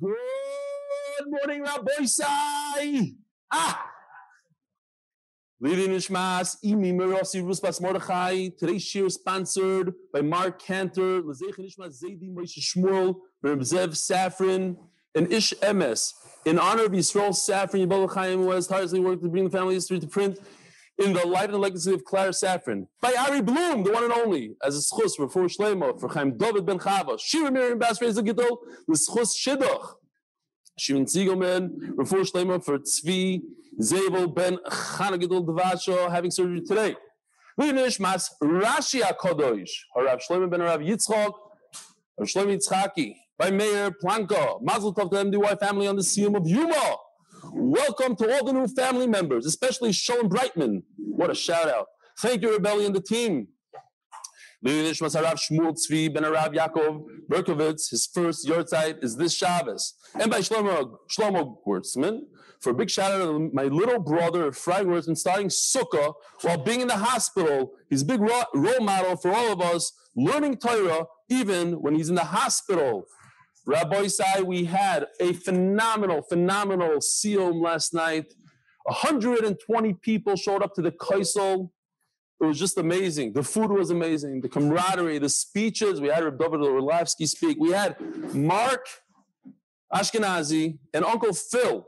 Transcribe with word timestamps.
Good 0.00 0.16
morning, 1.26 1.62
Rabbi 1.62 2.04
Sai. 2.04 3.12
Ah. 3.52 3.90
Leading 5.60 5.90
Nishmas, 5.90 6.56
Imi 6.64 6.92
Mirosi 6.92 7.42
Ruspas 7.42 7.80
Mordechai. 7.80 8.48
Today's 8.58 8.82
shir 8.82 9.08
sponsored 9.08 9.94
by 10.12 10.20
Mark 10.20 10.60
Cantor, 10.60 11.22
Lezech 11.22 11.58
Nishmas 11.58 12.02
Zaidi 12.02 12.34
Moshe 12.34 12.58
Shmuel, 12.58 13.16
Zev 13.44 13.90
Safran, 13.90 14.76
and 15.14 15.32
Ish 15.32 15.54
Emes. 15.62 16.12
In 16.44 16.58
honor 16.58 16.86
of 16.86 16.92
Yisrael 16.92 17.30
Safran, 17.30 18.12
Chaim, 18.12 18.40
who 18.40 18.50
has 18.50 18.66
tirelessly 18.66 18.98
worked 18.98 19.22
to 19.22 19.28
bring 19.28 19.44
the 19.44 19.50
family 19.50 19.74
history 19.74 20.00
to 20.00 20.08
print 20.08 20.40
in 20.98 21.12
the 21.12 21.26
life 21.26 21.50
and 21.50 21.58
legacy 21.58 21.92
of 21.92 22.04
Clara 22.04 22.30
Safran. 22.30 22.86
By 23.00 23.14
Ari 23.28 23.42
Bloom, 23.42 23.82
the 23.82 23.92
one 23.92 24.04
and 24.04 24.12
only, 24.12 24.54
as 24.62 24.76
a 24.76 24.80
schus 24.80 25.16
for 25.16 25.28
Fur 25.28 25.48
for 25.48 26.08
Chaim 26.08 26.36
David 26.36 26.66
Ben 26.66 26.78
Chava, 26.78 27.18
Shira 27.20 27.50
Miriam 27.50 27.78
Bas 27.78 28.00
Reza 28.00 28.22
the 28.22 28.34
schus 28.92 29.34
Shidduch. 29.36 29.94
Shimon 30.78 31.06
Ziegelman, 31.06 31.70
Refor 31.94 32.28
Shlema 32.28 32.64
for 32.64 32.78
Tzvi 32.78 33.42
Zabel 33.80 34.28
Ben 34.28 34.58
Chana 34.66 35.20
Gidol 35.20 35.46
Devasho, 35.46 36.10
having 36.10 36.30
surgery 36.30 36.62
today. 36.62 36.96
Linish 37.60 38.00
Mas 38.00 38.30
Rashi 38.42 39.00
HaKadosh, 39.00 39.70
Harav 39.96 40.20
Shlomo 40.28 40.50
Ben 40.50 40.60
Harav 40.60 40.84
Yitzchok, 40.84 41.32
Rav 42.18 42.28
Shlomo 42.28 42.58
Yitzchaki, 42.58 43.14
by 43.38 43.50
Mayor 43.50 43.92
Planko, 43.92 44.60
Mazel 44.62 44.92
Tov 44.92 45.10
to 45.10 45.16
the 45.16 45.38
MDY 45.38 45.60
family 45.60 45.86
on 45.86 45.96
the 45.96 46.02
Siyum 46.02 46.36
of 46.36 46.46
Yuma. 46.46 46.96
Welcome 47.56 48.16
to 48.16 48.34
all 48.34 48.44
the 48.44 48.52
new 48.52 48.66
family 48.66 49.06
members, 49.06 49.46
especially 49.46 49.92
Shalom 49.92 50.28
Brightman. 50.28 50.82
What 50.96 51.30
a 51.30 51.36
shout 51.36 51.68
out. 51.68 51.86
Thank 52.18 52.42
you, 52.42 52.52
Rebellion, 52.52 52.92
the 52.92 53.00
team. 53.00 53.46
Lilish 54.66 55.00
Masarav 55.00 55.38
Shmuel 55.38 55.72
Tzvi 55.72 56.12
Ben 56.12 56.24
Arav 56.24 56.52
Yaakov 56.52 57.04
Berkovitz, 57.30 57.90
his 57.90 58.08
first 58.12 58.44
yahrzeit 58.48 59.04
is 59.04 59.16
this 59.16 59.34
Shabbos. 59.34 59.94
And 60.18 60.32
by 60.32 60.40
Shlomo, 60.40 60.96
Shlomo 61.08 61.58
Wertzman, 61.64 62.22
for 62.60 62.70
a 62.70 62.74
big 62.74 62.90
shout 62.90 63.12
out 63.12 63.24
to 63.24 63.50
my 63.52 63.64
little 63.64 64.00
brother, 64.00 64.50
Frank 64.50 64.88
Wertzman, 64.88 65.16
starting 65.16 65.46
Sukkah 65.46 66.14
while 66.42 66.58
being 66.58 66.80
in 66.80 66.88
the 66.88 66.96
hospital. 66.96 67.74
He's 67.88 68.02
a 68.02 68.06
big 68.06 68.20
role 68.20 68.80
model 68.80 69.16
for 69.16 69.32
all 69.32 69.52
of 69.52 69.60
us, 69.60 69.92
learning 70.16 70.56
Torah 70.56 71.06
even 71.28 71.74
when 71.74 71.94
he's 71.94 72.08
in 72.08 72.16
the 72.16 72.24
hospital. 72.24 73.06
Rabbi 73.66 74.08
Sai, 74.08 74.42
we 74.42 74.64
had 74.64 75.06
a 75.20 75.32
phenomenal, 75.32 76.22
phenomenal 76.22 76.98
Siyum 76.98 77.62
last 77.62 77.94
night. 77.94 78.34
120 78.84 79.94
people 79.94 80.36
showed 80.36 80.62
up 80.62 80.74
to 80.74 80.82
the 80.82 80.92
Kaisel. 80.92 81.70
It 82.40 82.44
was 82.44 82.58
just 82.58 82.76
amazing. 82.76 83.32
The 83.32 83.42
food 83.42 83.70
was 83.70 83.90
amazing. 83.90 84.42
The 84.42 84.48
camaraderie, 84.50 85.18
the 85.18 85.30
speeches. 85.30 86.00
We 86.00 86.08
had 86.08 86.24
David 86.38 86.60
Orlovsky 86.60 87.24
speak. 87.24 87.56
We 87.58 87.70
had 87.70 87.96
Mark 88.34 88.86
Ashkenazi 89.94 90.78
and 90.92 91.04
Uncle 91.04 91.32
Phil, 91.32 91.86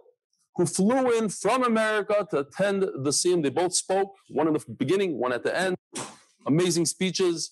who 0.55 0.65
flew 0.65 1.19
in 1.19 1.29
from 1.29 1.65
America 1.65 2.27
to 2.31 2.39
attend 2.39 2.83
the 2.83 3.11
Siyum. 3.11 3.43
They 3.43 3.51
both 3.51 3.75
spoke, 3.75 4.15
one 4.31 4.47
in 4.47 4.55
the 4.55 4.65
beginning, 4.79 5.19
one 5.19 5.33
at 5.33 5.43
the 5.43 5.55
end. 5.55 5.77
Amazing 6.47 6.87
speeches. 6.87 7.51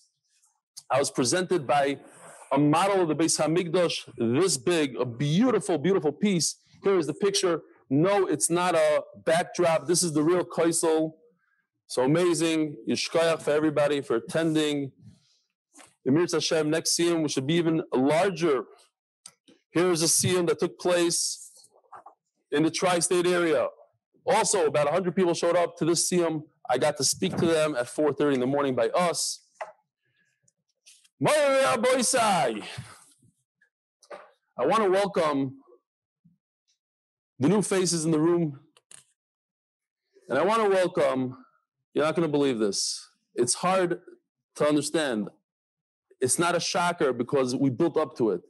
I 0.91 0.99
was 0.99 1.11
presented 1.11 1.67
by 1.67 1.99
a 2.55 2.59
model 2.59 3.03
of 3.03 3.09
the 3.09 3.17
Beis 3.17 3.41
Hamikdash, 3.41 4.09
this 4.17 4.57
big, 4.57 4.97
a 4.97 5.05
beautiful, 5.05 5.77
beautiful 5.77 6.13
piece. 6.13 6.57
Here 6.85 6.97
is 6.97 7.07
the 7.09 7.15
picture. 7.15 7.63
No, 7.91 8.27
it's 8.27 8.49
not 8.49 8.77
a 8.77 9.03
backdrop. 9.25 9.87
This 9.87 10.03
is 10.05 10.13
the 10.13 10.23
real 10.23 10.45
Kaisel. 10.45 11.15
So 11.89 12.05
amazing. 12.05 12.77
Yishkoyach 12.89 13.43
for 13.43 13.51
everybody 13.51 14.01
for 14.01 14.17
attending. 14.17 14.93
Emir 16.07 16.27
Hashem, 16.31 16.71
next 16.71 16.97
Siyum, 16.97 17.23
we 17.23 17.29
should 17.29 17.47
be 17.47 17.55
even 17.55 17.83
larger. 17.93 18.65
Here 19.73 19.91
is 19.91 20.03
a 20.03 20.07
Siyum 20.07 20.47
that 20.49 20.61
took 20.61 20.79
place 20.79 21.51
in 22.53 22.63
the 22.63 22.71
tri-state 22.71 23.27
area. 23.27 23.67
Also, 24.27 24.67
about 24.67 24.85
100 24.85 25.17
people 25.17 25.35
showed 25.35 25.57
up 25.57 25.77
to 25.79 25.85
this 25.85 26.09
Siyum. 26.09 26.45
I 26.71 26.79
got 26.79 26.97
to 26.99 27.05
speak 27.05 27.37
to 27.39 27.47
them 27.47 27.75
at 27.75 27.87
4.30 27.87 28.35
in 28.35 28.41
the 28.41 28.47
morning 28.47 28.75
by 28.77 28.89
us. 28.91 29.44
I 31.27 31.79
want 34.59 34.83
to 34.83 34.91
welcome 34.91 35.57
the 37.39 37.49
new 37.49 37.63
faces 37.63 38.05
in 38.05 38.11
the 38.11 38.21
room. 38.21 38.61
And 40.29 40.39
I 40.39 40.45
want 40.45 40.63
to 40.63 40.69
welcome, 40.69 41.39
you're 41.95 42.05
not 42.05 42.15
going 42.15 42.29
to 42.29 42.33
believe 42.33 42.59
this. 42.59 43.09
It's 43.35 43.55
hard 43.55 44.03
to 44.57 44.69
understand. 44.69 45.31
It's 46.21 46.39
not 46.39 46.55
a 46.55 46.61
shocker 46.61 47.15
because 47.15 47.57
we 47.57 47.71
built 47.71 47.97
up 47.97 48.15
to 48.19 48.33
it. 48.33 48.43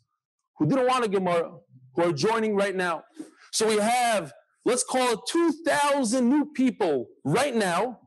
who 0.56 0.66
didn't 0.66 0.86
want 0.86 1.04
a 1.04 1.08
Gemara 1.08 1.52
who 1.94 2.02
are 2.02 2.12
joining 2.12 2.54
right 2.54 2.74
now. 2.74 3.04
So 3.52 3.68
we 3.68 3.76
have, 3.76 4.32
let's 4.64 4.84
call 4.84 5.12
it 5.12 5.20
2,000 5.28 6.28
new 6.28 6.46
people 6.52 7.06
right 7.24 7.54
now 7.54 8.00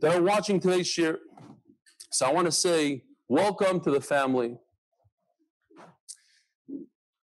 that 0.00 0.14
are 0.14 0.22
watching 0.22 0.60
today's 0.60 0.86
share. 0.86 1.18
So 2.10 2.26
I 2.26 2.32
want 2.32 2.46
to 2.46 2.52
say, 2.52 3.02
welcome 3.28 3.80
to 3.80 3.90
the 3.90 4.00
family. 4.00 4.58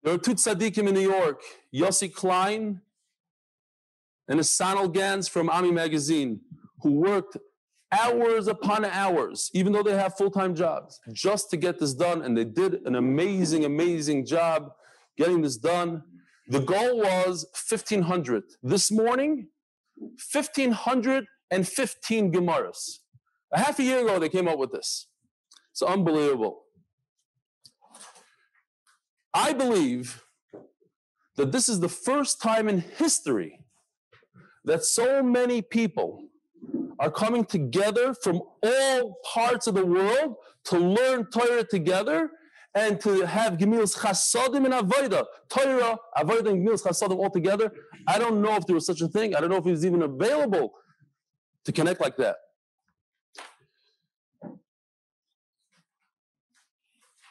There 0.03 0.13
are 0.13 0.17
two 0.17 0.35
tzaddikim 0.35 0.87
in 0.87 0.93
New 0.93 1.09
York, 1.09 1.41
Yossi 1.73 2.13
Klein 2.13 2.81
and 4.27 4.39
Asanal 4.39 4.91
Gans 4.91 5.27
from 5.27 5.49
Ami 5.49 5.71
Magazine, 5.71 6.41
who 6.81 6.93
worked 6.93 7.37
hours 8.01 8.47
upon 8.47 8.85
hours, 8.85 9.51
even 9.53 9.73
though 9.73 9.83
they 9.83 9.93
have 9.93 10.17
full-time 10.17 10.55
jobs, 10.55 10.99
just 11.11 11.51
to 11.51 11.57
get 11.57 11.77
this 11.79 11.93
done. 11.93 12.23
And 12.23 12.35
they 12.37 12.45
did 12.45 12.81
an 12.85 12.95
amazing, 12.95 13.65
amazing 13.65 14.25
job 14.25 14.71
getting 15.17 15.41
this 15.41 15.57
done. 15.57 16.03
The 16.47 16.59
goal 16.59 16.99
was 16.99 17.45
1,500. 17.69 18.43
This 18.61 18.91
morning, 18.91 19.47
1,515 19.95 22.31
Gemaras. 22.31 22.99
A 23.53 23.59
half 23.59 23.79
a 23.79 23.83
year 23.83 24.01
ago, 24.01 24.19
they 24.19 24.29
came 24.29 24.47
up 24.47 24.57
with 24.57 24.71
this. 24.71 25.07
It's 25.71 25.81
unbelievable. 25.81 26.61
I 29.33 29.51
believe 29.53 30.23
that 31.37 31.51
this 31.51 31.67
is 31.69 31.79
the 31.79 31.89
first 31.89 32.41
time 32.41 32.69
in 32.69 32.79
history 32.79 33.59
that 34.65 34.83
so 34.83 35.23
many 35.23 35.61
people 35.61 36.27
are 37.03 37.11
coming 37.11 37.43
together 37.43 38.13
from 38.13 38.41
all 38.63 39.19
parts 39.25 39.67
of 39.67 39.75
the 39.75 39.85
world 39.85 40.35
to 40.63 40.77
learn 40.77 41.25
Torah 41.25 41.65
together 41.65 42.31
and 42.75 42.99
to 43.01 43.25
have 43.25 43.57
Gemilas 43.57 43.97
Chasadim 43.97 44.63
and 44.63 44.73
Avodah. 44.73 45.25
Torah, 45.49 45.97
Avodah, 46.17 46.51
and 46.51 46.65
Gemilas 46.65 46.81
Chasadim 46.81 47.17
all 47.17 47.29
together. 47.29 47.73
I 48.07 48.17
don't 48.17 48.41
know 48.41 48.55
if 48.55 48.65
there 48.65 48.75
was 48.75 48.85
such 48.85 49.01
a 49.01 49.09
thing. 49.09 49.35
I 49.35 49.41
don't 49.41 49.49
know 49.49 49.57
if 49.57 49.65
it 49.65 49.71
was 49.71 49.85
even 49.85 50.01
available 50.01 50.75
to 51.65 51.73
connect 51.73 51.99
like 51.99 52.15
that. 52.17 52.37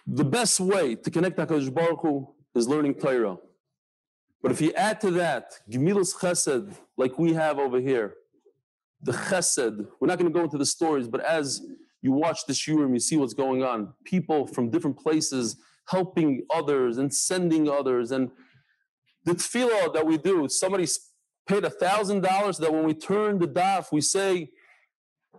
The 0.07 0.25
best 0.25 0.61
way 0.61 0.97
to 0.97 1.11
connect 1.11 1.39
HaKadosh 1.39 1.73
Baruch 1.73 2.01
Hu 2.03 2.29
is 2.55 2.69
learning 2.69 2.97
Torah. 2.97 3.39
But 4.43 4.53
if 4.53 4.61
you 4.61 4.75
add 4.75 5.01
to 5.01 5.11
that 5.13 5.61
Gemilas 5.71 6.15
Chesed, 6.15 6.75
like 6.99 7.19
we 7.19 7.33
have 7.33 7.59
over 7.59 7.81
here, 7.81 8.17
the 9.03 9.13
chesed. 9.13 9.87
We're 10.01 10.09
not 10.09 10.19
going 10.19 10.33
to 10.33 10.37
go 10.37 10.45
into 10.45 10.59
the 10.59 10.67
stories, 10.67 11.09
but 11.09 11.21
as 11.25 11.63
you 12.01 12.13
watch 12.13 12.47
the 12.47 12.53
shiurim, 12.53 12.93
you 12.93 13.01
see 13.01 13.17
what's 13.17 13.35
going 13.35 13.63
on. 13.63 13.93
People 14.05 14.47
from 14.47 14.71
different 14.71 14.99
places 14.99 15.57
helping 15.89 16.45
others 16.55 16.99
and 16.99 17.13
sending 17.13 17.69
others. 17.69 18.13
And 18.13 18.31
the 19.25 19.33
tefillah 19.33 19.93
that 19.95 20.07
we 20.07 20.19
do, 20.19 20.49
somebody 20.49 20.87
paid 21.47 21.65
a 21.65 21.71
thousand 21.71 22.23
dollars 22.23 22.59
that 22.59 22.73
when 22.73 22.85
we 22.85 22.95
turn 22.95 23.39
the 23.39 23.49
daf, 23.49 23.87
we 23.93 24.01
say, 24.01 24.51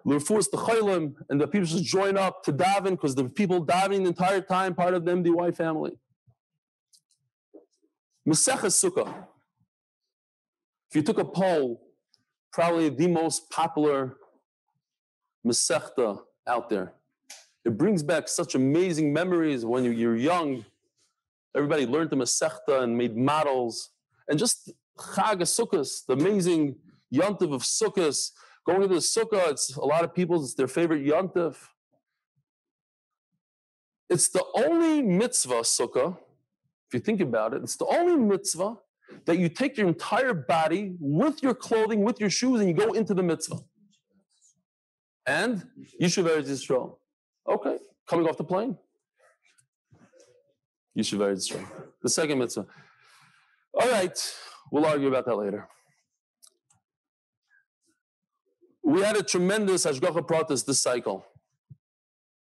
L'rfus 0.05 0.51
the 0.51 1.15
and 1.29 1.39
the 1.39 1.47
people 1.47 1.65
should 1.65 1.83
join 1.83 2.17
up 2.17 2.43
to 2.43 2.51
daven 2.51 2.91
because 2.91 3.15
the 3.15 3.23
people 3.23 3.65
davening 3.65 4.03
the 4.03 4.09
entire 4.09 4.41
time, 4.41 4.75
part 4.75 4.93
of 4.93 5.05
the 5.05 5.11
MDY 5.13 5.55
family. 5.55 5.93
Maseches 8.27 8.83
Sukkah. 8.83 9.13
If 10.89 10.97
you 10.97 11.03
took 11.03 11.19
a 11.19 11.25
poll 11.25 11.81
probably 12.53 12.89
the 12.89 13.07
most 13.07 13.49
popular 13.49 14.15
Masechta 15.45 16.19
out 16.47 16.69
there. 16.69 16.93
It 17.65 17.77
brings 17.77 18.03
back 18.03 18.27
such 18.27 18.55
amazing 18.55 19.11
memories 19.11 19.65
when 19.65 19.83
you're 19.83 20.15
young. 20.15 20.65
Everybody 21.55 21.85
learned 21.85 22.11
the 22.11 22.15
Masechta 22.15 22.83
and 22.83 22.97
made 22.97 23.17
models. 23.17 23.89
And 24.27 24.37
just 24.37 24.71
Chag 24.97 25.41
Sukkot, 25.41 26.05
the 26.07 26.13
amazing 26.13 26.75
Yontif 27.13 27.53
of 27.53 27.63
Sukkot, 27.63 28.31
going 28.65 28.81
to 28.81 28.87
the 28.87 28.95
Sukkah, 28.95 29.49
it's 29.49 29.75
a 29.75 29.85
lot 29.85 30.03
of 30.03 30.13
people, 30.13 30.41
it's 30.41 30.53
their 30.53 30.67
favorite 30.67 31.05
Yontif. 31.05 31.55
It's 34.09 34.29
the 34.29 34.43
only 34.55 35.01
mitzvah, 35.01 35.61
Sukkah, 35.61 36.17
if 36.87 36.93
if 36.93 36.99
you 36.99 36.99
think 36.99 37.21
about 37.21 37.55
it, 37.55 37.63
it's 37.63 37.75
the 37.75 37.87
only 37.87 38.15
mitzvah 38.15 38.77
that 39.25 39.37
you 39.37 39.49
take 39.49 39.77
your 39.77 39.87
entire 39.87 40.33
body 40.33 40.95
with 40.99 41.41
your 41.41 41.53
clothing, 41.53 42.03
with 42.03 42.19
your 42.19 42.29
shoes, 42.29 42.59
and 42.59 42.69
you 42.69 42.75
go 42.75 42.93
into 42.93 43.13
the 43.13 43.23
mitzvah. 43.23 43.59
And 45.25 45.63
Yishuv 46.01 46.29
Eretz 46.29 46.49
Yisrael. 46.49 46.97
Okay, 47.49 47.77
coming 48.07 48.27
off 48.27 48.37
the 48.37 48.43
plane. 48.43 48.77
Yishuv 50.97 51.19
Eretz 51.19 51.51
Yisrael. 51.51 51.65
The 52.01 52.09
second 52.09 52.39
mitzvah. 52.39 52.65
All 53.73 53.89
right, 53.89 54.35
we'll 54.71 54.85
argue 54.85 55.07
about 55.07 55.25
that 55.25 55.35
later. 55.35 55.67
We 58.83 59.01
had 59.01 59.15
a 59.15 59.23
tremendous 59.23 59.85
Hashgacha 59.85 60.27
Pratis 60.27 60.65
this 60.65 60.81
cycle. 60.81 61.25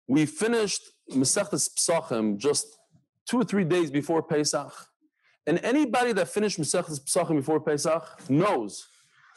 We 0.06 0.24
finished 0.24 0.82
Masechtas 1.10 1.68
Psachim 1.76 2.38
just 2.38 2.78
two 3.28 3.40
or 3.40 3.44
three 3.44 3.64
days 3.64 3.90
before 3.90 4.22
Pesach. 4.22 4.72
And 5.48 5.58
anybody 5.64 6.12
that 6.12 6.28
finished 6.28 6.60
Masechtas 6.60 7.00
Psachim 7.00 7.36
before 7.36 7.58
Pesach 7.58 8.04
knows 8.28 8.86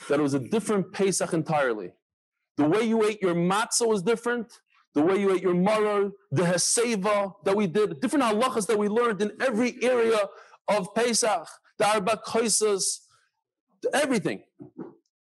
that 0.09 0.19
it 0.19 0.21
was 0.21 0.33
a 0.33 0.39
different 0.39 0.91
Pesach 0.91 1.31
entirely. 1.31 1.93
The 2.57 2.65
way 2.67 2.81
you 2.81 3.01
ate 3.05 3.21
your 3.21 3.33
matzah 3.33 3.87
was 3.87 4.01
different. 4.01 4.51
The 4.93 5.01
way 5.01 5.21
you 5.21 5.33
ate 5.33 5.41
your 5.41 5.53
maror, 5.53 6.11
the 6.33 6.43
heseva 6.43 7.35
that 7.45 7.55
we 7.55 7.65
did, 7.65 8.01
different 8.01 8.25
halachas 8.25 8.67
that 8.67 8.77
we 8.77 8.89
learned 8.89 9.21
in 9.21 9.31
every 9.39 9.81
area 9.81 10.19
of 10.67 10.93
Pesach, 10.93 11.47
the 11.77 11.87
arba 11.87 12.19
koisas, 12.27 12.83
everything, 13.93 14.43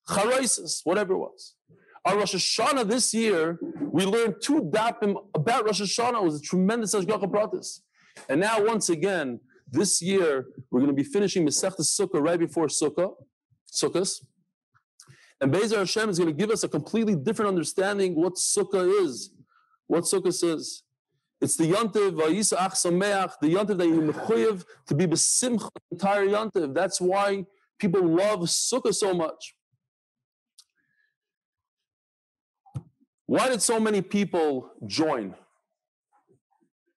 charaisis, 0.09 0.83
whatever 0.85 1.15
it 1.15 1.19
was. 1.19 1.55
Our 2.05 2.19
Rosh 2.19 2.37
Hashanah 2.37 2.89
this 2.89 3.13
year, 3.13 3.59
we 3.81 4.05
learned 4.05 4.37
two 4.41 4.63
dapim 4.63 5.17
about 5.35 5.67
Rosh 5.67 5.83
Hashanah. 5.83 6.23
It 6.23 6.25
was 6.25 6.37
a 6.37 6.43
tremendous 6.43 6.95
Hashgacha 6.95 7.29
Pratis. 7.29 7.81
And 8.29 8.41
now, 8.41 8.65
once 8.65 8.91
again, 8.91 9.41
this 9.71 10.01
year, 10.01 10.47
we're 10.71 10.81
going 10.81 10.95
to 10.95 10.97
be 10.97 11.09
finishing 11.09 11.47
Masechta 11.47 11.81
Sukkah 11.81 12.23
right 12.23 12.39
before 12.39 12.67
Sukkah, 12.67 13.15
Sukkahs. 13.71 14.25
And 15.41 15.53
Bezer 15.53 15.79
Hashem 15.79 16.09
is 16.11 16.19
going 16.19 16.31
to 16.31 16.37
give 16.37 16.51
us 16.51 16.65
a 16.65 16.69
completely 16.69 17.15
different 17.15 17.49
understanding 17.49 18.15
what 18.15 18.35
Sukkah 18.35 19.03
is, 19.05 19.31
what 19.87 20.05
Sukkah 20.05 20.33
says. 20.33 20.83
It's 21.41 21.57
the 21.57 21.73
Yantiv, 21.73 22.13
Vayisa 22.13 22.57
Ach 22.59 22.73
Sameach, 22.73 23.35
the 23.41 23.55
Yantiv 23.55 23.79
that 23.79 23.87
you 23.87 24.01
mechuyev 24.01 24.65
to 24.89 24.95
be 24.95 25.07
besimcha, 25.07 25.69
entire 25.93 26.27
Yantiv. 26.27 26.75
That's 26.75 27.01
why 27.01 27.45
people 27.79 28.05
love 28.05 28.41
Sukkah 28.41 28.93
so 28.93 29.15
much. 29.15 29.55
Why 33.27 33.49
did 33.51 33.63
so 33.63 33.79
many 33.79 34.01
people 34.01 34.73
join? 34.87 35.35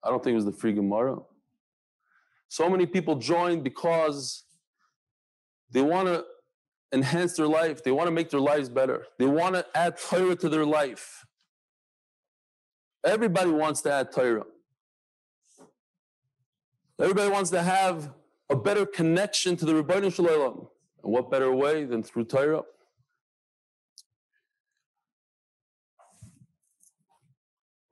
I 0.03 0.09
don't 0.09 0.23
think 0.23 0.31
it 0.31 0.37
was 0.37 0.45
the 0.45 0.53
free 0.53 0.73
Gemara. 0.73 1.17
So 2.51 2.69
many 2.69 2.85
people 2.85 3.15
join 3.15 3.61
because 3.61 4.43
they 5.71 5.81
want 5.81 6.09
to 6.09 6.25
enhance 6.91 7.37
their 7.37 7.47
life. 7.47 7.81
They 7.81 7.91
want 7.91 8.07
to 8.07 8.11
make 8.11 8.29
their 8.29 8.41
lives 8.41 8.67
better. 8.67 9.05
They 9.17 9.25
want 9.25 9.55
to 9.55 9.65
add 9.73 9.97
Torah 9.97 10.35
to 10.35 10.49
their 10.49 10.65
life. 10.65 11.25
Everybody 13.05 13.51
wants 13.51 13.79
to 13.83 13.93
add 13.93 14.11
Torah. 14.11 14.43
Everybody 16.99 17.31
wants 17.31 17.51
to 17.51 17.63
have 17.63 18.11
a 18.49 18.57
better 18.57 18.85
connection 18.85 19.55
to 19.55 19.63
the 19.63 19.71
Rebbeinu 19.71 20.13
Shalom. 20.13 20.67
And 21.05 21.13
what 21.13 21.31
better 21.31 21.53
way 21.53 21.85
than 21.85 22.03
through 22.03 22.25
Torah? 22.25 22.63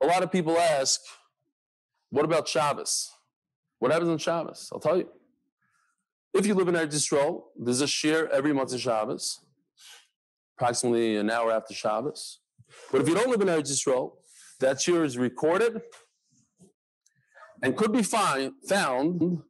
A 0.02 0.06
lot 0.06 0.22
of 0.22 0.30
people 0.30 0.58
ask, 0.58 1.00
what 2.10 2.26
about 2.26 2.46
Shabbos? 2.46 3.10
What 3.80 3.92
happens 3.92 4.10
on 4.10 4.18
Shabbos? 4.18 4.68
I'll 4.72 4.78
tell 4.78 4.98
you. 4.98 5.08
If 6.32 6.46
you 6.46 6.54
live 6.54 6.68
in 6.68 6.74
Eretz 6.74 6.94
Yisrael, 6.94 7.44
there's 7.58 7.80
a 7.80 7.88
shir 7.88 8.28
every 8.32 8.52
month 8.52 8.72
of 8.72 8.80
Shabbos, 8.80 9.40
approximately 10.56 11.16
an 11.16 11.28
hour 11.28 11.50
after 11.50 11.74
Shabbos. 11.74 12.40
But 12.92 13.00
if 13.00 13.08
you 13.08 13.14
don't 13.14 13.30
live 13.30 13.40
in 13.40 13.48
Eretz 13.48 13.72
Yisrael, 13.72 14.12
that 14.60 14.80
shir 14.80 15.02
is 15.02 15.18
recorded 15.18 15.80
and 17.62 17.76
could 17.76 17.90
be 17.92 18.02
find, 18.02 18.52
found 18.68 19.42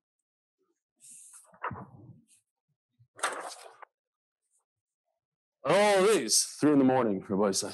all 5.64 6.02
these, 6.06 6.56
three 6.60 6.72
in 6.72 6.78
the 6.78 6.84
morning, 6.84 7.24
Rabbi 7.28 7.50
said, 7.50 7.72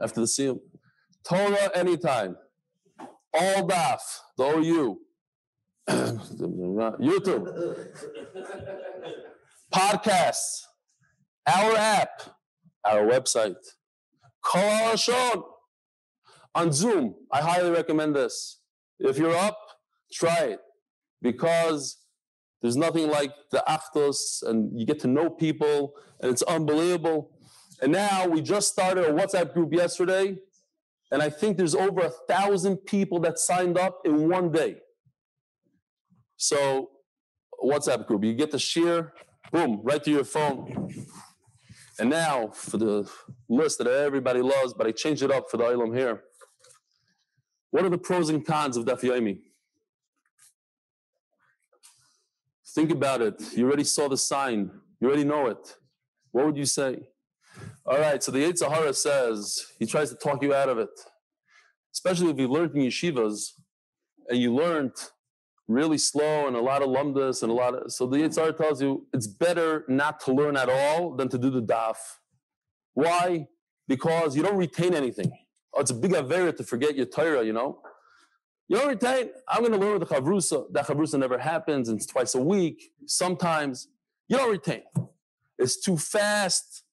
after 0.00 0.20
the 0.20 0.28
seal. 0.28 0.60
Torah 1.24 1.70
anytime. 1.74 2.36
All 3.32 3.66
daf, 3.66 4.00
the 4.36 4.44
OU. 4.44 5.00
YouTube. 7.00 7.88
Podcasts. 9.72 10.62
Our 11.46 11.76
app. 11.76 12.22
Our 12.84 13.06
website. 13.06 13.56
Kol 14.42 14.96
Shon. 14.96 15.42
On 16.54 16.72
Zoom. 16.72 17.14
I 17.32 17.40
highly 17.40 17.70
recommend 17.70 18.16
this. 18.16 18.60
If 18.98 19.18
you're 19.18 19.36
up, 19.36 19.58
try 20.12 20.38
it. 20.44 20.60
Because 21.22 21.98
there's 22.60 22.76
nothing 22.76 23.08
like 23.08 23.32
the 23.50 23.62
achdus, 23.68 24.42
and 24.42 24.78
you 24.78 24.84
get 24.84 24.98
to 25.00 25.08
know 25.08 25.30
people, 25.30 25.94
and 26.20 26.30
it's 26.30 26.42
unbelievable. 26.42 27.30
And 27.80 27.92
now 27.92 28.26
we 28.26 28.42
just 28.42 28.68
started 28.68 29.04
a 29.04 29.12
WhatsApp 29.12 29.54
group 29.54 29.72
yesterday 29.72 30.36
and 31.10 31.22
I 31.22 31.30
think 31.30 31.56
there's 31.56 31.74
over 31.74 32.00
a 32.00 32.10
thousand 32.10 32.78
people 32.78 33.20
that 33.20 33.38
signed 33.38 33.78
up 33.78 34.00
in 34.04 34.28
one 34.28 34.50
day. 34.52 34.76
So, 36.38 36.90
WhatsApp 37.62 38.06
group, 38.06 38.22
you 38.24 38.32
get 38.32 38.52
the 38.52 38.60
share, 38.60 39.12
boom, 39.50 39.80
right 39.82 40.02
to 40.04 40.10
your 40.10 40.24
phone. 40.24 40.94
And 41.98 42.08
now 42.08 42.48
for 42.54 42.76
the 42.76 43.10
list 43.48 43.78
that 43.78 43.88
everybody 43.88 44.40
loves, 44.40 44.72
but 44.72 44.86
I 44.86 44.92
changed 44.92 45.24
it 45.24 45.32
up 45.32 45.50
for 45.50 45.56
the 45.56 45.64
Ilam 45.64 45.96
here. 45.96 46.22
What 47.72 47.84
are 47.84 47.88
the 47.88 47.98
pros 47.98 48.30
and 48.30 48.46
cons 48.46 48.76
of 48.76 48.84
Daf 48.84 49.00
Yomi? 49.00 49.40
Think 52.68 52.92
about 52.92 53.20
it. 53.20 53.42
You 53.56 53.66
already 53.66 53.82
saw 53.82 54.08
the 54.08 54.16
sign. 54.16 54.70
You 55.00 55.08
already 55.08 55.24
know 55.24 55.48
it. 55.48 55.76
What 56.30 56.46
would 56.46 56.56
you 56.56 56.66
say? 56.66 57.08
All 57.84 57.98
right, 57.98 58.22
so 58.22 58.30
the 58.30 58.38
Yetzer 58.38 58.70
Hara 58.70 58.94
says 58.94 59.72
he 59.80 59.86
tries 59.86 60.10
to 60.10 60.16
talk 60.16 60.40
you 60.44 60.54
out 60.54 60.68
of 60.68 60.78
it, 60.78 60.90
especially 61.92 62.30
if 62.30 62.38
you 62.38 62.46
learned 62.46 62.76
in 62.76 62.82
yeshivas 62.82 63.54
and 64.28 64.38
you 64.38 64.54
learned 64.54 64.92
really 65.68 65.98
slow 65.98 66.46
and 66.46 66.56
a 66.56 66.60
lot 66.60 66.82
of 66.82 66.88
lumdas 66.88 67.42
and 67.42 67.52
a 67.52 67.54
lot 67.54 67.74
of. 67.74 67.92
So 67.92 68.06
the 68.06 68.18
Yetzer 68.18 68.36
Hara 68.36 68.52
tells 68.52 68.82
you 68.82 69.06
it's 69.12 69.26
better 69.26 69.84
not 69.88 70.20
to 70.20 70.32
learn 70.32 70.56
at 70.56 70.68
all 70.68 71.14
than 71.14 71.28
to 71.28 71.38
do 71.38 71.50
the 71.50 71.62
daf. 71.62 71.96
Why? 72.94 73.46
Because 73.86 74.36
you 74.36 74.42
don't 74.42 74.56
retain 74.56 74.94
anything. 74.94 75.30
Oh, 75.74 75.80
it's 75.80 75.90
a 75.90 75.94
big 75.94 76.12
avera 76.12 76.56
to 76.56 76.64
forget 76.64 76.96
your 76.96 77.06
Torah, 77.06 77.44
you 77.44 77.52
know. 77.52 77.80
You 78.66 78.78
don't 78.78 78.88
retain. 78.88 79.30
I'm 79.48 79.60
going 79.60 79.72
to 79.72 79.78
learn 79.78 79.98
with 79.98 80.08
the 80.08 80.14
chavrusa. 80.14 80.72
That 80.72 80.86
chavrusa 80.86 81.18
never 81.18 81.38
happens. 81.38 81.88
And 81.88 81.98
it's 81.98 82.06
twice 82.06 82.34
a 82.34 82.40
week. 82.40 82.92
Sometimes 83.06 83.88
you 84.28 84.36
don't 84.36 84.50
retain. 84.50 84.82
It's 85.58 85.80
too 85.80 85.96
fast 85.96 86.84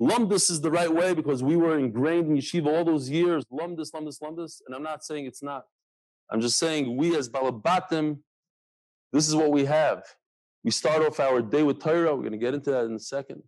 Lumdus 0.00 0.50
is 0.50 0.60
the 0.60 0.70
right 0.70 0.92
way 0.92 1.14
because 1.14 1.42
we 1.42 1.56
were 1.56 1.78
ingrained 1.78 2.26
in 2.26 2.36
yeshiva 2.36 2.66
all 2.66 2.84
those 2.84 3.08
years. 3.08 3.44
Lumdus, 3.46 3.92
lumdus, 3.92 4.20
lumdus. 4.20 4.60
And 4.66 4.74
I'm 4.74 4.82
not 4.82 5.04
saying 5.04 5.24
it's 5.24 5.42
not. 5.42 5.64
I'm 6.30 6.40
just 6.40 6.58
saying 6.58 6.96
we 6.96 7.16
as 7.16 7.28
Balabatim, 7.28 8.18
this 9.12 9.28
is 9.28 9.34
what 9.34 9.52
we 9.52 9.64
have. 9.64 10.02
We 10.64 10.70
start 10.70 11.02
off 11.06 11.20
our 11.20 11.40
day 11.40 11.62
with 11.62 11.80
Torah. 11.80 12.14
We're 12.14 12.22
going 12.22 12.32
to 12.32 12.38
get 12.38 12.54
into 12.54 12.70
that 12.72 12.84
in 12.84 12.94
a 12.94 13.00
second. 13.00 13.42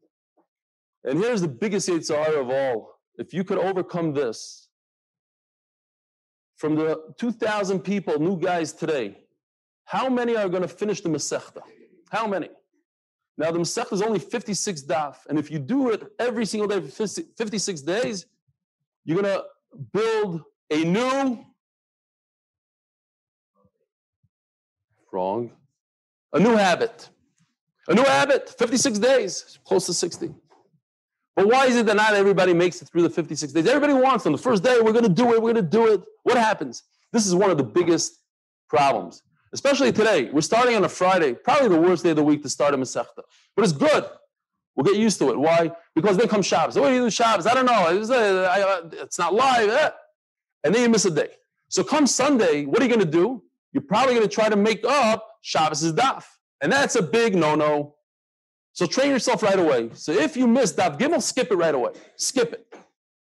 And 1.05 1.19
here's 1.19 1.41
the 1.41 1.49
biggest 1.49 1.89
Yitzhar 1.89 2.41
of 2.41 2.51
all. 2.51 3.01
If 3.17 3.35
you 3.35 3.43
could 3.43 3.59
overcome 3.59 4.13
this, 4.13 4.69
from 6.57 6.77
the 6.77 7.01
2,000 7.19 7.81
people, 7.81 8.19
new 8.19 8.39
guys 8.39 8.73
today, 8.73 9.19
how 9.85 10.09
many 10.09 10.37
are 10.37 10.49
going 10.49 10.63
to 10.63 10.69
finish 10.69 11.01
the 11.01 11.09
Masechta? 11.09 11.63
How 12.11 12.27
many? 12.27 12.49
Now 13.39 13.53
the 13.53 13.61
Masech 13.61 13.93
is 13.93 14.03
only 14.03 14.19
56 14.19 14.83
daf, 14.83 15.15
and 15.29 15.39
if 15.39 15.49
you 15.49 15.61
do 15.61 15.91
it 15.91 16.03
every 16.19 16.45
single 16.45 16.69
day 16.69 16.81
for 16.81 17.07
56 17.07 17.81
days, 17.83 18.27
you're 19.05 19.23
gonna 19.23 19.43
build 19.93 20.43
a 20.71 20.85
new 20.85 21.45
wrong, 25.19 25.51
a 26.33 26.39
new 26.39 26.57
habit, 26.57 27.09
a 27.89 27.95
new 27.95 28.05
habit. 28.05 28.43
56 28.59 28.99
days, 28.99 29.59
close 29.65 29.87
to 29.87 29.95
60. 29.95 30.35
But 31.37 31.47
why 31.49 31.67
is 31.67 31.77
it 31.77 31.87
that 31.87 31.97
not 31.97 32.15
everybody 32.15 32.55
makes 32.55 32.81
it 32.83 32.89
through 32.89 33.03
the 33.03 33.11
56 33.11 33.53
days? 33.53 33.67
Everybody 33.67 33.95
wants 33.95 34.25
them. 34.25 34.33
The 34.33 34.45
first 34.51 34.63
day, 34.63 34.77
we're 34.81 34.93
gonna 34.93 35.09
do 35.09 35.27
it. 35.35 35.43
We're 35.43 35.53
gonna 35.53 35.73
do 35.81 35.93
it. 35.93 36.01
What 36.23 36.37
happens? 36.37 36.85
This 37.13 37.27
is 37.27 37.35
one 37.35 37.51
of 37.51 37.59
the 37.59 37.69
biggest 37.79 38.21
problems. 38.69 39.23
Especially 39.53 39.91
today. 39.93 40.31
We're 40.31 40.49
starting 40.53 40.77
on 40.77 40.85
a 40.85 40.89
Friday, 41.01 41.33
probably 41.33 41.69
the 41.69 41.81
worst 41.81 42.03
day 42.05 42.11
of 42.11 42.17
the 42.17 42.23
week 42.31 42.43
to 42.43 42.51
start 42.51 42.75
a 42.75 42.79
Masechta. 42.79 43.23
But 43.57 43.65
it's 43.65 43.73
good. 43.73 44.05
We'll 44.75 44.85
get 44.85 44.97
used 44.97 45.19
to 45.21 45.31
it. 45.31 45.39
Why? 45.39 45.73
Because 45.95 46.17
then 46.19 46.29
comes 46.29 46.47
Shabbos. 46.47 46.79
What 46.79 46.91
do 46.91 46.95
you 46.95 47.05
do 47.07 47.11
Shabbos? 47.11 47.47
I 47.47 47.55
don't 47.55 47.67
know. 47.67 47.83
It's, 47.89 48.11
uh, 48.11 48.89
it's 48.93 49.19
not 49.19 49.33
live. 49.35 49.71
Eh? 49.71 49.91
And 50.65 50.75
then 50.75 50.83
you 50.83 50.89
miss 50.89 51.05
a 51.07 51.11
day. 51.11 51.31
So 51.69 51.83
come 51.83 52.07
Sunday, 52.07 52.65
what 52.65 52.81
are 52.81 52.85
you 52.87 52.95
going 52.95 53.07
to 53.11 53.19
do? 53.21 53.43
You're 53.73 53.83
probably 53.83 54.15
going 54.15 54.27
to 54.27 54.35
try 54.35 54.49
to 54.49 54.57
make 54.57 54.85
up 54.87 55.27
Shabbos' 55.43 55.93
daf. 55.93 56.25
And 56.61 56.73
that's 56.73 56.97
a 56.97 57.03
big 57.03 57.35
no-no. 57.35 57.95
So 58.73 58.87
train 58.87 59.11
yourself 59.11 59.43
right 59.43 59.59
away. 59.59 59.91
So 59.95 60.13
if 60.13 60.37
you 60.37 60.47
miss 60.47 60.73
daf 60.73 60.99
gimel, 60.99 61.23
skip 61.23 61.51
it 61.51 61.57
right 61.57 61.75
away. 61.75 61.93
Skip 62.17 62.53
it. 62.53 62.75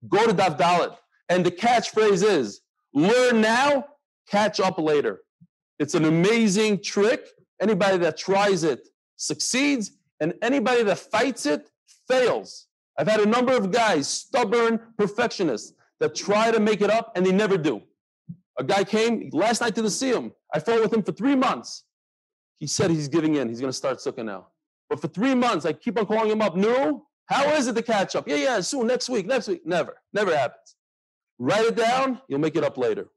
Go 0.08 0.25
to 0.27 0.34
daf 0.34 0.58
dalet. 0.58 0.96
And 1.30 1.46
the 1.46 1.51
catchphrase 1.51 2.24
is, 2.24 2.62
learn 2.94 3.42
now, 3.42 3.86
catch 4.27 4.60
up 4.60 4.77
later. 4.77 5.22
It's 5.80 5.96
an 5.96 6.06
amazing 6.06 6.84
trick. 6.84 7.27
Anybody 7.62 7.98
that 8.00 8.18
tries 8.18 8.63
it 8.63 8.88
succeeds, 9.15 9.92
and 10.20 10.34
anybody 10.42 10.84
that 10.84 11.00
fights 11.00 11.46
it 11.46 11.70
fails. 12.08 12.68
I've 12.98 13.08
had 13.08 13.20
a 13.20 13.25
number 13.25 13.56
of 13.56 13.72
guys, 13.72 14.08
stubborn 14.08 14.80
perfectionists, 14.98 15.74
that 16.00 16.15
try 16.15 16.51
to 16.51 16.60
make 16.60 16.82
it 16.82 16.89
up 16.89 17.12
and 17.15 17.25
they 17.25 17.32
never 17.32 17.58
do. 17.58 17.82
A 18.58 18.64
guy 18.64 18.84
came 18.84 19.30
last 19.34 19.62
night 19.62 19.76
to 19.76 19.82
the 19.82 19.90
Siyum. 19.90 20.32
I 20.54 20.60
fought 20.60 20.82
with 20.82 20.94
him 20.94 21.04
for 21.04 21.12
three 21.12 21.36
months. 21.36 21.84
He 22.58 22.68
said 22.68 22.90
he's 22.90 23.08
giving 23.08 23.36
in. 23.36 23.50
He's 23.50 23.60
going 23.60 23.72
to 23.72 23.78
start 23.78 23.98
sukkah 23.98 24.24
now. 24.24 24.48
But 24.90 25.02
for 25.02 25.08
three 25.08 25.36
months, 25.36 25.66
I 25.66 25.74
keep 25.74 26.00
on 26.00 26.06
calling 26.06 26.32
him 26.32 26.42
up. 26.42 26.56
No, 26.56 27.08
how 27.26 27.50
is 27.50 27.68
it 27.68 27.76
to 27.76 27.82
catch 27.82 28.16
up? 28.16 28.28
Yeah, 28.28 28.36
yeah, 28.36 28.62
soon, 28.62 28.88
next 28.88 29.10
week, 29.10 29.26
next 29.26 29.48
week. 29.48 29.66
Never, 29.66 29.96
never 30.14 30.36
happens. 30.36 30.76
Write 31.38 31.66
it 31.66 31.76
down. 31.76 32.22
You'll 32.28 32.40
make 32.40 32.56
it 32.56 32.64
up 32.64 32.78
later. 32.78 33.08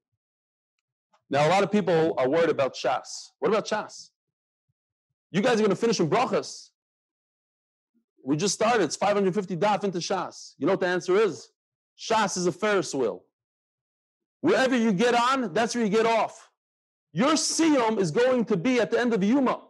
Now, 1.30 1.46
a 1.46 1.50
lot 1.50 1.62
of 1.62 1.70
people 1.70 2.14
are 2.16 2.28
worried 2.28 2.48
about 2.50 2.74
Shas. 2.74 3.30
What 3.38 3.50
about 3.50 3.66
Shas? 3.66 4.10
You 5.30 5.42
guys 5.42 5.54
are 5.54 5.58
going 5.58 5.70
to 5.70 5.76
finish 5.76 6.00
in 6.00 6.08
brachas. 6.08 6.70
We 8.24 8.36
just 8.36 8.54
started. 8.54 8.82
It's 8.82 8.96
550 8.96 9.56
daf 9.56 9.84
into 9.84 9.98
Shas. 9.98 10.54
You 10.58 10.66
know 10.66 10.72
what 10.72 10.80
the 10.80 10.86
answer 10.86 11.16
is? 11.16 11.50
Shas 11.98 12.36
is 12.36 12.46
a 12.46 12.52
Ferris 12.52 12.94
wheel. 12.94 13.24
Wherever 14.40 14.76
you 14.76 14.92
get 14.92 15.14
on, 15.14 15.52
that's 15.52 15.74
where 15.74 15.84
you 15.84 15.90
get 15.90 16.06
off. 16.06 16.48
Your 17.12 17.32
siyum 17.32 17.98
is 17.98 18.10
going 18.10 18.44
to 18.46 18.56
be 18.56 18.80
at 18.80 18.90
the 18.90 19.00
end 19.00 19.12
of 19.12 19.20
the 19.20 19.26
Yuma. 19.26 19.60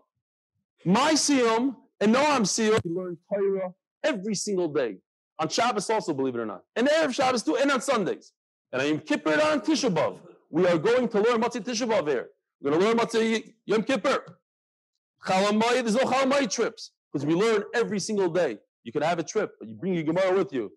My 0.84 1.12
siyum 1.12 1.76
and 2.00 2.14
Noam 2.14 2.42
siyum, 2.42 2.78
you 2.84 2.94
learn 2.94 3.16
Torah 3.32 3.72
every 4.04 4.34
single 4.34 4.68
day. 4.68 4.98
On 5.38 5.48
Shabbos 5.48 5.88
also, 5.88 6.12
believe 6.12 6.34
it 6.34 6.40
or 6.40 6.46
not. 6.46 6.62
And 6.76 6.88
Erev 6.88 7.14
Shabbos 7.14 7.42
too, 7.42 7.56
and 7.56 7.70
on 7.70 7.80
Sundays. 7.80 8.32
And 8.72 8.82
I'm 8.82 9.00
Kippur 9.00 9.40
on 9.40 9.60
Tisha 9.60 9.92
B'Av. 9.92 10.18
We 10.50 10.66
are 10.66 10.78
going 10.78 11.08
to 11.08 11.20
learn 11.20 11.40
Matzah 11.40 11.62
Tisha 11.62 11.88
B'Av 11.88 12.08
here. 12.08 12.28
We're 12.60 12.72
going 12.72 12.82
to 12.82 12.88
learn 12.88 12.98
Matzah 12.98 13.54
Yom 13.66 13.82
Kippur. 13.84 14.38
Chalamayit, 15.24 15.82
there's 15.82 15.94
no 15.94 16.02
Chalamayit 16.02 16.50
trips 16.50 16.92
because 17.12 17.24
we 17.24 17.34
learn 17.34 17.64
every 17.74 18.00
single 18.00 18.28
day. 18.28 18.58
You 18.84 18.92
can 18.92 19.02
have 19.02 19.18
a 19.18 19.22
trip, 19.22 19.52
but 19.58 19.68
you 19.68 19.74
bring 19.74 19.94
your 19.94 20.02
Gemara 20.02 20.36
with 20.36 20.52
you. 20.52 20.72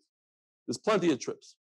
There's 0.68 0.78
plenty 0.78 1.12
of 1.12 1.20
trips. 1.20 1.56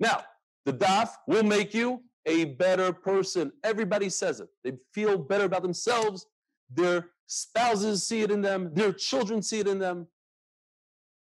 Now, 0.00 0.24
the 0.66 0.72
daf 0.72 1.10
will 1.26 1.44
make 1.44 1.72
you 1.72 2.02
a 2.26 2.44
better 2.44 2.92
person. 2.92 3.52
Everybody 3.62 4.10
says 4.10 4.40
it. 4.40 4.48
They 4.64 4.72
feel 4.92 5.16
better 5.16 5.44
about 5.44 5.62
themselves. 5.62 6.26
Their 6.70 7.10
spouses 7.28 8.06
see 8.06 8.22
it 8.22 8.32
in 8.32 8.42
them. 8.42 8.72
Their 8.74 8.92
children 8.92 9.42
see 9.42 9.60
it 9.60 9.68
in 9.68 9.78
them. 9.78 10.08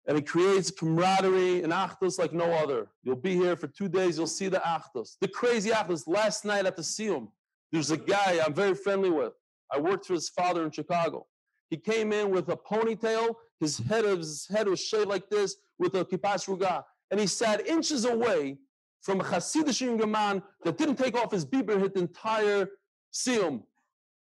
And 0.06 0.16
it 0.16 0.28
creates 0.28 0.70
camaraderie 0.70 1.62
and 1.62 1.72
achdus 1.72 2.18
like 2.18 2.32
no 2.32 2.52
other. 2.52 2.88
You'll 3.02 3.16
be 3.16 3.34
here 3.34 3.56
for 3.56 3.66
two 3.66 3.88
days. 3.88 4.16
You'll 4.16 4.26
see 4.28 4.48
the 4.48 4.62
achdus. 4.64 5.16
The 5.20 5.28
crazy 5.28 5.70
achdus. 5.70 6.06
Last 6.06 6.44
night 6.44 6.66
at 6.66 6.76
the 6.76 6.82
Siyum, 6.82 7.28
there's 7.72 7.90
a 7.90 7.96
guy 7.96 8.40
I'm 8.44 8.54
very 8.54 8.74
friendly 8.74 9.10
with. 9.10 9.32
I 9.72 9.80
worked 9.80 10.06
for 10.06 10.14
his 10.14 10.28
father 10.28 10.64
in 10.64 10.70
Chicago. 10.70 11.26
He 11.70 11.76
came 11.76 12.12
in 12.12 12.30
with 12.30 12.48
a 12.48 12.56
ponytail. 12.56 13.34
His 13.58 13.78
head, 13.78 14.04
his 14.04 14.46
head 14.48 14.68
was 14.68 14.80
shaved 14.80 15.08
like 15.08 15.28
this 15.30 15.56
with 15.78 15.94
a 15.94 16.04
kippas 16.04 16.46
ruga. 16.46 16.84
And 17.10 17.18
he 17.18 17.26
sat 17.26 17.66
inches 17.66 18.04
away 18.04 18.58
from 19.02 19.20
a 19.20 19.24
Hasidic 19.24 19.80
young 19.80 20.10
man 20.10 20.42
that 20.64 20.78
didn't 20.78 20.96
take 20.96 21.16
off 21.16 21.32
his 21.32 21.44
beaver 21.44 21.78
hit 21.78 21.94
the 21.94 22.00
entire 22.00 22.68
Siyum. 23.12 23.62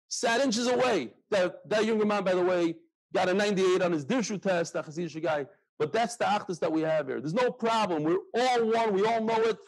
Sat 0.08 0.40
inches 0.40 0.68
away. 0.68 1.12
That, 1.30 1.68
that 1.68 1.85
younger 1.85 2.06
man, 2.06 2.25
by 2.25 2.35
the 2.35 2.42
way, 2.42 2.76
got 3.12 3.28
a 3.28 3.35
98 3.35 3.82
on 3.82 3.92
his 3.92 4.06
Dirshu 4.06 4.40
test, 4.40 4.73
that 4.73 4.87
Hasidic 4.87 5.23
guy. 5.23 5.47
But 5.78 5.92
that's 5.92 6.16
the 6.16 6.25
achdus 6.25 6.58
that 6.61 6.73
we 6.73 6.80
have 6.82 7.06
here. 7.06 7.20
There's 7.20 7.35
no 7.35 7.50
problem. 7.50 8.04
We're 8.04 8.18
all 8.35 8.64
one. 8.64 8.94
We 8.94 9.04
all 9.04 9.23
know 9.23 9.40
it. 9.42 9.58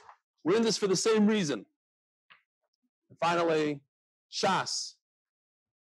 We're 0.44 0.56
in 0.56 0.62
this 0.62 0.78
for 0.78 0.86
the 0.86 0.96
same 0.96 1.26
reason. 1.26 1.66
And 3.10 3.18
finally, 3.18 3.80
Shas 4.32 4.94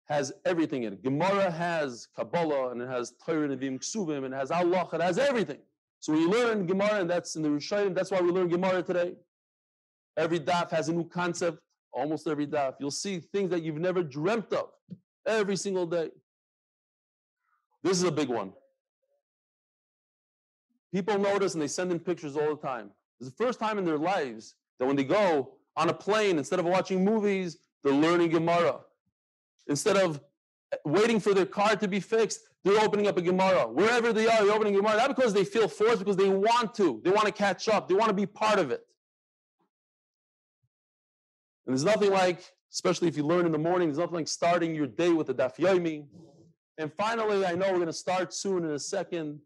has 0.08 0.34
everything 0.46 0.84
in 0.84 0.94
it. 0.94 1.04
Gemara 1.04 1.52
has 1.52 2.08
Kabbalah 2.16 2.72
and 2.72 2.82
it 2.82 2.90
has 2.90 3.14
Torah 3.26 3.48
Nevim 3.50 3.80
Ksuvim 3.80 4.26
and 4.26 4.34
it 4.34 4.38
has 4.38 4.52
Allah. 4.52 4.88
It 4.94 5.02
has 5.02 5.18
everything. 5.18 5.60
So 6.00 6.14
we 6.14 6.26
learn 6.26 6.66
Gemara, 6.66 7.02
and 7.02 7.10
that's 7.10 7.36
in 7.36 7.42
the 7.42 7.50
Rishayim. 7.50 7.96
That's 7.96 8.12
why 8.12 8.22
we 8.22 8.30
learn 8.30 8.50
Gemara 8.50 8.84
today. 8.84 9.16
Every 10.16 10.40
daf 10.40 10.72
has 10.72 10.90
a 10.90 10.94
new 10.94 11.08
concept. 11.08 11.60
Almost 11.92 12.28
every 12.28 12.46
daf, 12.46 12.76
you'll 12.80 12.92
see 12.92 13.20
things 13.20 13.50
that 13.50 13.64
you've 13.64 13.80
never 13.80 14.04
dreamt 14.04 14.54
of 14.54 14.70
every 15.26 15.56
single 15.56 15.86
day. 15.86 16.10
This 17.84 17.98
is 17.98 18.04
a 18.04 18.12
big 18.12 18.30
one. 18.30 18.54
People 20.94 21.18
notice 21.18 21.54
and 21.54 21.62
they 21.62 21.68
send 21.68 21.92
in 21.92 22.00
pictures 22.00 22.36
all 22.36 22.56
the 22.56 22.62
time. 22.62 22.92
It's 23.20 23.30
the 23.30 23.36
first 23.36 23.60
time 23.60 23.78
in 23.78 23.86
their 23.86 23.98
lives 23.98 24.56
that 24.80 24.86
when 24.86 24.96
they 24.96 25.04
go 25.04 25.54
on 25.76 25.90
a 25.90 25.94
plane, 25.94 26.38
instead 26.38 26.60
of 26.60 26.66
watching 26.66 27.04
movies, 27.04 27.58
they're 27.84 27.94
learning 27.94 28.30
Gemara. 28.30 28.80
Instead 29.68 29.98
of 29.98 30.22
waiting 30.86 31.20
for 31.20 31.34
their 31.34 31.46
car 31.46 31.76
to 31.76 31.88
be 31.88 32.00
fixed, 32.00 32.42
they're 32.64 32.84
opening 32.84 33.08
up 33.08 33.18
a 33.18 33.22
Gemara. 33.22 33.68
Wherever 33.68 34.12
they 34.12 34.28
are, 34.28 34.44
they're 34.44 34.56
opening 34.56 34.76
a 34.76 34.78
Gemara. 34.78 34.98
Not 34.98 35.16
because 35.16 35.34
they 35.34 35.46
feel 35.46 35.68
forced, 35.68 36.00
because 36.00 36.18
they 36.18 36.30
want 36.30 36.76
to. 36.76 37.02
They 37.04 37.12
want 37.12 37.26
to 37.26 37.32
catch 37.32 37.70
up. 37.70 37.88
They 37.88 37.96
want 37.96 38.10
to 38.10 38.16
be 38.16 38.26
part 38.26 38.60
of 38.60 38.72
it. 38.72 38.82
And 41.66 41.76
there's 41.76 41.86
nothing 41.86 42.12
like, 42.12 42.44
especially 42.74 43.08
if 43.08 43.18
you 43.18 43.24
learn 43.24 43.46
in 43.46 43.52
the 43.52 43.58
morning, 43.58 43.88
there's 43.88 44.00
nothing 44.00 44.16
like 44.16 44.28
starting 44.28 44.76
your 44.76 44.88
day 44.88 45.10
with 45.10 45.30
a 45.30 45.34
Daf 45.34 45.58
Yomi. 45.58 46.06
And 46.78 46.92
finally, 46.94 47.46
I 47.46 47.54
know 47.56 47.68
we're 47.68 47.76
going 47.76 47.88
to 47.88 47.94
start 47.94 48.34
soon 48.34 48.64
in 48.66 48.72
a 48.72 48.80
second. 48.80 49.40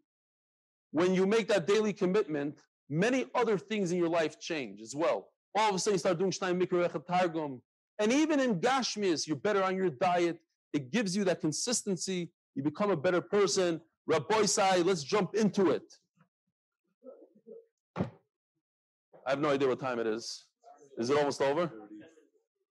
When 0.92 1.14
you 1.14 1.26
make 1.26 1.48
that 1.48 1.68
daily 1.68 1.94
commitment, 1.94 2.58
many 2.90 3.26
other 3.34 3.58
things 3.58 3.92
in 3.92 3.98
your 3.98 4.10
life 4.10 4.40
change 4.40 4.82
as 4.82 4.96
well. 4.96 5.30
All 5.56 5.70
of 5.70 5.76
a 5.76 5.80
sudden, 5.80 5.96
you 5.96 6.00
start 6.00 6.20
doing 6.20 6.32
Shnai 6.32 6.60
Mikra 6.60 7.06
Targum. 7.06 7.62
And 8.00 8.12
even 8.12 8.40
in 8.40 8.60
Gashmias, 8.60 9.28
you're 9.28 9.38
better 9.38 9.64
on 9.64 9.76
your 9.76 9.90
diet. 9.90 10.40
It 10.74 10.92
gives 10.92 11.16
you 11.16 11.24
that 11.26 11.42
consistency. 11.42 12.32
You 12.56 12.64
become 12.64 12.92
a 12.92 12.98
better 12.98 13.22
person. 13.22 13.82
Rabbi 14.08 14.46
Sai, 14.46 14.78
let's 14.78 15.04
jump 15.04 15.36
into 15.36 15.72
it. 15.72 15.84
I 17.98 19.30
have 19.30 19.40
no 19.40 19.50
idea 19.50 19.68
what 19.68 19.80
time 19.80 20.00
it 20.00 20.08
is. 20.08 20.46
Is 20.98 21.10
it 21.10 21.18
almost 21.18 21.42
over? 21.42 21.72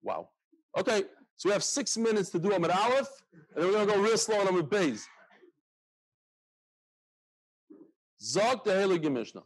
Wow. 0.03 0.29
Okay, 0.77 1.05
so 1.37 1.49
we 1.49 1.53
have 1.53 1.65
six 1.65 1.97
minutes 1.97 2.31
to 2.31 2.39
do 2.39 2.51
Amud 2.51 2.75
Aleph, 2.75 3.09
and 3.55 3.65
then 3.65 3.67
we're 3.67 3.73
going 3.73 3.89
to 3.89 3.95
go 3.95 4.01
real 4.01 4.19
slow 4.19 4.41
on 4.41 4.47
Amud 4.47 4.69
Beis. 4.69 5.05
Zog 8.23 8.65
the 8.65 8.73
Heilige 8.73 9.11
Mishnah. 9.11 9.43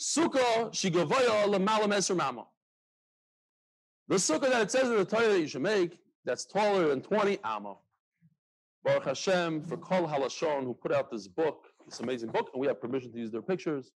Sukkah 0.00 0.70
shigavoya 0.70 1.46
lemalam 1.46 1.92
eser 1.92 2.16
mama. 2.16 2.46
The 4.06 4.14
sukkah 4.14 4.48
that 4.48 4.62
it 4.62 4.70
says 4.70 4.88
in 4.88 4.96
the 4.96 5.04
Torah 5.04 5.28
that 5.28 5.40
you 5.40 5.48
should 5.48 5.62
make, 5.62 5.98
that's 6.28 6.44
taller 6.44 6.88
than 6.88 7.00
20 7.00 7.38
amma. 7.42 7.74
Baruch 8.84 9.06
Hashem 9.06 9.62
for 9.62 9.76
Kol 9.78 10.06
Halashon, 10.06 10.64
who 10.64 10.74
put 10.74 10.92
out 10.92 11.10
this 11.10 11.26
book, 11.26 11.68
this 11.86 12.00
amazing 12.00 12.30
book, 12.30 12.50
and 12.52 12.60
we 12.60 12.66
have 12.66 12.80
permission 12.80 13.10
to 13.12 13.18
use 13.18 13.30
their 13.30 13.42
pictures. 13.42 13.90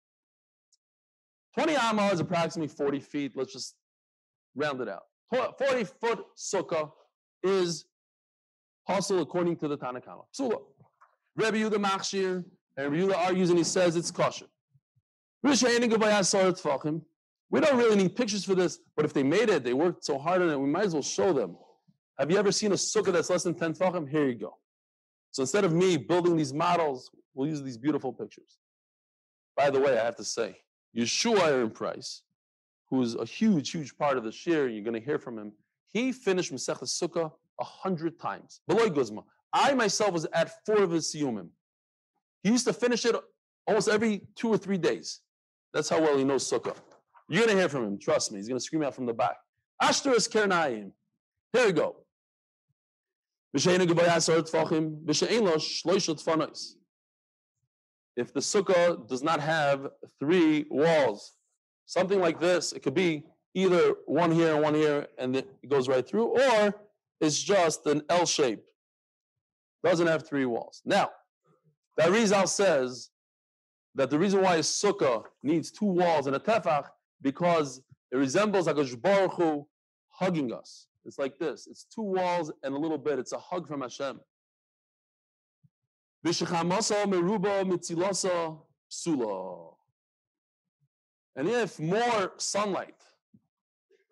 20 1.58 1.74
amma 1.74 2.06
is 2.12 2.20
approximately 2.20 2.68
40 2.68 3.00
feet. 3.00 3.32
Let's 3.34 3.52
just 3.52 3.74
round 4.54 4.80
it 4.80 4.88
out. 4.88 5.02
40 5.58 5.84
foot 5.84 6.24
sukkah 6.36 6.90
is 7.42 7.84
possible 8.86 9.22
according 9.22 9.56
to 9.56 9.68
the 9.68 9.76
Tanakama. 9.76 10.24
Psula. 10.36 10.60
Rebbe 11.36 11.58
Yehuda 11.58 11.84
Machshir, 11.84 12.44
and 12.76 12.92
Rebbe 12.92 13.12
Yehuda 13.12 13.16
argues 13.16 13.50
and 13.50 13.58
he 13.58 13.64
says 13.64 13.96
it's 13.96 14.10
kosher. 14.10 14.46
We 15.42 15.50
don't 17.60 17.78
really 17.78 17.96
need 17.96 18.14
pictures 18.14 18.44
for 18.44 18.54
this, 18.54 18.78
but 18.96 19.04
if 19.04 19.12
they 19.12 19.22
made 19.24 19.48
it, 19.50 19.64
they 19.64 19.74
worked 19.74 20.04
so 20.04 20.18
hard 20.18 20.42
on 20.42 20.50
it, 20.50 20.58
we 20.58 20.68
might 20.68 20.84
as 20.84 20.94
well 20.94 21.02
show 21.02 21.32
them. 21.32 21.56
Have 22.20 22.30
you 22.30 22.36
ever 22.36 22.52
seen 22.52 22.70
a 22.72 22.74
sukkah 22.74 23.14
that's 23.14 23.30
less 23.30 23.44
than 23.44 23.54
10 23.54 23.72
tefachim? 23.72 24.06
Here 24.06 24.28
you 24.28 24.34
go. 24.34 24.58
So 25.30 25.42
instead 25.42 25.64
of 25.64 25.72
me 25.72 25.96
building 25.96 26.36
these 26.36 26.52
models, 26.52 27.10
we'll 27.32 27.48
use 27.48 27.62
these 27.62 27.78
beautiful 27.78 28.12
pictures. 28.12 28.58
By 29.56 29.70
the 29.70 29.80
way, 29.80 29.98
I 29.98 30.04
have 30.04 30.16
to 30.16 30.24
say, 30.24 30.58
Yeshua 30.94 31.40
Aaron 31.44 31.70
Price, 31.70 32.20
who's 32.90 33.14
a 33.14 33.24
huge, 33.24 33.70
huge 33.70 33.96
part 33.96 34.18
of 34.18 34.24
the 34.24 34.32
share, 34.32 34.68
you're 34.68 34.84
going 34.84 35.00
to 35.00 35.04
hear 35.04 35.18
from 35.18 35.38
him, 35.38 35.52
he 35.94 36.12
finished 36.12 36.52
Masech 36.52 36.82
Sukkah 36.82 37.32
a 37.58 37.64
hundred 37.64 38.20
times. 38.20 38.60
Beloy 38.68 38.90
Guzma. 38.90 39.22
I 39.54 39.72
myself 39.72 40.12
was 40.12 40.26
at 40.34 40.64
four 40.66 40.82
of 40.82 40.90
his 40.90 41.10
siyumim. 41.10 41.48
He 42.42 42.50
used 42.50 42.66
to 42.66 42.74
finish 42.74 43.06
it 43.06 43.16
almost 43.66 43.88
every 43.88 44.26
two 44.36 44.48
or 44.48 44.58
three 44.58 44.78
days. 44.78 45.20
That's 45.72 45.88
how 45.88 46.02
well 46.02 46.18
he 46.18 46.24
knows 46.24 46.48
Sukkah. 46.48 46.76
You're 47.30 47.46
going 47.46 47.56
to 47.56 47.60
hear 47.60 47.70
from 47.70 47.84
him. 47.84 47.98
Trust 47.98 48.30
me. 48.30 48.40
He's 48.40 48.48
going 48.48 48.58
to 48.58 48.64
scream 48.64 48.82
out 48.82 48.94
from 48.94 49.06
the 49.06 49.14
back. 49.14 49.36
Ashtar 49.82 50.14
is. 50.14 50.28
Here 50.30 51.66
we 51.66 51.72
go. 51.72 51.99
If 58.16 58.32
the 58.32 58.40
sukkah 58.40 59.08
does 59.08 59.22
not 59.22 59.40
have 59.40 59.88
three 60.18 60.66
walls, 60.70 61.34
something 61.86 62.20
like 62.20 62.38
this, 62.38 62.72
it 62.72 62.82
could 62.82 62.94
be 62.94 63.24
either 63.54 63.94
one 64.06 64.30
here 64.30 64.54
and 64.54 64.62
one 64.62 64.74
here, 64.74 65.08
and 65.18 65.34
it 65.36 65.68
goes 65.68 65.88
right 65.88 66.06
through, 66.06 66.26
or 66.26 66.74
it's 67.20 67.42
just 67.42 67.86
an 67.86 68.02
L 68.08 68.26
shape. 68.26 68.62
Doesn't 69.82 70.06
have 70.06 70.28
three 70.28 70.44
walls. 70.44 70.82
Now, 70.84 71.10
Rizal 71.98 72.46
says 72.46 73.10
that 73.94 74.10
the 74.10 74.18
reason 74.18 74.42
why 74.42 74.56
a 74.56 74.60
sukkah 74.60 75.24
needs 75.42 75.70
two 75.70 75.86
walls 75.86 76.26
and 76.26 76.36
a 76.36 76.38
tefach 76.38 76.84
because 77.22 77.82
it 78.12 78.16
resembles 78.16 78.66
a 78.66 78.74
Baruch 78.96 79.32
Hu 79.34 79.66
hugging 80.10 80.52
us. 80.52 80.86
It's 81.04 81.18
like 81.18 81.38
this. 81.38 81.66
It's 81.66 81.84
two 81.84 82.02
walls 82.02 82.52
and 82.62 82.74
a 82.74 82.78
little 82.78 82.98
bit. 82.98 83.18
It's 83.18 83.32
a 83.32 83.38
hug 83.38 83.66
from 83.66 83.80
Hashem. 83.80 84.20
And 91.36 91.48
if 91.48 91.80
more 91.80 92.32
sunlight 92.36 92.94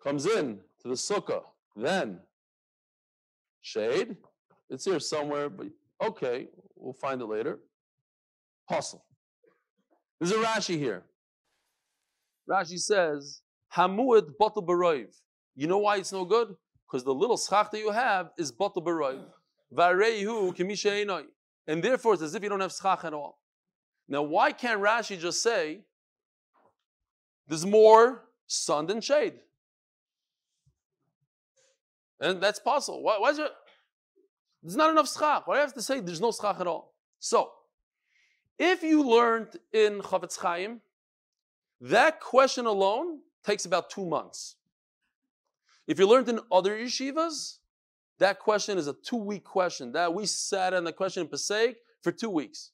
comes 0.03 0.25
in 0.25 0.59
to 0.81 0.87
the 0.87 0.95
sukkah, 0.95 1.43
then 1.75 2.19
shade, 3.61 4.17
it's 4.69 4.85
here 4.85 4.99
somewhere, 4.99 5.49
but 5.49 5.67
okay, 6.01 6.47
we'll 6.75 6.93
find 6.93 7.21
it 7.21 7.25
later. 7.25 7.59
Hustle. 8.67 9.05
There's 10.19 10.31
a 10.31 10.35
Rashi 10.35 10.77
here. 10.77 11.03
Rashi 12.49 12.79
says, 12.79 13.41
Hamuad 13.75 14.31
batal 14.41 14.65
baroiv. 14.65 15.15
You 15.55 15.67
know 15.67 15.77
why 15.77 15.97
it's 15.97 16.11
no 16.11 16.25
good? 16.25 16.55
Because 16.89 17.03
the 17.03 17.13
little 17.13 17.37
schach 17.37 17.69
that 17.71 17.79
you 17.79 17.91
have 17.91 18.31
is 18.37 18.51
batal 18.51 18.83
baroiv. 18.83 19.23
Vareihu 19.75 20.55
kimisha 20.55 21.25
And 21.67 21.83
therefore 21.83 22.13
it's 22.13 22.23
as 22.23 22.33
if 22.33 22.41
you 22.41 22.49
don't 22.49 22.61
have 22.61 22.73
schach 22.73 23.03
at 23.03 23.13
all. 23.13 23.39
Now 24.07 24.23
why 24.23 24.51
can't 24.51 24.81
Rashi 24.81 25.19
just 25.19 25.43
say, 25.43 25.81
there's 27.47 27.65
more 27.65 28.23
sun 28.47 28.87
than 28.87 29.01
shade? 29.01 29.35
And 32.19 32.41
that's 32.41 32.59
possible. 32.59 33.03
Why, 33.03 33.19
why 33.19 33.29
is 33.29 33.39
it? 33.39 33.51
There's 34.63 34.75
not 34.75 34.89
enough 34.89 35.07
schach. 35.07 35.47
Why 35.47 35.55
do 35.55 35.57
I 35.59 35.61
have 35.61 35.73
to 35.75 35.81
say 35.81 35.99
there's 35.99 36.19
no 36.19 36.31
schach 36.31 36.59
at 36.59 36.67
all? 36.67 36.93
So, 37.19 37.51
if 38.57 38.83
you 38.83 39.07
learned 39.07 39.57
in 39.71 40.01
Chafetz 40.01 40.37
Chaim, 40.37 40.81
that 41.81 42.19
question 42.19 42.65
alone 42.65 43.19
takes 43.45 43.65
about 43.65 43.89
two 43.89 44.05
months. 44.05 44.55
If 45.89 45.97
you 45.97 46.07
learned 46.07 46.29
in 46.29 46.39
other 46.51 46.77
yeshivas, 46.77 47.57
that 48.19 48.37
question 48.37 48.77
is 48.77 48.85
a 48.85 48.93
two-week 48.93 49.43
question. 49.43 49.91
That 49.93 50.13
we 50.13 50.27
sat 50.27 50.75
on 50.75 50.83
the 50.83 50.93
question 50.93 51.21
in 51.23 51.27
Pesach 51.27 51.77
for 52.03 52.11
two 52.11 52.29
weeks. 52.29 52.69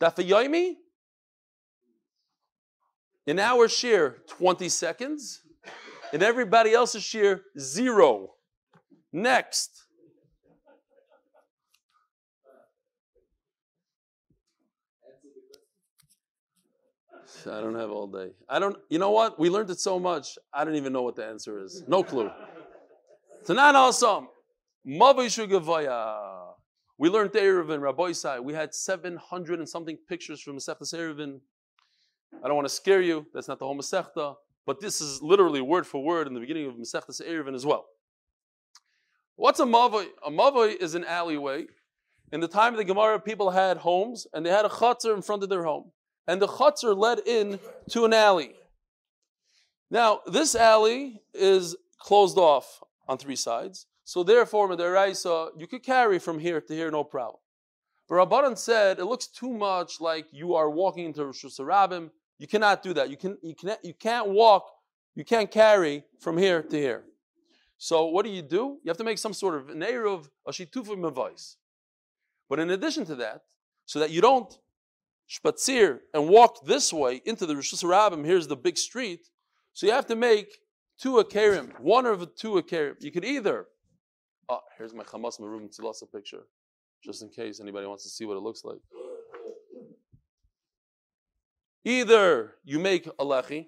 That 0.00 0.16
for 0.16 0.24
Yomi, 0.24 0.74
in 3.28 3.38
our 3.38 3.68
share, 3.68 4.18
20 4.26 4.68
seconds. 4.68 5.42
In 6.12 6.20
everybody 6.20 6.72
else's 6.72 7.04
share, 7.04 7.42
zero. 7.56 8.34
Next. 9.12 9.85
I 17.46 17.60
don't 17.60 17.74
have 17.74 17.90
all 17.90 18.06
day. 18.06 18.30
I 18.48 18.58
don't, 18.58 18.76
you 18.88 18.98
know 18.98 19.10
what? 19.10 19.38
We 19.38 19.50
learned 19.50 19.70
it 19.70 19.80
so 19.80 19.98
much, 19.98 20.38
I 20.52 20.64
don't 20.64 20.76
even 20.76 20.92
know 20.92 21.02
what 21.02 21.16
the 21.16 21.24
answer 21.24 21.62
is. 21.62 21.82
No 21.86 22.02
clue. 22.02 22.30
Tanan 23.46 23.74
Shugavaya. 24.86 26.54
We 26.98 27.08
learned 27.10 27.32
Eruvin, 27.32 27.80
Rabbi 27.80 28.04
Isai. 28.04 28.42
We 28.42 28.54
had 28.54 28.74
700 28.74 29.58
and 29.58 29.68
something 29.68 29.98
pictures 30.08 30.40
from 30.40 30.56
Masechtas 30.56 30.94
Eruvin. 30.94 31.40
I 32.42 32.48
don't 32.48 32.56
want 32.56 32.66
to 32.68 32.74
scare 32.74 33.02
you. 33.02 33.26
That's 33.34 33.48
not 33.48 33.58
the 33.58 33.66
whole 33.66 33.76
Masechta. 33.76 34.36
But 34.64 34.80
this 34.80 35.00
is 35.00 35.22
literally 35.22 35.60
word 35.60 35.86
for 35.86 36.02
word 36.02 36.26
in 36.26 36.34
the 36.34 36.40
beginning 36.40 36.66
of 36.66 36.74
Masechtas 36.74 37.20
Eruvin 37.20 37.54
as 37.54 37.66
well. 37.66 37.86
What's 39.36 39.60
a 39.60 39.64
mavoi? 39.64 40.06
A 40.24 40.30
mavoi 40.30 40.74
is 40.76 40.94
an 40.94 41.04
alleyway. 41.04 41.66
In 42.32 42.40
the 42.40 42.48
time 42.48 42.72
of 42.72 42.78
the 42.78 42.84
Gemara, 42.84 43.20
people 43.20 43.50
had 43.50 43.76
homes 43.76 44.26
and 44.32 44.44
they 44.44 44.50
had 44.50 44.64
a 44.64 44.68
chutzner 44.68 45.14
in 45.14 45.22
front 45.22 45.42
of 45.42 45.48
their 45.48 45.64
home 45.64 45.92
and 46.26 46.40
the 46.40 46.48
chutzner 46.48 46.96
led 46.96 47.20
in 47.26 47.58
to 47.90 48.04
an 48.04 48.12
alley. 48.12 48.54
Now, 49.90 50.20
this 50.26 50.54
alley 50.54 51.22
is 51.32 51.76
closed 51.98 52.38
off 52.38 52.82
on 53.08 53.18
three 53.18 53.36
sides, 53.36 53.86
so 54.04 54.22
therefore, 54.22 54.68
Medaraisa, 54.68 55.50
you 55.56 55.66
could 55.66 55.82
carry 55.82 56.18
from 56.18 56.38
here 56.38 56.60
to 56.60 56.74
here, 56.74 56.90
no 56.90 57.04
problem. 57.04 57.40
But 58.08 58.16
Rabbanan 58.16 58.56
said 58.56 58.98
it 58.98 59.04
looks 59.04 59.26
too 59.26 59.52
much 59.52 60.00
like 60.00 60.26
you 60.30 60.54
are 60.54 60.70
walking 60.70 61.06
into 61.06 61.22
reshus 61.22 61.58
harabim. 61.58 62.10
You 62.38 62.46
cannot 62.46 62.82
do 62.82 62.92
that. 62.94 63.10
You 63.10 63.16
can 63.16 63.36
you 63.42 63.54
can't 63.54 63.80
you 63.82 63.94
can't 63.94 64.28
walk, 64.28 64.70
you 65.14 65.24
can't 65.24 65.50
carry 65.50 66.04
from 66.20 66.38
here 66.38 66.62
to 66.62 66.76
here. 66.76 67.02
So 67.78 68.06
what 68.06 68.24
do 68.24 68.30
you 68.30 68.42
do? 68.42 68.78
You 68.82 68.88
have 68.88 68.96
to 68.98 69.04
make 69.04 69.18
some 69.18 69.32
sort 69.32 69.56
of 69.56 69.70
of 69.70 70.30
a 70.46 70.52
shitufim 70.52 71.06
advice. 71.06 71.56
But 72.48 72.60
in 72.60 72.70
addition 72.70 73.04
to 73.06 73.16
that, 73.16 73.42
so 73.86 73.98
that 73.98 74.10
you 74.10 74.20
don't 74.20 74.56
spatzir 75.28 76.00
and 76.14 76.28
walk 76.28 76.64
this 76.64 76.92
way 76.92 77.20
into 77.24 77.46
the 77.46 77.54
reshus 77.54 77.82
harabim, 77.82 78.24
here's 78.24 78.46
the 78.46 78.56
big 78.56 78.78
street. 78.78 79.28
So 79.72 79.86
you 79.86 79.92
have 79.92 80.06
to 80.06 80.16
make 80.16 80.58
two 81.00 81.14
akerim, 81.14 81.78
one 81.80 82.06
of 82.06 82.20
the 82.20 82.26
two 82.26 82.52
akerim. 82.52 82.94
You 83.00 83.10
could 83.10 83.24
either, 83.24 83.66
oh, 84.48 84.60
here's 84.78 84.94
my 84.94 85.04
Chamas 85.04 85.40
Marum 85.40 85.68
Tzilasa 85.68 86.10
picture, 86.12 86.44
just 87.02 87.22
in 87.22 87.28
case 87.28 87.60
anybody 87.60 87.86
wants 87.86 88.04
to 88.04 88.08
see 88.08 88.24
what 88.24 88.36
it 88.36 88.40
looks 88.40 88.64
like. 88.64 88.78
Either 91.84 92.54
you 92.64 92.78
make 92.78 93.06
a 93.06 93.24
lechi, 93.24 93.66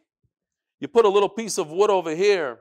you 0.81 0.89
put 0.89 1.05
a 1.05 1.09
little 1.09 1.29
piece 1.29 1.59
of 1.59 1.71
wood 1.71 1.91
over 1.91 2.15
here. 2.15 2.61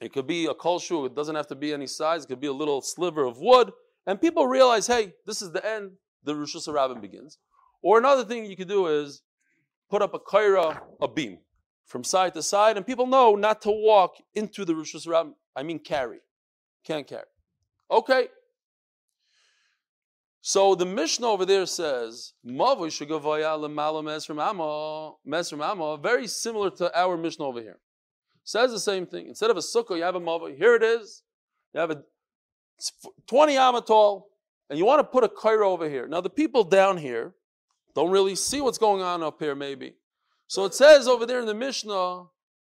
It 0.00 0.12
could 0.12 0.26
be 0.26 0.46
a 0.46 0.54
kolshu, 0.54 1.06
it 1.06 1.14
doesn't 1.14 1.34
have 1.34 1.48
to 1.48 1.56
be 1.56 1.72
any 1.72 1.86
size, 1.86 2.24
it 2.24 2.28
could 2.28 2.40
be 2.40 2.46
a 2.46 2.52
little 2.52 2.80
sliver 2.80 3.24
of 3.24 3.38
wood, 3.38 3.72
and 4.06 4.20
people 4.20 4.46
realize, 4.46 4.86
hey, 4.86 5.14
this 5.26 5.42
is 5.42 5.50
the 5.52 5.64
end, 5.64 5.92
the 6.24 6.34
reshus 6.34 6.68
harabim 6.68 7.00
begins. 7.00 7.38
Or 7.82 7.98
another 7.98 8.24
thing 8.24 8.44
you 8.46 8.56
could 8.56 8.68
do 8.68 8.86
is 8.86 9.22
put 9.90 10.02
up 10.02 10.14
a 10.14 10.18
kaira, 10.18 10.80
a 11.00 11.08
beam, 11.08 11.38
from 11.86 12.04
side 12.04 12.34
to 12.34 12.42
side, 12.42 12.76
and 12.76 12.86
people 12.86 13.06
know 13.06 13.34
not 13.34 13.62
to 13.62 13.70
walk 13.70 14.16
into 14.34 14.64
the 14.64 14.74
reshus 14.74 15.06
harabim. 15.06 15.34
I 15.56 15.62
mean 15.62 15.78
carry. 15.78 16.18
Can't 16.84 17.06
carry. 17.06 17.24
Okay. 17.90 18.28
So 20.40 20.74
the 20.74 20.86
Mishnah 20.86 21.26
over 21.26 21.44
there 21.44 21.66
says, 21.66 22.32
very 22.44 22.90
similar 26.26 26.70
to 26.70 26.98
our 26.98 27.16
Mishnah 27.16 27.44
over 27.44 27.60
here. 27.60 27.78
Says 28.44 28.70
the 28.70 28.78
same 28.78 29.04
thing. 29.04 29.26
Instead 29.26 29.50
of 29.50 29.56
a 29.58 29.60
sukkah, 29.60 29.96
you 29.96 30.04
have 30.04 30.14
a 30.14 30.20
mavoi. 30.20 30.56
Here 30.56 30.74
it 30.74 30.82
is. 30.82 31.22
You 31.74 31.80
have 31.80 31.90
a 31.90 32.02
20 33.26 33.56
amma 33.56 33.82
tall, 33.82 34.30
and 34.70 34.78
you 34.78 34.86
want 34.86 35.00
to 35.00 35.04
put 35.04 35.24
a 35.24 35.28
kaira 35.28 35.66
over 35.66 35.88
here. 35.88 36.06
Now 36.06 36.20
the 36.20 36.30
people 36.30 36.64
down 36.64 36.96
here, 36.96 37.34
don't 37.98 38.10
really 38.12 38.36
see 38.36 38.60
what's 38.60 38.78
going 38.78 39.02
on 39.02 39.24
up 39.24 39.40
here, 39.40 39.56
maybe. 39.56 39.94
So 40.46 40.64
it 40.64 40.72
says 40.72 41.08
over 41.08 41.26
there 41.26 41.40
in 41.40 41.46
the 41.46 41.54
Mishnah, 41.54 42.26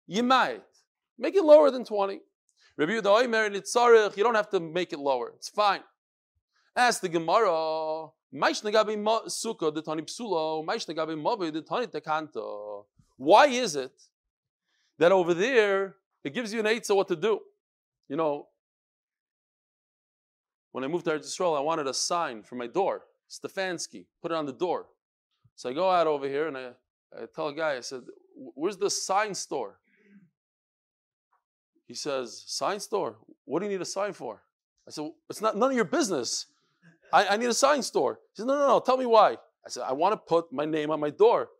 you 0.08 0.24
might 0.24 0.64
make 1.16 1.36
it 1.36 1.44
lower 1.44 1.70
than 1.70 1.84
20. 1.84 2.20
Rabbi 2.76 2.92
Yehuda 2.92 4.16
you 4.16 4.24
don't 4.24 4.34
have 4.34 4.50
to 4.50 4.58
make 4.58 4.92
it 4.92 4.98
lower. 4.98 5.32
It's 5.36 5.48
fine. 5.48 5.84
Ask 6.74 7.02
the 7.02 7.08
Gemara, 7.08 8.08
why 13.16 13.46
is 13.46 13.76
it 13.76 14.02
that 14.98 15.12
over 15.12 15.34
there 15.34 15.94
it 16.24 16.34
gives 16.34 16.52
you 16.52 16.58
an 16.58 16.66
eitzah 16.66 16.96
what 16.96 17.06
to 17.06 17.16
do? 17.16 17.40
You 18.08 18.16
know, 18.16 18.48
when 20.72 20.82
I 20.82 20.88
moved 20.88 21.04
to 21.04 21.14
Israel, 21.14 21.54
I 21.54 21.60
wanted 21.60 21.86
a 21.86 21.94
sign 21.94 22.42
for 22.42 22.56
my 22.56 22.66
door, 22.66 23.02
Stefansky, 23.30 24.06
put 24.20 24.32
it 24.32 24.34
on 24.34 24.46
the 24.46 24.52
door. 24.52 24.86
So 25.62 25.70
I 25.70 25.74
go 25.74 25.88
out 25.88 26.08
over 26.08 26.26
here 26.26 26.48
and 26.48 26.58
I, 26.58 26.70
I 27.16 27.26
tell 27.32 27.46
a 27.46 27.54
guy, 27.54 27.76
I 27.76 27.80
said, 27.82 28.00
Where's 28.34 28.76
the 28.76 28.90
sign 28.90 29.32
store? 29.32 29.78
He 31.86 31.94
says, 31.94 32.42
Sign 32.48 32.80
store? 32.80 33.18
What 33.44 33.60
do 33.60 33.66
you 33.66 33.70
need 33.70 33.80
a 33.80 33.84
sign 33.84 34.12
for? 34.12 34.42
I 34.88 34.90
said, 34.90 35.08
It's 35.30 35.40
not 35.40 35.56
none 35.56 35.70
of 35.70 35.76
your 35.76 35.84
business. 35.84 36.46
I, 37.12 37.28
I 37.28 37.36
need 37.36 37.48
a 37.48 37.54
sign 37.54 37.80
store. 37.84 38.18
He 38.34 38.40
said, 38.40 38.48
No, 38.48 38.58
no, 38.58 38.66
no, 38.66 38.80
tell 38.80 38.96
me 38.96 39.06
why. 39.06 39.36
I 39.64 39.68
said, 39.68 39.84
I 39.86 39.92
want 39.92 40.14
to 40.14 40.16
put 40.16 40.52
my 40.52 40.64
name 40.64 40.90
on 40.90 40.98
my 40.98 41.10
door. 41.10 41.50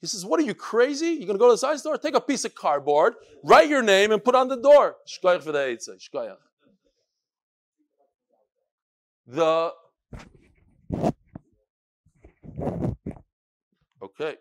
He 0.00 0.08
says, 0.08 0.26
What 0.26 0.40
are 0.40 0.44
you 0.44 0.54
crazy? 0.54 1.10
You're 1.10 1.28
going 1.28 1.38
to 1.38 1.38
go 1.38 1.46
to 1.46 1.52
the 1.52 1.58
sign 1.58 1.78
store? 1.78 1.96
Take 1.96 2.16
a 2.16 2.20
piece 2.20 2.44
of 2.44 2.56
cardboard, 2.56 3.14
write 3.44 3.68
your 3.68 3.84
name, 3.84 4.10
and 4.10 4.24
put 4.24 4.34
on 4.34 4.48
the 4.48 4.56
door. 4.56 4.96
Shkoyach. 5.08 5.46
Eh, 5.46 6.34
the 9.28 9.72
Okay. 14.02 14.34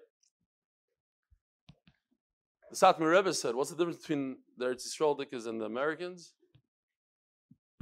The 2.71 2.75
Satmar 2.75 3.11
Rebbe 3.11 3.33
said, 3.33 3.53
what's 3.53 3.69
the 3.69 3.75
difference 3.75 3.99
between 3.99 4.37
the 4.57 4.65
Eretz 4.65 4.87
Yisrael 4.87 5.15
Dickers 5.15 5.45
and 5.45 5.61
the 5.61 5.65
Americans? 5.65 6.33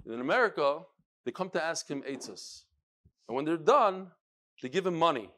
In 0.05 0.19
America, 0.19 0.79
they 1.23 1.31
come 1.31 1.49
to 1.51 1.63
ask 1.63 1.87
him 1.87 2.01
Eitzos. 2.01 2.63
And 3.27 3.35
when 3.35 3.45
they're 3.45 3.55
done, 3.55 4.07
they 4.61 4.67
give 4.67 4.85
him 4.85 4.95
money. 4.95 5.29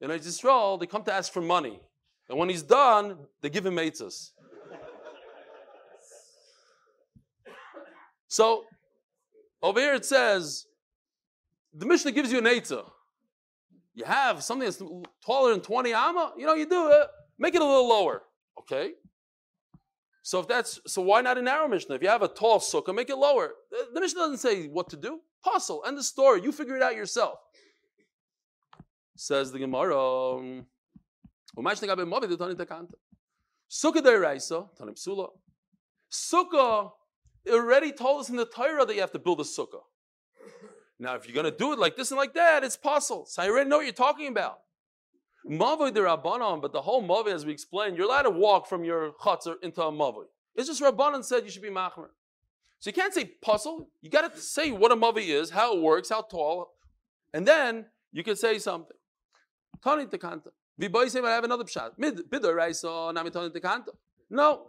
In 0.00 0.10
Eretz 0.10 0.26
Yisrael, 0.26 0.80
they 0.80 0.86
come 0.86 1.04
to 1.04 1.12
ask 1.12 1.32
for 1.32 1.42
money. 1.42 1.80
And 2.28 2.38
when 2.38 2.48
he's 2.48 2.62
done, 2.62 3.16
they 3.40 3.50
give 3.50 3.64
him 3.64 3.76
Eitzos. 3.76 4.30
so, 8.26 8.64
over 9.62 9.78
here 9.78 9.94
it 9.94 10.04
says, 10.04 10.66
the 11.72 11.86
Mishnah 11.86 12.12
gives 12.12 12.32
you 12.32 12.38
an 12.38 12.44
Eitzah. 12.44 12.90
You 13.98 14.04
have 14.04 14.44
something 14.44 14.64
that's 14.64 14.80
taller 15.26 15.50
than 15.50 15.60
20 15.60 15.92
amma, 15.92 16.32
you 16.38 16.46
know, 16.46 16.54
you 16.54 16.68
do 16.68 16.88
it, 16.92 17.08
make 17.36 17.56
it 17.56 17.60
a 17.60 17.64
little 17.64 17.88
lower. 17.88 18.22
Okay? 18.60 18.92
So 20.22 20.38
if 20.38 20.46
that's 20.46 20.78
so 20.86 21.02
why 21.02 21.20
not 21.20 21.36
a 21.36 21.42
narrow 21.42 21.66
Mishnah? 21.66 21.96
If 21.96 22.02
you 22.02 22.08
have 22.08 22.22
a 22.22 22.28
tall 22.28 22.60
sukkah, 22.60 22.94
make 22.94 23.10
it 23.10 23.16
lower. 23.16 23.54
The, 23.72 23.88
the 23.94 24.00
Mishnah 24.00 24.20
doesn't 24.20 24.38
say 24.38 24.68
what 24.68 24.88
to 24.90 24.96
do. 24.96 25.18
Puzzle. 25.42 25.82
End 25.84 25.98
the 25.98 26.04
story. 26.04 26.42
You 26.44 26.52
figure 26.52 26.76
it 26.76 26.82
out 26.82 26.94
yourself. 26.94 27.40
Says 29.16 29.50
the 29.50 29.58
Gemara. 29.58 30.62
Sukkah 36.12 36.92
already 37.50 37.90
told 37.90 38.20
us 38.20 38.30
in 38.30 38.36
the 38.36 38.46
Torah 38.46 38.86
that 38.86 38.94
you 38.94 39.00
have 39.00 39.10
to 39.10 39.18
build 39.18 39.40
a 39.40 39.44
sukkah. 39.44 39.82
Now, 41.00 41.14
if 41.14 41.26
you're 41.26 41.34
going 41.34 41.50
to 41.50 41.56
do 41.56 41.72
it 41.72 41.78
like 41.78 41.96
this 41.96 42.10
and 42.10 42.18
like 42.18 42.34
that, 42.34 42.64
it's. 42.64 42.78
So 42.82 43.24
I 43.38 43.48
already 43.48 43.68
know 43.70 43.76
what 43.78 43.86
you're 43.86 43.92
talking 43.92 44.28
about. 44.28 44.60
Mavoi 45.48 45.94
de 45.94 46.00
Rabbanon, 46.00 46.60
but 46.60 46.72
the 46.72 46.82
whole 46.82 47.02
Mavoi, 47.02 47.32
as 47.32 47.46
we 47.46 47.52
explained, 47.52 47.96
you're 47.96 48.06
allowed 48.06 48.22
to 48.22 48.30
walk 48.30 48.66
from 48.66 48.84
your 48.84 49.12
chutzner 49.12 49.54
into 49.62 49.82
a 49.82 49.92
Mavoi. 49.92 50.24
It's 50.56 50.68
just 50.68 50.82
Rabbanon 50.82 51.24
said 51.24 51.44
you 51.44 51.50
should 51.50 51.62
be 51.62 51.70
machmer. 51.70 52.08
So 52.80 52.90
you 52.90 52.92
can't 52.92 53.14
say 53.14 53.24
puzzle. 53.24 53.88
You 54.02 54.10
got 54.10 54.32
to 54.32 54.40
say 54.40 54.72
what 54.72 54.92
a 54.92 54.96
Mavoi 54.96 55.28
is, 55.28 55.50
how 55.50 55.76
it 55.76 55.82
works, 55.82 56.10
how 56.10 56.22
tall, 56.22 56.74
and 57.32 57.46
then 57.46 57.86
you 58.12 58.24
can 58.24 58.36
say 58.36 58.58
something. 58.58 58.96
Tani 59.82 60.06
tekanta. 60.06 60.50
Viboy 60.80 61.08
say 61.10 61.20
I 61.20 61.30
have 61.30 61.44
another 61.44 61.64
pshat. 61.64 61.92
Mid 61.98 62.30
bidor 62.30 62.56
raisa 62.56 63.12
nami 63.12 63.30
tani 63.30 63.50
tekanta. 63.50 63.90
No. 64.30 64.68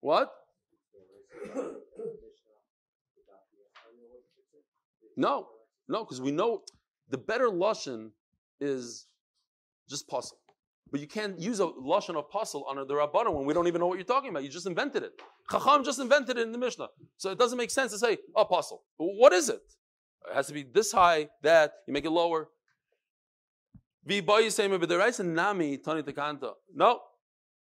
What? 0.00 0.32
No, 5.16 5.48
no, 5.88 6.04
because 6.04 6.20
we 6.20 6.32
know 6.32 6.62
the 7.10 7.18
better 7.18 7.48
lashon 7.48 8.10
is 8.60 9.06
just 9.88 10.08
puzzle. 10.08 10.38
But 10.90 11.00
you 11.00 11.06
can't 11.06 11.38
use 11.38 11.58
a 11.60 11.66
lashon 11.66 12.16
of 12.16 12.28
puzzle 12.30 12.66
under 12.68 12.84
the 12.84 12.94
rabbanon 12.94 13.34
when 13.34 13.46
we 13.46 13.54
don't 13.54 13.66
even 13.66 13.80
know 13.80 13.86
what 13.86 13.96
you're 13.96 14.04
talking 14.04 14.30
about. 14.30 14.42
You 14.42 14.50
just 14.50 14.66
invented 14.66 15.02
it. 15.02 15.12
Chacham 15.50 15.84
just 15.84 15.98
invented 15.98 16.36
it 16.36 16.42
in 16.42 16.52
the 16.52 16.58
Mishnah, 16.58 16.88
so 17.16 17.30
it 17.30 17.38
doesn't 17.38 17.58
make 17.58 17.70
sense 17.70 17.92
to 17.92 17.98
say 17.98 18.18
oh 18.36 18.44
puzzle. 18.44 18.82
What 18.98 19.32
is 19.32 19.48
it? 19.48 19.62
It 20.30 20.34
has 20.34 20.46
to 20.48 20.52
be 20.52 20.62
this 20.62 20.92
high, 20.92 21.28
that 21.42 21.72
you 21.86 21.92
make 21.92 22.04
it 22.04 22.10
lower. 22.10 22.48
No. 26.74 27.00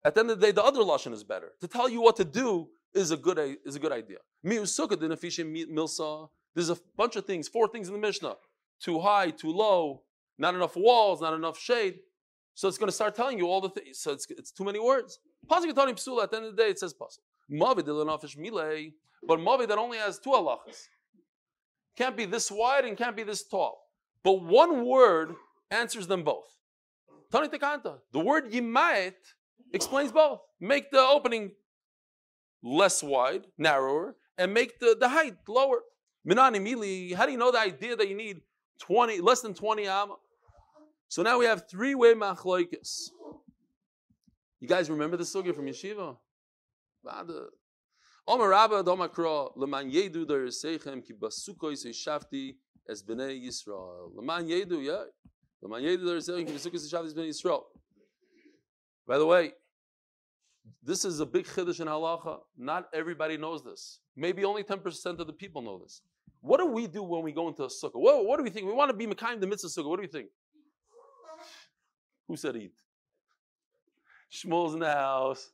At 0.04 0.14
the 0.14 0.20
end 0.20 0.30
of 0.30 0.40
the 0.40 0.46
day, 0.46 0.52
the 0.52 0.64
other 0.64 0.80
lashon 0.80 1.12
is 1.12 1.22
better. 1.24 1.52
To 1.60 1.68
tell 1.68 1.88
you 1.88 2.00
what 2.00 2.16
to 2.16 2.24
do 2.24 2.68
is 2.94 3.10
a 3.10 3.16
good 3.16 3.38
is 3.64 3.76
a 3.76 3.78
good 3.78 3.92
idea. 3.92 4.18
There's 6.54 6.70
a 6.70 6.78
bunch 6.96 7.16
of 7.16 7.24
things, 7.26 7.48
four 7.48 7.68
things 7.68 7.88
in 7.88 7.94
the 7.94 8.00
Mishnah. 8.00 8.36
Too 8.80 9.00
high, 9.00 9.30
too 9.30 9.50
low, 9.50 10.02
not 10.38 10.54
enough 10.54 10.76
walls, 10.76 11.20
not 11.20 11.34
enough 11.34 11.58
shade. 11.58 12.00
So 12.54 12.68
it's 12.68 12.78
going 12.78 12.88
to 12.88 12.94
start 12.94 13.14
telling 13.14 13.38
you 13.38 13.46
all 13.46 13.60
the 13.60 13.70
things. 13.70 14.00
So 14.00 14.12
it's, 14.12 14.26
it's 14.30 14.50
too 14.50 14.64
many 14.64 14.80
words. 14.80 15.18
Pasuk 15.48 15.68
at 15.68 15.74
the 15.74 16.36
end 16.36 16.46
of 16.46 16.56
the 16.56 16.62
day, 16.62 16.70
it 16.70 16.78
says 16.78 16.94
Pasuk. 16.94 17.20
Mavoi 17.50 17.82
Dilanafish 17.82 18.36
Mile, 18.36 18.90
but 19.26 19.38
Mavoi 19.38 19.66
that 19.68 19.78
only 19.78 19.98
has 19.98 20.18
two 20.18 20.30
halachas. 20.30 20.88
Can't 21.96 22.16
be 22.16 22.24
this 22.24 22.50
wide 22.50 22.84
and 22.84 22.96
can't 22.96 23.16
be 23.16 23.22
this 23.22 23.46
tall. 23.46 23.80
But 24.22 24.42
one 24.42 24.84
word 24.86 25.34
answers 25.70 26.06
them 26.06 26.22
both. 26.22 26.56
Tani 27.30 27.48
Tekanta. 27.48 27.98
The 28.12 28.20
word 28.20 28.50
Yimayit 28.50 29.14
explains 29.72 30.12
both. 30.12 30.40
Make 30.60 30.90
the 30.90 31.00
opening 31.00 31.52
less 32.62 33.02
wide, 33.02 33.46
narrower, 33.56 34.16
and 34.36 34.52
make 34.52 34.78
the, 34.80 34.96
the 34.98 35.08
height 35.08 35.36
lower. 35.48 35.80
Minani 36.28 36.60
Mili, 36.60 37.14
how 37.14 37.26
do 37.26 37.32
you 37.32 37.38
know 37.38 37.50
the 37.50 37.58
idea 37.58 37.96
that 37.96 38.08
you 38.08 38.16
need 38.16 38.42
20, 38.80 39.20
less 39.20 39.40
than 39.40 39.54
20 39.54 39.86
amma? 39.86 40.16
So 41.08 41.22
now 41.22 41.38
we 41.38 41.46
have 41.46 41.68
three-way 41.68 42.14
machloikis. 42.14 43.10
You 44.60 44.68
guys 44.68 44.90
remember 44.90 45.16
the 45.16 45.24
sugya 45.24 45.54
from 45.54 45.66
yeshiva? 45.66 46.16
By 59.06 59.18
the 59.18 59.26
way, 59.26 59.52
this 60.82 61.04
is 61.04 61.20
a 61.20 61.26
big 61.26 61.46
chiddush 61.46 61.80
in 61.80 61.86
halacha. 61.88 62.40
Not 62.56 62.88
everybody 62.94 63.36
knows 63.36 63.64
this. 63.64 64.00
Maybe 64.20 64.44
only 64.44 64.62
10% 64.62 65.18
of 65.18 65.26
the 65.26 65.32
people 65.32 65.62
know 65.62 65.78
this. 65.78 66.02
What 66.42 66.58
do 66.58 66.66
we 66.66 66.86
do 66.86 67.02
when 67.02 67.22
we 67.22 67.32
go 67.32 67.48
into 67.48 67.62
a 67.64 67.68
sukkah? 67.68 67.94
What, 67.94 68.26
what 68.26 68.36
do 68.36 68.42
we 68.42 68.50
think? 68.50 68.66
We 68.66 68.74
want 68.74 68.90
to 68.90 68.96
be 68.96 69.06
Mekayim 69.06 69.40
the 69.40 69.46
mitzvah 69.46 69.68
sukkah. 69.68 69.88
What 69.88 69.96
do 69.96 70.02
we 70.02 70.08
think? 70.08 70.28
Who 72.28 72.36
said 72.36 72.54
eat? 72.56 72.74
Shmuel's 74.30 74.74
in 74.74 74.80
the 74.80 74.92
house. 74.92 75.50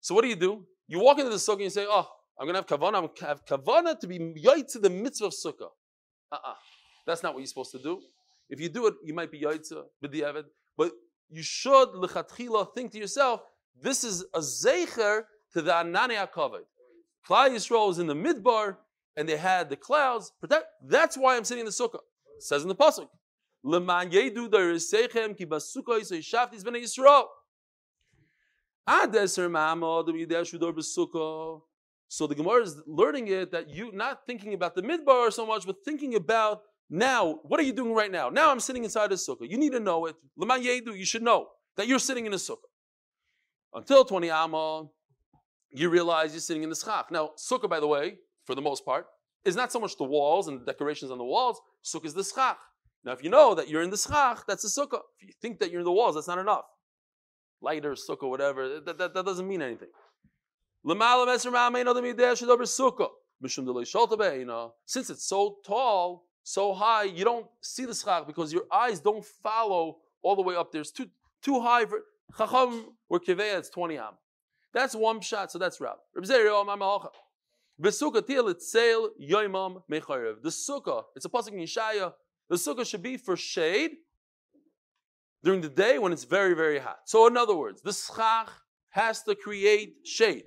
So 0.00 0.12
what 0.12 0.22
do 0.22 0.28
you 0.28 0.34
do? 0.34 0.66
You 0.88 0.98
walk 0.98 1.18
into 1.20 1.30
the 1.30 1.36
sukkah 1.36 1.52
and 1.52 1.60
you 1.62 1.70
say, 1.70 1.86
oh, 1.88 2.08
I'm 2.36 2.46
going 2.48 2.60
to 2.60 2.62
have 2.62 2.66
kavana. 2.66 2.96
I'm 2.96 3.06
going 3.06 3.14
to 3.14 3.26
have 3.26 3.46
kavana 3.46 4.00
to 4.00 4.06
be 4.08 4.18
to 4.18 4.78
the 4.80 4.90
mitzvah 4.90 5.26
of 5.26 5.32
sukkah. 5.32 5.70
Uh-uh. 6.32 6.54
That's 7.06 7.22
not 7.22 7.34
what 7.34 7.40
you're 7.40 7.46
supposed 7.46 7.70
to 7.72 7.78
do. 7.78 8.00
If 8.50 8.60
you 8.60 8.68
do 8.68 8.88
it, 8.88 8.94
you 9.04 9.14
might 9.14 9.30
be 9.30 9.40
yoytza, 9.40 9.84
b'di'evet. 10.04 10.46
But 10.76 10.90
you 11.30 11.44
should, 11.44 11.90
lechatchila, 11.90 12.74
think 12.74 12.90
to 12.92 12.98
yourself, 12.98 13.42
this 13.80 14.02
is 14.02 14.24
a 14.34 14.40
zecher 14.40 15.22
to 15.52 15.62
the 15.62 15.70
anani 15.70 16.16
akavod. 16.16 16.64
Klal 17.28 17.50
Yisrael 17.50 17.90
is 17.90 17.98
in 17.98 18.06
the 18.06 18.14
midbar, 18.14 18.76
and 19.16 19.28
they 19.28 19.36
had 19.36 19.70
the 19.70 19.76
clouds 19.76 20.32
protect. 20.40 20.66
That's 20.82 21.16
why 21.16 21.36
I'm 21.36 21.44
sitting 21.44 21.60
in 21.60 21.66
the 21.66 21.72
sukkah. 21.72 22.00
It 22.36 22.42
says 22.42 22.62
in 22.62 22.68
the 22.68 22.74
pasuk, 22.74 23.08
"Leman 23.62 24.10
yedu 24.10 24.48
derisechem 24.48 25.36
ki 25.36 25.46
basukah 25.46 26.00
yisay 26.00 26.18
shaftis 26.18 26.62
bnei 26.62 26.82
Yisrael." 26.82 27.28
So 32.08 32.26
the 32.26 32.34
Gemara 32.34 32.62
is 32.62 32.76
learning 32.86 33.28
it 33.28 33.50
that 33.52 33.70
you 33.70 33.90
not 33.92 34.26
thinking 34.26 34.52
about 34.52 34.74
the 34.74 34.82
midbar 34.82 35.32
so 35.32 35.46
much, 35.46 35.64
but 35.64 35.82
thinking 35.84 36.14
about 36.16 36.62
now. 36.90 37.40
What 37.44 37.58
are 37.58 37.62
you 37.62 37.72
doing 37.72 37.94
right 37.94 38.10
now? 38.10 38.28
Now 38.28 38.50
I'm 38.50 38.60
sitting 38.60 38.84
inside 38.84 39.10
a 39.12 39.14
sukkah. 39.14 39.48
You 39.48 39.56
need 39.56 39.72
to 39.72 39.80
know 39.80 40.04
it. 40.04 40.16
Leman 40.36 40.62
yedu. 40.62 40.94
You 40.94 41.06
should 41.06 41.22
know 41.22 41.48
that 41.76 41.86
you're 41.88 41.98
sitting 41.98 42.26
in 42.26 42.34
a 42.34 42.36
sukkah. 42.36 42.68
Until 43.72 44.04
20 44.04 44.30
amma, 44.30 44.90
you 45.74 45.90
realize 45.90 46.32
you're 46.32 46.40
sitting 46.40 46.62
in 46.62 46.70
the 46.70 46.76
schach. 46.76 47.10
Now, 47.10 47.32
sukkah, 47.36 47.68
by 47.68 47.80
the 47.80 47.88
way, 47.88 48.14
for 48.44 48.54
the 48.54 48.62
most 48.62 48.84
part, 48.84 49.06
is 49.44 49.56
not 49.56 49.72
so 49.72 49.80
much 49.80 49.96
the 49.98 50.04
walls 50.04 50.46
and 50.48 50.60
the 50.60 50.64
decorations 50.64 51.10
on 51.10 51.18
the 51.18 51.24
walls. 51.24 51.60
Sukkah 51.84 52.06
is 52.06 52.14
the 52.14 52.24
schach. 52.24 52.58
Now, 53.04 53.12
if 53.12 53.22
you 53.22 53.28
know 53.28 53.54
that 53.54 53.68
you're 53.68 53.82
in 53.82 53.90
the 53.90 53.98
schach, 53.98 54.44
that's 54.46 54.64
a 54.64 54.68
sukkah. 54.68 55.00
If 55.18 55.28
you 55.28 55.34
think 55.42 55.58
that 55.58 55.70
you're 55.70 55.80
in 55.80 55.84
the 55.84 55.92
walls, 55.92 56.14
that's 56.14 56.28
not 56.28 56.38
enough. 56.38 56.64
Lighter, 57.60 57.92
sukkah, 57.94 58.28
whatever, 58.28 58.80
that, 58.80 58.96
that, 58.98 59.14
that 59.14 59.24
doesn't 59.26 59.46
mean 59.46 59.62
anything. 59.62 59.88
Since 64.86 65.10
it's 65.10 65.26
so 65.26 65.56
tall, 65.66 66.24
so 66.44 66.72
high, 66.72 67.04
you 67.04 67.24
don't 67.24 67.46
see 67.60 67.84
the 67.84 67.94
schach 67.94 68.26
because 68.26 68.52
your 68.52 68.64
eyes 68.72 69.00
don't 69.00 69.24
follow 69.24 69.96
all 70.22 70.36
the 70.36 70.42
way 70.42 70.54
up 70.54 70.70
there. 70.70 70.82
It's 70.82 70.92
too, 70.92 71.08
too 71.42 71.60
high 71.60 71.84
for 71.84 72.00
Chacham 72.38 72.96
or 73.08 73.18
Kiveya, 73.18 73.58
it's 73.58 73.70
20 73.70 73.98
am. 73.98 74.12
That's 74.74 74.94
one 74.94 75.20
shot, 75.20 75.52
so 75.52 75.58
that's 75.58 75.80
Rab. 75.80 75.96
The 76.16 76.22
sukkah, 80.50 81.04
it's 81.16 81.24
a 81.24 81.28
pasuk 81.28 81.52
in 81.52 81.60
Yeshaya. 81.60 82.12
The 82.50 82.56
sukkah 82.56 82.86
should 82.86 83.02
be 83.02 83.16
for 83.16 83.36
shade 83.36 83.92
during 85.44 85.60
the 85.60 85.68
day 85.68 85.98
when 85.98 86.12
it's 86.12 86.24
very, 86.24 86.54
very 86.54 86.80
hot. 86.80 87.00
So, 87.04 87.26
in 87.28 87.36
other 87.36 87.54
words, 87.54 87.82
the 87.82 87.92
schach 87.92 88.50
has 88.90 89.22
to 89.22 89.34
create 89.34 89.96
shade. 90.04 90.44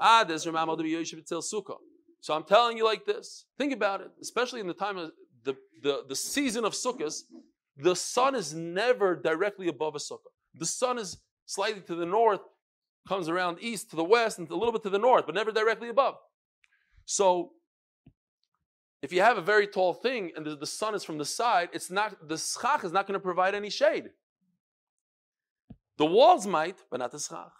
Ah, 0.00 0.24
so 0.28 2.34
I'm 2.34 2.44
telling 2.44 2.76
you 2.76 2.84
like 2.84 3.04
this. 3.04 3.46
Think 3.58 3.72
about 3.72 4.00
it, 4.00 4.10
especially 4.22 4.60
in 4.60 4.66
the 4.66 4.74
time 4.74 4.96
of 4.96 5.10
the, 5.44 5.56
the, 5.82 6.04
the 6.08 6.16
season 6.16 6.64
of 6.64 6.72
sukkahs, 6.72 7.22
the 7.76 7.94
sun 7.94 8.34
is 8.34 8.54
never 8.54 9.16
directly 9.16 9.68
above 9.68 9.94
a 9.94 9.98
sukkah. 9.98 10.32
The 10.54 10.66
sun 10.66 10.98
is 10.98 11.18
slightly 11.46 11.80
to 11.82 11.94
the 11.94 12.06
north, 12.06 12.40
comes 13.08 13.28
around 13.28 13.58
east 13.60 13.90
to 13.90 13.96
the 13.96 14.04
west 14.04 14.38
and 14.38 14.48
a 14.50 14.54
little 14.54 14.72
bit 14.72 14.82
to 14.82 14.90
the 14.90 14.98
north, 14.98 15.24
but 15.26 15.34
never 15.34 15.50
directly 15.50 15.88
above. 15.88 16.16
So 17.06 17.52
if 19.00 19.12
you 19.12 19.22
have 19.22 19.38
a 19.38 19.42
very 19.42 19.66
tall 19.66 19.94
thing 19.94 20.32
and 20.36 20.44
the, 20.44 20.56
the 20.56 20.66
sun 20.66 20.94
is 20.94 21.04
from 21.04 21.18
the 21.18 21.24
side, 21.24 21.70
it's 21.72 21.90
not 21.90 22.28
the 22.28 22.36
schach 22.36 22.84
is 22.84 22.92
not 22.92 23.06
going 23.06 23.14
to 23.14 23.20
provide 23.20 23.54
any 23.54 23.70
shade. 23.70 24.10
The 25.96 26.06
walls 26.06 26.46
might, 26.46 26.76
but 26.90 27.00
not 27.00 27.10
the 27.10 27.18
schach. 27.18 27.52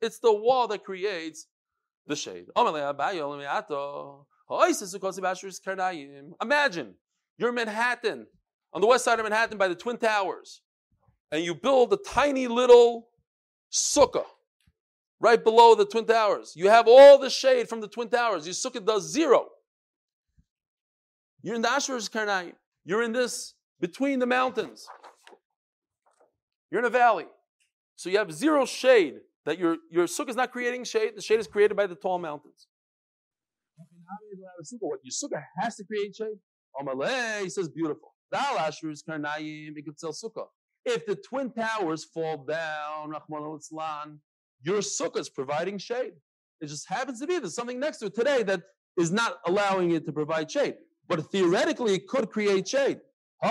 It's 0.00 0.18
the 0.18 0.32
wall 0.32 0.68
that 0.68 0.84
creates 0.84 1.46
the 2.06 2.16
shade. 2.16 2.46
Imagine 6.42 6.94
you're 7.38 7.52
Manhattan 7.52 8.26
on 8.72 8.80
the 8.80 8.86
west 8.86 9.04
side 9.04 9.18
of 9.18 9.24
Manhattan 9.24 9.58
by 9.58 9.68
the 9.68 9.74
Twin 9.74 9.96
Towers, 9.96 10.60
and 11.32 11.42
you 11.42 11.54
build 11.54 11.92
a 11.92 11.96
tiny 11.96 12.46
little 12.46 13.08
sukkah 13.72 14.26
right 15.20 15.42
below 15.42 15.74
the 15.74 15.86
Twin 15.86 16.04
Towers. 16.06 16.52
You 16.56 16.68
have 16.68 16.86
all 16.88 17.18
the 17.18 17.30
shade 17.30 17.68
from 17.68 17.80
the 17.80 17.88
Twin 17.88 18.08
Towers. 18.08 18.46
Your 18.46 18.54
sukkah 18.54 18.84
does 18.84 19.10
zero. 19.10 19.46
You're 21.42 21.54
in 21.54 21.62
the 21.62 21.68
Ashteros 21.68 22.10
Karnaim. 22.10 22.52
You're 22.84 23.02
in 23.02 23.12
this 23.12 23.54
between 23.80 24.18
the 24.18 24.26
mountains. 24.26 24.86
You're 26.70 26.80
in 26.80 26.86
a 26.86 26.90
valley. 26.90 27.26
So 27.94 28.10
you 28.10 28.18
have 28.18 28.32
zero 28.32 28.66
shade. 28.66 29.20
That 29.44 29.58
your, 29.60 29.76
your 29.92 30.06
sukkah 30.06 30.30
is 30.30 30.36
not 30.36 30.50
creating 30.50 30.82
shade. 30.84 31.12
The 31.14 31.22
shade 31.22 31.38
is 31.38 31.46
created 31.46 31.76
by 31.76 31.86
the 31.86 31.94
tall 31.94 32.18
mountains. 32.18 32.66
What 34.80 35.00
your 35.04 35.12
sukkah 35.12 35.42
has 35.60 35.76
to 35.76 35.84
create 35.84 36.16
shade. 36.16 36.38
Oh, 36.78 36.84
Amalei, 36.84 37.42
he 37.42 37.48
says 37.48 37.68
beautiful. 37.68 38.15
If 40.84 41.06
the 41.06 41.16
twin 41.16 41.52
towers 41.52 42.04
fall 42.04 42.44
down, 42.44 43.12
your 44.62 44.78
sukkah 44.78 45.18
is 45.18 45.28
providing 45.28 45.78
shade. 45.78 46.12
It 46.60 46.66
just 46.66 46.88
happens 46.88 47.20
to 47.20 47.26
be 47.26 47.38
there's 47.38 47.54
something 47.54 47.80
next 47.80 47.98
to 47.98 48.06
it 48.06 48.14
today 48.14 48.42
that 48.44 48.62
is 48.98 49.12
not 49.12 49.38
allowing 49.46 49.90
it 49.90 50.06
to 50.06 50.12
provide 50.12 50.50
shade. 50.50 50.76
But 51.08 51.30
theoretically, 51.30 51.94
it 51.94 52.08
could 52.08 52.30
create 52.30 52.66
shade. 52.66 52.98
In 53.44 53.50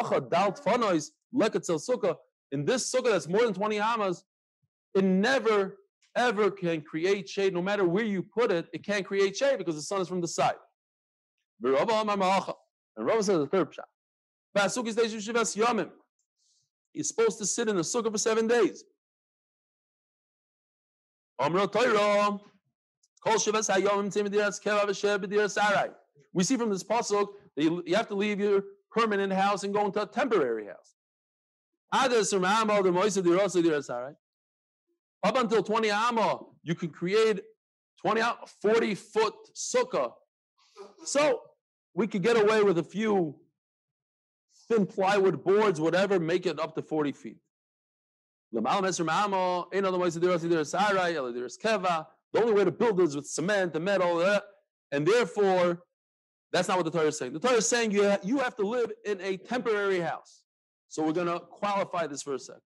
this 2.65 2.91
sukkah 2.91 3.11
that's 3.11 3.27
more 3.27 3.43
than 3.43 3.53
20 3.53 3.79
amas, 3.79 4.23
it 4.95 5.03
never 5.03 5.77
ever 6.15 6.49
can 6.49 6.81
create 6.81 7.27
shade. 7.27 7.53
No 7.53 7.61
matter 7.61 7.85
where 7.85 8.05
you 8.05 8.23
put 8.23 8.51
it, 8.51 8.67
it 8.73 8.85
can't 8.85 9.05
create 9.05 9.35
shade 9.35 9.57
because 9.57 9.75
the 9.75 9.81
sun 9.81 10.01
is 10.01 10.07
from 10.07 10.21
the 10.21 10.27
side. 10.27 10.55
And 11.61 11.73
Rabbi 11.73 13.21
says 13.21 13.39
the 13.39 13.47
third 13.47 13.71
pshat. 13.71 13.83
He's 16.94 17.10
supposed 17.10 17.38
to 17.39 17.46
sit 17.46 17.68
in 17.68 17.76
the 17.76 17.82
sukkah 17.82 18.12
for 18.12 18.18
seven 18.18 18.48
days. 18.48 18.84
We 26.34 26.44
see 26.44 26.58
from 26.58 26.70
this 26.70 26.84
pasuk 26.84 27.28
that 27.56 27.63
you, 27.63 27.84
you 27.86 27.96
have 27.96 28.08
to 28.08 28.15
leave 28.15 28.39
your 28.39 28.63
permanent 28.91 29.34
house 29.34 29.63
and 29.63 29.74
go 29.74 29.86
into 29.86 30.02
a 30.02 30.06
temporary 30.06 30.68
house. 30.68 30.96
Um, 31.91 32.10
Up 35.24 35.38
until 35.38 35.63
20 35.63 35.89
amma, 35.89 36.39
you 36.63 36.76
can 36.76 36.89
create 36.89 37.41
20, 38.02 38.22
40 38.62 38.96
foot 38.96 39.34
sukkah. 39.54 40.13
So 41.04 41.41
we 41.94 42.08
could 42.08 42.22
get 42.22 42.38
away 42.38 42.63
with 42.63 42.78
a 42.78 42.84
few 42.84 43.36
thin 44.69 44.86
plywood 44.86 45.43
boards, 45.43 45.80
whatever, 45.80 46.19
make 46.19 46.45
it 46.45 46.60
up 46.60 46.75
to 46.75 46.82
40 46.82 47.12
feet. 47.12 47.38
The 48.51 48.60
only 52.41 52.54
way 52.54 52.63
to 52.63 52.71
build 52.71 53.01
is 53.01 53.15
with 53.15 53.28
cement 53.28 53.75
and 53.75 53.86
metal, 53.86 54.39
and 54.91 55.06
therefore, 55.08 55.84
that's 56.51 56.67
not 56.67 56.78
what 56.78 56.86
the 56.86 56.91
Torah 56.91 57.08
is 57.08 57.17
saying. 57.17 57.34
The 57.34 57.39
Torah 57.39 57.56
is 57.56 57.67
saying 57.67 57.91
you, 57.91 58.15
you 58.23 58.38
have 58.38 58.56
to 58.58 58.65
live 58.65 58.91
in 59.06 59.19
a 59.21 59.38
temporary 59.38 59.99
house. 59.99 60.43
So 60.88 61.04
we're 61.04 61.13
going 61.13 61.28
to 61.28 61.39
qualify 61.39 62.08
this 62.08 62.21
for 62.21 62.36
a 62.36 62.39
second. 62.39 62.62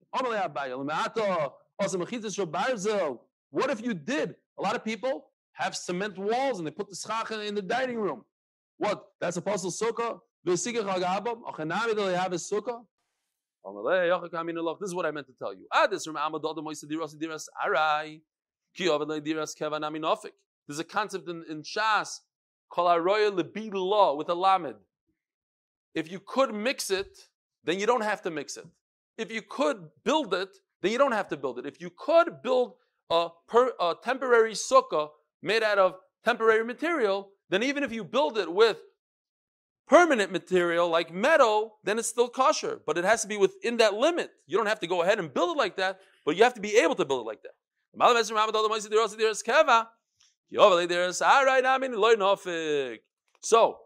What 3.51 3.69
if 3.71 3.81
you 3.81 3.93
did? 3.93 4.35
A 4.59 4.61
lot 4.61 4.75
of 4.75 4.83
people 4.83 5.31
have 5.53 5.75
cement 5.75 6.17
walls 6.17 6.59
and 6.59 6.67
they 6.67 6.71
put 6.71 6.89
the 6.89 6.95
schacha 6.95 7.47
in 7.47 7.55
the 7.55 7.61
dining 7.61 7.97
room. 7.97 8.23
What? 8.77 9.07
That's 9.19 9.37
apostle 9.37 9.71
sukkah. 9.71 10.19
This 10.45 10.65
is 10.67 10.73
what 14.95 15.05
I 15.05 15.11
meant 15.11 15.27
to 15.27 15.33
tell 15.37 15.53
you. 15.53 15.67
There's 20.67 20.79
a 20.79 20.83
concept 20.83 21.27
in, 21.29 21.43
in 21.49 21.63
Shas 21.63 22.19
called 22.69 23.05
law 23.73 24.15
with 24.15 24.29
a 24.29 24.33
lamed. 24.33 24.75
If 25.95 26.11
you 26.11 26.19
could 26.25 26.53
mix 26.53 26.91
it, 26.91 27.17
then 27.63 27.79
you 27.79 27.85
don't 27.85 28.03
have 28.03 28.21
to 28.21 28.31
mix 28.31 28.55
it. 28.57 28.65
If 29.17 29.31
you 29.31 29.41
could 29.41 29.89
build 30.05 30.33
it, 30.33 30.49
then 30.81 30.91
you 30.91 30.97
don't 30.97 31.11
have 31.11 31.27
to 31.29 31.37
build 31.37 31.59
it. 31.59 31.65
If 31.65 31.81
you 31.81 31.89
could 31.97 32.41
build 32.41 32.75
a, 33.09 33.29
per, 33.47 33.73
a 33.79 33.95
temporary 34.01 34.53
sukkah 34.53 35.09
made 35.41 35.63
out 35.63 35.77
of 35.77 35.95
temporary 36.23 36.63
material, 36.63 37.31
then 37.49 37.63
even 37.63 37.83
if 37.83 37.91
you 37.91 38.03
build 38.03 38.37
it 38.37 38.51
with 38.51 38.77
permanent 39.89 40.31
material 40.31 40.87
like 40.87 41.13
metal, 41.13 41.79
then 41.83 41.99
it's 41.99 42.07
still 42.07 42.29
kosher. 42.29 42.79
But 42.85 42.97
it 42.97 43.03
has 43.03 43.23
to 43.23 43.27
be 43.27 43.37
within 43.37 43.77
that 43.77 43.95
limit. 43.95 44.31
You 44.47 44.57
don't 44.57 44.67
have 44.67 44.79
to 44.81 44.87
go 44.87 45.01
ahead 45.01 45.19
and 45.19 45.33
build 45.33 45.57
it 45.57 45.59
like 45.59 45.75
that, 45.77 45.99
but 46.25 46.35
you 46.35 46.43
have 46.43 46.53
to 46.53 46.61
be 46.61 46.77
able 46.77 46.95
to 46.95 47.05
build 47.05 47.21
it 47.21 47.27
like 47.27 47.41
that. 47.41 47.53
So, 53.41 53.77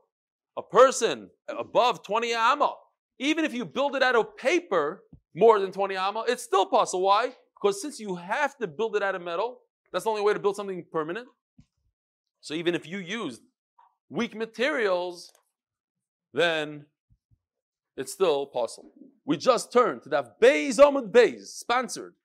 a 0.55 0.61
person 0.61 1.29
above 1.47 2.03
20 2.03 2.33
amma, 2.33 2.75
even 3.19 3.45
if 3.45 3.53
you 3.53 3.65
build 3.65 3.95
it 3.95 4.03
out 4.03 4.15
of 4.15 4.37
paper, 4.37 5.03
more 5.33 5.59
than 5.59 5.71
20 5.71 5.95
amma, 5.95 6.25
it's 6.27 6.43
still 6.43 6.65
possible. 6.65 7.03
Why? 7.03 7.31
Because 7.59 7.81
since 7.81 7.99
you 7.99 8.15
have 8.15 8.57
to 8.57 8.67
build 8.67 8.95
it 8.95 9.03
out 9.03 9.15
of 9.15 9.21
metal, 9.21 9.61
that's 9.91 10.03
the 10.03 10.09
only 10.09 10.21
way 10.21 10.33
to 10.33 10.39
build 10.39 10.55
something 10.55 10.83
permanent. 10.91 11.27
So 12.41 12.53
even 12.55 12.75
if 12.75 12.85
you 12.85 12.97
use 12.97 13.39
weak 14.09 14.35
materials, 14.35 15.31
then 16.33 16.85
it's 17.95 18.13
still 18.13 18.47
possible. 18.47 18.91
We 19.25 19.37
just 19.37 19.71
turned 19.71 20.01
to 20.03 20.09
that 20.09 20.41
Beis 20.41 20.79
Amud 20.79 21.11
Beis, 21.11 21.45
sponsored 21.45 22.15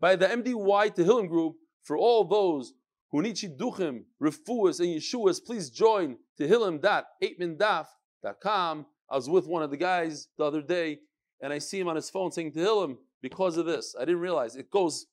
by 0.00 0.14
the 0.16 0.26
MDY 0.26 0.94
Tehillim 0.94 1.28
Group 1.28 1.56
for 1.82 1.96
all 1.96 2.24
those 2.24 2.74
who 3.10 3.22
need 3.22 3.36
shidduchim, 3.36 4.02
refuas, 4.22 4.80
and 4.80 4.88
yeshuas. 4.88 5.42
Please 5.44 5.70
join 5.70 6.18
tehillim.8mindaf.com. 6.38 8.86
I 9.10 9.16
was 9.16 9.26
with 9.28 9.46
one 9.46 9.62
of 9.62 9.70
the 9.70 9.78
guys 9.78 10.28
the 10.36 10.44
other 10.44 10.60
day 10.60 10.98
and 11.40 11.52
I 11.52 11.58
see 11.58 11.78
him 11.80 11.88
on 11.88 11.96
his 11.96 12.10
phone 12.10 12.30
saying 12.32 12.52
Tehillim 12.52 12.98
because 13.22 13.56
of 13.56 13.64
this. 13.66 13.94
I 13.98 14.04
didn't 14.04 14.20
realize 14.20 14.54
it 14.56 14.70
goes 14.70 15.06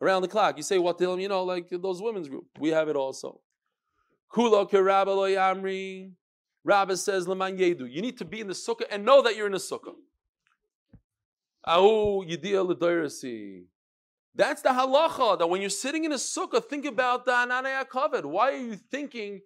around 0.00 0.22
the 0.22 0.28
clock. 0.28 0.56
You 0.56 0.62
say 0.62 0.78
what 0.78 0.98
Tehillim, 0.98 1.22
you 1.22 1.28
know, 1.28 1.44
like 1.44 1.68
those 1.70 2.02
women's 2.02 2.28
group. 2.28 2.46
We 2.58 2.70
have 2.70 2.88
it 2.88 2.96
also. 2.96 3.40
Kerabba 4.32 5.34
yamri. 5.34 6.12
Rabbi 6.68 6.94
says 6.94 7.26
leman 7.26 7.56
yedu. 7.56 7.90
You 7.90 8.02
need 8.02 8.18
to 8.18 8.26
be 8.26 8.40
in 8.40 8.46
the 8.46 8.52
sukkah 8.52 8.84
and 8.90 9.02
know 9.02 9.22
that 9.22 9.34
you're 9.34 9.46
in 9.46 9.52
the 9.52 9.58
sukkah. 9.58 9.94
Yidia 11.66 12.62
l'doirasi. 12.62 13.64
That's 14.34 14.60
the 14.60 14.68
halacha. 14.68 15.38
That 15.38 15.48
when 15.48 15.62
you're 15.62 15.70
sitting 15.70 16.04
in 16.04 16.12
a 16.12 16.16
sukkah, 16.16 16.62
think 16.62 16.84
about 16.84 17.24
the 17.24 17.32
ananaya 17.32 17.88
covered. 17.88 18.26
Why 18.26 18.52
are 18.52 18.58
you 18.58 18.76
thinking 18.76 19.40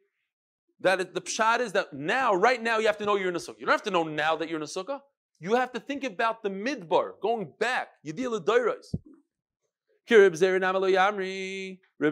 that 0.80 1.00
it, 1.00 1.14
the 1.14 1.20
pshat 1.20 1.60
is 1.60 1.70
that 1.72 1.92
now, 1.92 2.34
right 2.34 2.60
now, 2.60 2.78
you 2.78 2.88
have 2.88 2.98
to 2.98 3.06
know 3.06 3.14
you're 3.14 3.28
in 3.28 3.36
a 3.36 3.38
sukkah? 3.38 3.60
You 3.60 3.66
don't 3.66 3.74
have 3.74 3.84
to 3.84 3.92
know 3.92 4.02
now 4.02 4.34
that 4.34 4.48
you're 4.48 4.58
in 4.58 4.64
a 4.64 4.66
sukkah. 4.66 5.00
You 5.38 5.54
have 5.54 5.70
to 5.74 5.80
think 5.80 6.02
about 6.02 6.42
the 6.42 6.50
midbar, 6.50 7.12
going 7.22 7.52
back. 7.60 7.90
Yedil 8.04 8.40
Adoiros. 8.40 8.96
Reb 10.10 10.32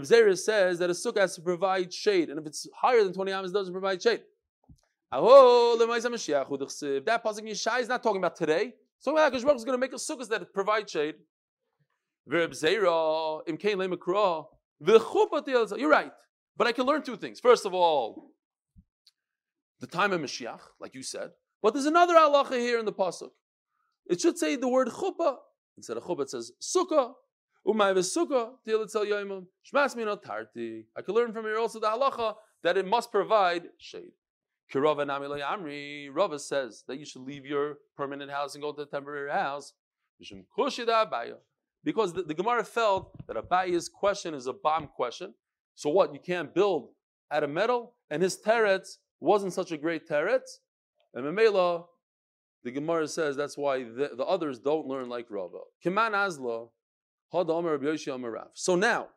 Zera 0.02 0.38
says 0.38 0.78
that 0.78 0.88
a 0.88 0.92
sukkah 0.92 1.18
has 1.18 1.34
to 1.34 1.42
provide 1.42 1.92
shade, 1.92 2.30
and 2.30 2.38
if 2.38 2.46
it's 2.46 2.68
higher 2.72 3.02
than 3.02 3.12
20 3.12 3.32
amas, 3.32 3.50
it 3.50 3.54
doesn't 3.54 3.72
provide 3.72 4.00
shade. 4.00 4.22
That 5.12 5.20
pasuk 7.24 7.42
Yishai 7.42 7.80
is 7.80 7.88
not 7.88 8.02
talking 8.02 8.18
about 8.18 8.36
today. 8.36 8.74
So 9.00 9.12
about 9.12 9.34
is 9.34 9.42
going 9.42 9.64
to 9.66 9.78
make 9.78 9.92
a 9.92 9.96
sukkah 9.96 10.28
that 10.28 10.52
provide 10.52 10.88
shade. 10.88 11.16
You're 12.30 12.46
right. 15.90 16.12
But 16.56 16.66
I 16.66 16.72
can 16.72 16.86
learn 16.86 17.02
two 17.02 17.16
things. 17.16 17.40
First 17.40 17.66
of 17.66 17.74
all, 17.74 18.30
the 19.80 19.86
time 19.86 20.12
of 20.12 20.20
Mashiach, 20.20 20.60
like 20.78 20.94
you 20.94 21.02
said. 21.02 21.30
But 21.62 21.74
there's 21.74 21.86
another 21.86 22.14
halacha 22.14 22.58
here 22.58 22.78
in 22.78 22.84
the 22.84 22.92
pasuk. 22.92 23.30
It 24.06 24.20
should 24.20 24.38
say 24.38 24.56
the 24.56 24.68
word 24.68 24.88
chuppah 24.88 25.38
instead 25.76 25.96
of 25.96 26.04
chuppah. 26.04 26.22
It 26.22 26.30
says 26.30 26.52
sukkah. 26.60 27.14
I 27.66 27.72
can 31.02 31.14
learn 31.14 31.32
from 31.32 31.44
here 31.44 31.58
also 31.58 31.80
the 31.80 31.86
halacha 31.88 32.36
that 32.62 32.76
it 32.76 32.86
must 32.86 33.10
provide 33.10 33.68
shade. 33.78 34.12
Kirova 34.72 35.06
amri. 35.06 36.08
Rava 36.12 36.38
says 36.38 36.84
that 36.86 36.98
you 36.98 37.04
should 37.04 37.22
leave 37.22 37.44
your 37.44 37.78
permanent 37.96 38.30
house 38.30 38.54
and 38.54 38.62
go 38.62 38.72
to 38.72 38.82
a 38.82 38.86
temporary 38.86 39.30
house. 39.30 39.72
Because 41.82 42.12
the, 42.12 42.22
the 42.22 42.34
Gemara 42.34 42.64
felt 42.64 43.26
that 43.26 43.36
Abaye's 43.36 43.88
question 43.88 44.34
is 44.34 44.46
a 44.46 44.52
bomb 44.52 44.88
question. 44.88 45.34
So 45.74 45.90
what? 45.90 46.12
You 46.12 46.20
can't 46.20 46.54
build 46.54 46.90
out 47.32 47.42
of 47.42 47.50
metal, 47.50 47.94
and 48.10 48.22
his 48.22 48.36
teretz 48.36 48.98
wasn't 49.18 49.52
such 49.52 49.72
a 49.72 49.78
great 49.78 50.06
teretz. 50.08 50.58
And 51.14 51.24
Memela, 51.24 51.84
the 52.64 52.70
Gemara 52.70 53.08
says 53.08 53.36
that's 53.36 53.56
why 53.56 53.84
the, 53.84 54.10
the 54.16 54.24
others 54.24 54.58
don't 54.58 54.86
learn 54.86 55.08
like 55.08 55.26
Rava. 55.30 55.60
Kiman 55.84 56.12
Azla. 56.14 56.66
So 58.54 58.76
now, 58.76 59.08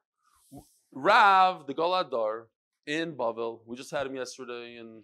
Rav, 0.92 1.68
the 1.68 1.74
Galadar, 1.74 2.44
in 2.86 3.14
Bavel, 3.14 3.62
we 3.66 3.76
just 3.76 3.92
had 3.92 4.06
him 4.06 4.16
yesterday 4.16 4.78
in 4.78 5.04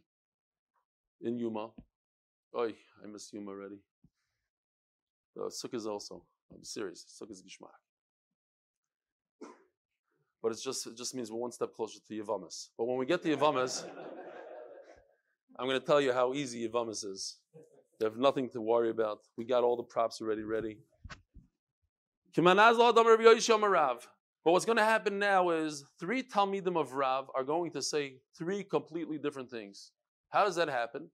in 1.21 1.37
Yuma. 1.37 1.69
Oy, 2.57 2.73
I 3.03 3.07
miss 3.07 3.31
Yuma 3.33 3.51
already. 3.51 3.79
Uh, 5.39 5.45
the 5.45 5.49
Sukkah 5.49 5.75
is 5.75 5.85
also. 5.85 6.23
I'm 6.53 6.63
serious. 6.63 7.05
Sukkah 7.21 7.31
is 7.31 7.43
Gishmak. 7.43 7.69
but 10.41 10.51
it's 10.51 10.63
just 10.63 10.87
it 10.87 10.97
just 10.97 11.13
means 11.15 11.31
we're 11.31 11.39
one 11.39 11.51
step 11.51 11.73
closer 11.75 11.99
to 12.07 12.13
Yavamas. 12.13 12.69
But 12.77 12.85
when 12.85 12.97
we 12.97 13.05
get 13.05 13.21
to 13.23 13.35
Yavamas, 13.35 13.85
I'm 15.57 15.67
going 15.67 15.79
to 15.79 15.85
tell 15.85 16.01
you 16.01 16.13
how 16.13 16.33
easy 16.33 16.67
Yavamas 16.67 17.05
is. 17.05 17.37
You 17.99 18.05
have 18.05 18.17
nothing 18.17 18.49
to 18.51 18.61
worry 18.61 18.89
about. 18.89 19.19
We 19.37 19.43
got 19.43 19.63
all 19.63 19.75
the 19.75 19.83
props 19.83 20.21
already 20.21 20.43
ready. 20.43 20.77
But 24.45 24.51
what's 24.53 24.65
going 24.65 24.77
to 24.77 24.83
happen 24.83 25.19
now 25.19 25.49
is 25.49 25.83
three 25.99 26.23
Talmidim 26.23 26.79
of 26.79 26.93
Rav 26.93 27.29
are 27.35 27.43
going 27.43 27.71
to 27.71 27.81
say 27.81 28.19
three 28.37 28.63
completely 28.63 29.17
different 29.17 29.49
things. 29.51 29.91
How 30.29 30.45
does 30.45 30.55
that 30.55 30.69
happen? 30.69 31.09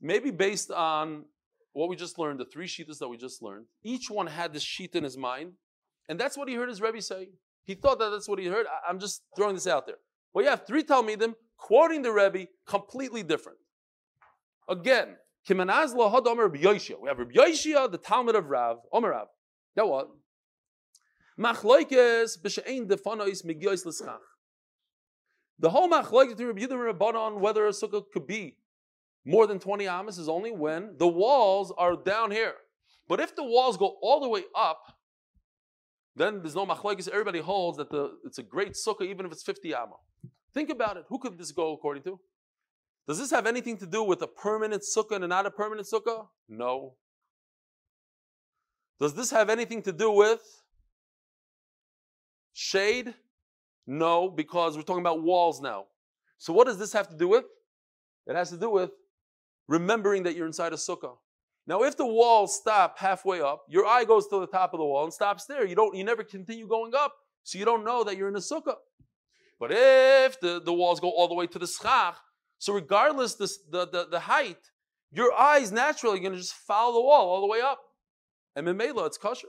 Maybe 0.00 0.30
based 0.30 0.70
on 0.70 1.24
what 1.72 1.88
we 1.88 1.96
just 1.96 2.18
learned, 2.18 2.40
the 2.40 2.44
three 2.44 2.66
shitas 2.66 2.98
that 2.98 3.08
we 3.08 3.16
just 3.16 3.42
learned. 3.42 3.66
Each 3.82 4.10
one 4.10 4.26
had 4.26 4.52
this 4.52 4.62
sheet 4.62 4.94
in 4.94 5.04
his 5.04 5.16
mind, 5.16 5.52
and 6.08 6.18
that's 6.18 6.36
what 6.36 6.48
he 6.48 6.54
heard 6.54 6.68
his 6.68 6.80
Rebbe 6.80 7.00
say. 7.00 7.28
He 7.64 7.74
thought 7.74 7.98
that 8.00 8.10
that's 8.10 8.28
what 8.28 8.38
he 8.38 8.46
heard. 8.46 8.66
I'm 8.88 8.98
just 8.98 9.22
throwing 9.36 9.54
this 9.54 9.66
out 9.66 9.86
there. 9.86 9.96
Well, 10.34 10.44
you 10.44 10.50
have 10.50 10.66
three 10.66 10.82
Talmidim 10.82 11.34
quoting 11.56 12.02
the 12.02 12.12
Rebbe 12.12 12.48
completely 12.66 13.22
different. 13.22 13.58
Again, 14.68 15.16
We 15.48 15.56
have 15.56 15.68
Rabbi 15.68 16.60
Yoshia, 16.60 17.90
the 17.90 17.98
Talmid 17.98 18.34
of 18.34 18.48
Rav, 18.48 18.78
Omer 18.92 19.10
Rav. 19.10 19.28
Now 19.76 19.86
what? 19.86 20.08
Machloikes 21.38 22.38
b'she'ein 22.40 22.86
defanois 22.86 23.44
migyois 23.44 23.84
l'schach. 23.84 24.18
The 25.62 25.70
whole 25.70 25.88
machloikes 25.88 26.30
between 26.30 26.48
Rabbi 26.48 26.62
Yehuda 26.62 26.90
and 26.90 26.98
Rabbanon 26.98 27.38
whether 27.38 27.66
a 27.66 27.70
sukkah 27.70 28.02
could 28.12 28.26
be 28.26 28.56
more 29.24 29.46
than 29.46 29.60
20 29.60 29.86
amas 29.86 30.18
is 30.18 30.28
only 30.28 30.50
when 30.50 30.96
the 30.98 31.06
walls 31.06 31.72
are 31.78 31.94
down 31.94 32.32
here. 32.32 32.54
But 33.08 33.20
if 33.20 33.36
the 33.36 33.44
walls 33.44 33.76
go 33.76 33.96
all 34.02 34.20
the 34.20 34.28
way 34.28 34.42
up, 34.56 34.82
then 36.16 36.40
there's 36.42 36.56
no 36.56 36.66
machlokes. 36.66 37.08
Everybody 37.08 37.38
holds 37.38 37.78
that 37.78 37.90
the, 37.90 38.10
it's 38.24 38.38
a 38.38 38.42
great 38.42 38.72
sukkah 38.72 39.06
even 39.06 39.24
if 39.24 39.30
it's 39.30 39.44
50 39.44 39.72
amma. 39.72 39.94
Think 40.52 40.68
about 40.68 40.96
it. 40.96 41.04
Who 41.08 41.20
could 41.20 41.38
this 41.38 41.52
go 41.52 41.72
according 41.72 42.02
to? 42.02 42.18
Does 43.06 43.20
this 43.20 43.30
have 43.30 43.46
anything 43.46 43.78
to 43.78 43.86
do 43.86 44.02
with 44.02 44.20
a 44.22 44.26
permanent 44.26 44.82
sukkah 44.82 45.16
and 45.16 45.28
not 45.28 45.46
a 45.46 45.50
permanent 45.52 45.86
sukkah? 45.86 46.26
No. 46.48 46.94
Does 48.98 49.14
this 49.14 49.30
have 49.30 49.48
anything 49.48 49.80
to 49.82 49.92
do 49.92 50.10
with 50.10 50.42
shade? 52.52 53.14
No, 53.86 54.28
because 54.28 54.76
we're 54.76 54.82
talking 54.82 55.02
about 55.02 55.22
walls 55.22 55.60
now. 55.60 55.86
So 56.38 56.52
what 56.52 56.66
does 56.66 56.78
this 56.78 56.92
have 56.92 57.08
to 57.08 57.16
do 57.16 57.28
with? 57.28 57.44
It 58.26 58.36
has 58.36 58.50
to 58.50 58.56
do 58.56 58.70
with 58.70 58.90
remembering 59.68 60.22
that 60.24 60.36
you're 60.36 60.46
inside 60.46 60.72
a 60.72 60.76
sukkah. 60.76 61.16
Now, 61.66 61.82
if 61.84 61.96
the 61.96 62.06
walls 62.06 62.56
stop 62.56 62.98
halfway 62.98 63.40
up, 63.40 63.64
your 63.68 63.86
eye 63.86 64.04
goes 64.04 64.26
to 64.28 64.40
the 64.40 64.46
top 64.46 64.74
of 64.74 64.78
the 64.78 64.84
wall 64.84 65.04
and 65.04 65.12
stops 65.12 65.46
there. 65.46 65.64
You 65.64 65.76
don't, 65.76 65.96
you 65.96 66.02
never 66.02 66.24
continue 66.24 66.66
going 66.66 66.92
up, 66.94 67.14
so 67.44 67.58
you 67.58 67.64
don't 67.64 67.84
know 67.84 68.02
that 68.04 68.16
you're 68.16 68.28
in 68.28 68.36
a 68.36 68.40
sukkah. 68.40 68.76
But 69.60 69.70
if 69.72 70.40
the, 70.40 70.60
the 70.60 70.72
walls 70.72 70.98
go 70.98 71.10
all 71.10 71.28
the 71.28 71.34
way 71.34 71.46
to 71.46 71.58
the 71.58 71.68
schach, 71.68 72.16
so 72.58 72.72
regardless 72.72 73.34
this, 73.36 73.58
the, 73.70 73.86
the, 73.86 74.08
the 74.10 74.20
height, 74.20 74.58
your 75.12 75.32
eyes 75.32 75.70
naturally 75.70 76.18
going 76.18 76.32
to 76.32 76.38
just 76.38 76.54
follow 76.54 76.94
the 76.94 77.00
wall 77.00 77.28
all 77.28 77.40
the 77.40 77.46
way 77.46 77.60
up. 77.60 77.78
And 78.56 78.66
memela, 78.66 79.06
it's 79.06 79.18
kosher. 79.18 79.48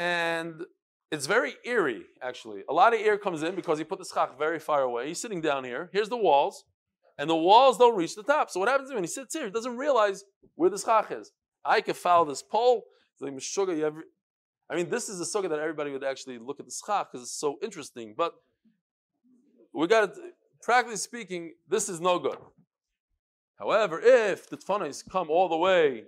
And 0.00 0.64
it's 1.12 1.26
very 1.26 1.56
eerie, 1.62 2.06
actually. 2.22 2.62
A 2.70 2.72
lot 2.72 2.94
of 2.94 3.00
air 3.00 3.18
comes 3.18 3.42
in 3.42 3.54
because 3.54 3.76
he 3.76 3.84
put 3.84 3.98
the 3.98 4.04
schach 4.06 4.38
very 4.38 4.58
far 4.58 4.80
away. 4.80 5.08
He's 5.08 5.20
sitting 5.20 5.42
down 5.42 5.62
here. 5.62 5.90
Here's 5.92 6.08
the 6.08 6.16
walls, 6.16 6.64
and 7.18 7.28
the 7.28 7.36
walls 7.36 7.76
don't 7.76 7.94
reach 7.94 8.14
the 8.14 8.22
top. 8.22 8.48
So 8.48 8.58
what 8.58 8.70
happens 8.70 8.90
when 8.94 9.02
he 9.02 9.08
sits 9.08 9.34
here? 9.34 9.44
He 9.44 9.50
doesn't 9.50 9.76
realize 9.76 10.24
where 10.54 10.70
the 10.70 10.78
schach 10.78 11.10
is. 11.10 11.32
I 11.66 11.82
could 11.82 11.96
foul 11.96 12.24
this 12.24 12.42
pole. 12.42 12.84
Like. 13.20 13.34
I 14.70 14.74
mean, 14.74 14.88
this 14.88 15.10
is 15.10 15.20
a 15.20 15.24
sukkah 15.24 15.50
that 15.50 15.58
everybody 15.58 15.90
would 15.90 16.04
actually 16.04 16.38
look 16.38 16.60
at 16.60 16.64
the 16.64 16.72
schach 16.72 17.08
because 17.12 17.22
it's 17.26 17.38
so 17.38 17.58
interesting. 17.62 18.14
But 18.16 18.32
we 19.74 19.86
got 19.86 20.14
to, 20.14 20.20
practically 20.62 20.96
speaking, 20.96 21.52
this 21.68 21.90
is 21.90 22.00
no 22.00 22.18
good. 22.18 22.38
However, 23.58 24.00
if 24.02 24.48
the 24.48 24.56
tfanas 24.56 25.06
come 25.06 25.28
all 25.28 25.50
the 25.50 25.58
way 25.58 26.04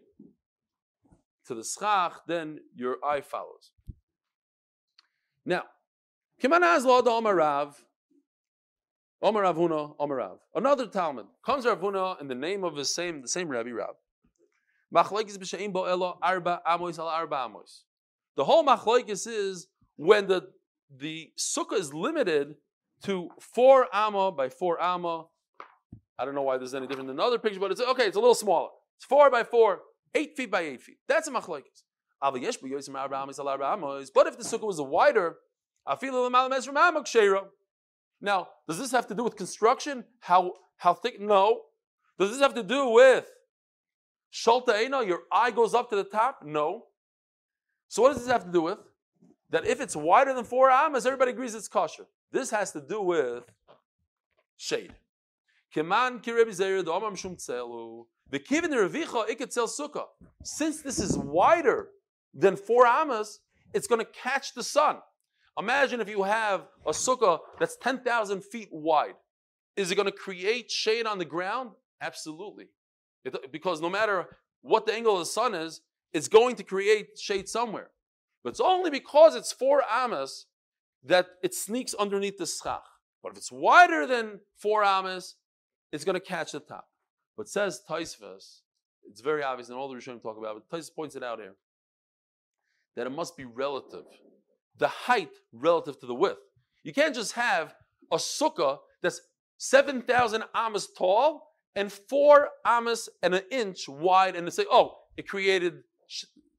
to 1.46 1.54
the 1.54 1.64
schach, 1.64 2.22
then 2.26 2.60
your 2.74 2.96
eye 3.04 3.20
follows. 3.20 3.72
Now, 5.44 5.62
Kimanaz 6.42 6.84
lo 6.84 7.02
Omer 7.04 7.34
Rav, 7.34 7.84
Omer 9.22 9.42
Ravuna, 9.42 9.94
Omer 9.98 10.16
Rav. 10.16 10.38
Another 10.54 10.86
Talmid 10.86 11.26
comes 11.44 11.64
Ravuna 11.64 12.20
in 12.20 12.28
the 12.28 12.34
name 12.34 12.64
of 12.64 12.74
the 12.74 12.84
same 12.84 13.22
the 13.22 13.28
same 13.28 13.48
Rabbi 13.48 13.70
Rav. 13.70 13.94
Machlekes 14.94 15.38
b'sheim 15.38 15.72
bo 15.72 15.84
elo 15.84 16.18
arba 16.22 16.60
amos 16.66 16.98
al 16.98 17.08
arba 17.08 17.46
amos. 17.48 17.84
The 18.36 18.44
whole 18.44 18.64
machlekes 18.64 19.26
is 19.26 19.68
when 19.96 20.26
the 20.26 20.48
the 20.94 21.30
sukkah 21.38 21.78
is 21.78 21.94
limited 21.94 22.56
to 23.04 23.30
four 23.40 23.88
amma 23.94 24.32
by 24.32 24.48
four 24.48 24.80
amma. 24.82 25.26
I 26.18 26.24
don't 26.24 26.34
know 26.34 26.42
why 26.42 26.58
there's 26.58 26.74
any 26.74 26.86
different 26.86 27.08
than 27.08 27.16
the 27.16 27.38
picture, 27.38 27.58
but 27.58 27.70
it's 27.70 27.80
okay. 27.80 28.06
It's 28.06 28.16
a 28.16 28.20
little 28.20 28.34
smaller. 28.34 28.68
It's 28.96 29.06
four 29.06 29.30
by 29.30 29.44
four, 29.44 29.80
eight 30.14 30.36
feet 30.36 30.50
by 30.50 30.60
eight 30.60 30.82
feet. 30.82 30.98
That's 31.08 31.26
a 31.26 31.30
machlekes. 31.30 31.82
But 32.22 32.36
if 32.42 32.58
the 34.38 34.44
sukkah 34.44 34.66
was 34.66 34.80
wider, 34.80 35.36
now, 38.24 38.48
does 38.68 38.78
this 38.78 38.92
have 38.92 39.08
to 39.08 39.14
do 39.14 39.24
with 39.24 39.34
construction? 39.34 40.04
How, 40.20 40.52
how 40.76 40.94
thick? 40.94 41.20
No. 41.20 41.62
Does 42.18 42.30
this 42.30 42.40
have 42.40 42.54
to 42.54 42.62
do 42.62 42.88
with 42.90 43.26
Shalta 44.32 45.06
your 45.06 45.22
eye 45.32 45.50
goes 45.50 45.74
up 45.74 45.90
to 45.90 45.96
the 45.96 46.04
top? 46.04 46.42
No. 46.44 46.84
So 47.88 48.02
what 48.02 48.12
does 48.12 48.22
this 48.22 48.30
have 48.30 48.44
to 48.44 48.52
do 48.52 48.62
with? 48.62 48.78
That 49.50 49.66
if 49.66 49.80
it's 49.80 49.96
wider 49.96 50.32
than 50.32 50.44
four 50.44 50.70
amas, 50.70 51.04
everybody 51.04 51.32
agrees 51.32 51.54
it's 51.54 51.68
kosher. 51.68 52.06
This 52.30 52.50
has 52.50 52.70
to 52.72 52.80
do 52.80 53.02
with 53.02 53.44
shade. 54.56 54.94
Keman 55.74 56.22
The 58.30 58.38
Since 60.44 60.82
this 60.82 60.98
is 60.98 61.18
wider 61.18 61.88
then 62.34 62.56
four 62.56 62.86
amas, 62.86 63.40
it's 63.74 63.86
going 63.86 64.00
to 64.00 64.10
catch 64.12 64.54
the 64.54 64.62
sun. 64.62 64.98
Imagine 65.58 66.00
if 66.00 66.08
you 66.08 66.22
have 66.22 66.66
a 66.86 66.90
sukkah 66.90 67.40
that's 67.58 67.76
10,000 67.76 68.42
feet 68.42 68.68
wide. 68.70 69.14
Is 69.76 69.90
it 69.90 69.96
going 69.96 70.06
to 70.06 70.12
create 70.12 70.70
shade 70.70 71.06
on 71.06 71.18
the 71.18 71.24
ground? 71.24 71.70
Absolutely. 72.00 72.68
It, 73.24 73.52
because 73.52 73.80
no 73.80 73.90
matter 73.90 74.26
what 74.62 74.86
the 74.86 74.94
angle 74.94 75.14
of 75.14 75.20
the 75.20 75.26
sun 75.26 75.54
is, 75.54 75.80
it's 76.12 76.28
going 76.28 76.56
to 76.56 76.62
create 76.62 77.18
shade 77.18 77.48
somewhere. 77.48 77.90
But 78.42 78.50
it's 78.50 78.60
only 78.60 78.90
because 78.90 79.34
it's 79.34 79.52
four 79.52 79.82
amas 79.90 80.46
that 81.04 81.26
it 81.42 81.54
sneaks 81.54 81.94
underneath 81.94 82.38
the 82.38 82.46
schach. 82.46 82.82
But 83.22 83.32
if 83.32 83.38
it's 83.38 83.52
wider 83.52 84.06
than 84.06 84.40
four 84.56 84.82
amas, 84.82 85.36
it's 85.92 86.04
going 86.04 86.14
to 86.14 86.20
catch 86.20 86.52
the 86.52 86.60
top. 86.60 86.86
But 87.36 87.48
says 87.48 87.80
Taisvas, 87.88 88.60
it's 89.08 89.20
very 89.20 89.42
obvious, 89.42 89.68
and 89.68 89.78
all 89.78 89.88
the 89.88 89.94
Rishonim 89.94 90.22
talk 90.22 90.38
about 90.38 90.56
it, 90.56 90.62
but 90.68 90.76
Taisvas 90.76 90.94
points 90.94 91.16
it 91.16 91.22
out 91.22 91.38
here 91.38 91.54
that 92.96 93.06
it 93.06 93.10
must 93.10 93.36
be 93.36 93.44
relative. 93.44 94.04
The 94.78 94.88
height 94.88 95.30
relative 95.52 95.98
to 96.00 96.06
the 96.06 96.14
width. 96.14 96.40
You 96.82 96.92
can't 96.92 97.14
just 97.14 97.32
have 97.32 97.74
a 98.10 98.16
sukkah 98.16 98.78
that's 99.02 99.20
7,000 99.58 100.44
amas 100.54 100.88
tall 100.96 101.52
and 101.74 101.92
four 101.92 102.50
amas 102.64 103.08
and 103.22 103.34
an 103.34 103.42
inch 103.50 103.88
wide 103.88 104.36
and 104.36 104.52
say, 104.52 104.66
oh, 104.70 104.98
it 105.16 105.28
created, 105.28 105.82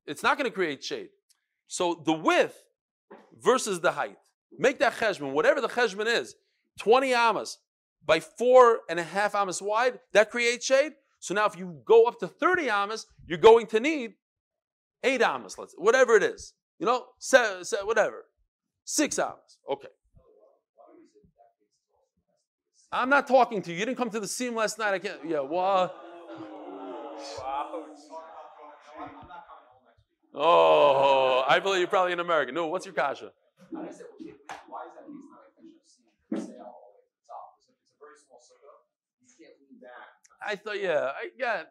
it's 0.07 0.23
not 0.23 0.37
going 0.37 0.49
to 0.49 0.53
create 0.53 0.83
shade. 0.83 1.09
So 1.67 2.01
the 2.05 2.13
width 2.13 2.63
versus 3.41 3.79
the 3.79 3.91
height. 3.91 4.17
Make 4.57 4.79
that 4.79 4.93
cheshbon, 4.93 5.33
whatever 5.33 5.61
the 5.61 5.67
cheshbon 5.67 6.05
is, 6.05 6.35
20 6.79 7.13
amas 7.13 7.57
by 8.05 8.19
four 8.19 8.81
and 8.89 8.99
a 8.99 9.03
half 9.03 9.35
amas 9.35 9.61
wide, 9.61 9.99
that 10.13 10.29
creates 10.29 10.65
shade. 10.65 10.93
So 11.19 11.33
now 11.33 11.45
if 11.45 11.57
you 11.57 11.81
go 11.85 12.05
up 12.05 12.19
to 12.19 12.27
30 12.27 12.69
amas, 12.69 13.05
you're 13.25 13.37
going 13.37 13.65
to 13.67 13.79
need 13.79 14.13
Eight 15.03 15.21
amas, 15.21 15.57
let's 15.57 15.73
whatever 15.77 16.15
it 16.15 16.23
is. 16.23 16.53
You 16.79 16.85
know, 16.85 17.05
seven, 17.19 17.65
seven, 17.65 17.85
whatever. 17.85 18.25
Six 18.85 19.19
amas. 19.19 19.57
Okay. 19.69 19.87
I'm 22.91 23.09
not 23.09 23.27
talking 23.27 23.61
to 23.63 23.71
you. 23.71 23.79
You 23.79 23.85
didn't 23.85 23.97
come 23.97 24.09
to 24.11 24.19
the 24.19 24.27
scene 24.27 24.53
last 24.53 24.77
night. 24.77 24.93
I 24.93 24.99
can't. 24.99 25.19
Yeah. 25.27 25.39
Well. 25.39 25.93
Oh, 30.35 31.43
I 31.47 31.59
believe 31.59 31.79
you're 31.79 31.87
probably 31.87 32.13
an 32.13 32.19
American. 32.19 32.55
No, 32.55 32.67
what's 32.67 32.85
your 32.85 32.95
kasha? 32.95 33.31
I 40.45 40.55
thought, 40.55 40.81
yeah, 40.81 41.11
I 41.15 41.29
got. 41.39 41.67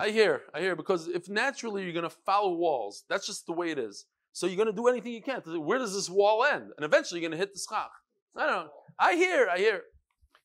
I 0.00 0.08
hear, 0.08 0.44
I 0.54 0.60
hear, 0.60 0.74
because 0.74 1.08
if 1.08 1.28
naturally 1.28 1.84
you're 1.84 1.92
going 1.92 2.08
to 2.08 2.16
follow 2.24 2.54
walls, 2.54 3.04
that's 3.10 3.26
just 3.26 3.44
the 3.44 3.52
way 3.52 3.70
it 3.70 3.78
is. 3.78 4.06
So 4.32 4.46
you're 4.46 4.56
going 4.56 4.66
to 4.66 4.72
do 4.72 4.88
anything 4.88 5.12
you 5.12 5.20
can. 5.20 5.42
Where 5.44 5.78
does 5.78 5.92
this 5.92 6.08
wall 6.08 6.42
end? 6.42 6.70
And 6.76 6.86
eventually 6.86 7.20
you're 7.20 7.28
going 7.28 7.38
to 7.38 7.44
hit 7.44 7.52
the 7.52 7.60
schach. 7.60 7.90
I 8.34 8.46
don't 8.46 8.64
know. 8.64 8.70
I 8.98 9.14
hear, 9.14 9.48
I 9.52 9.58
hear. 9.58 9.82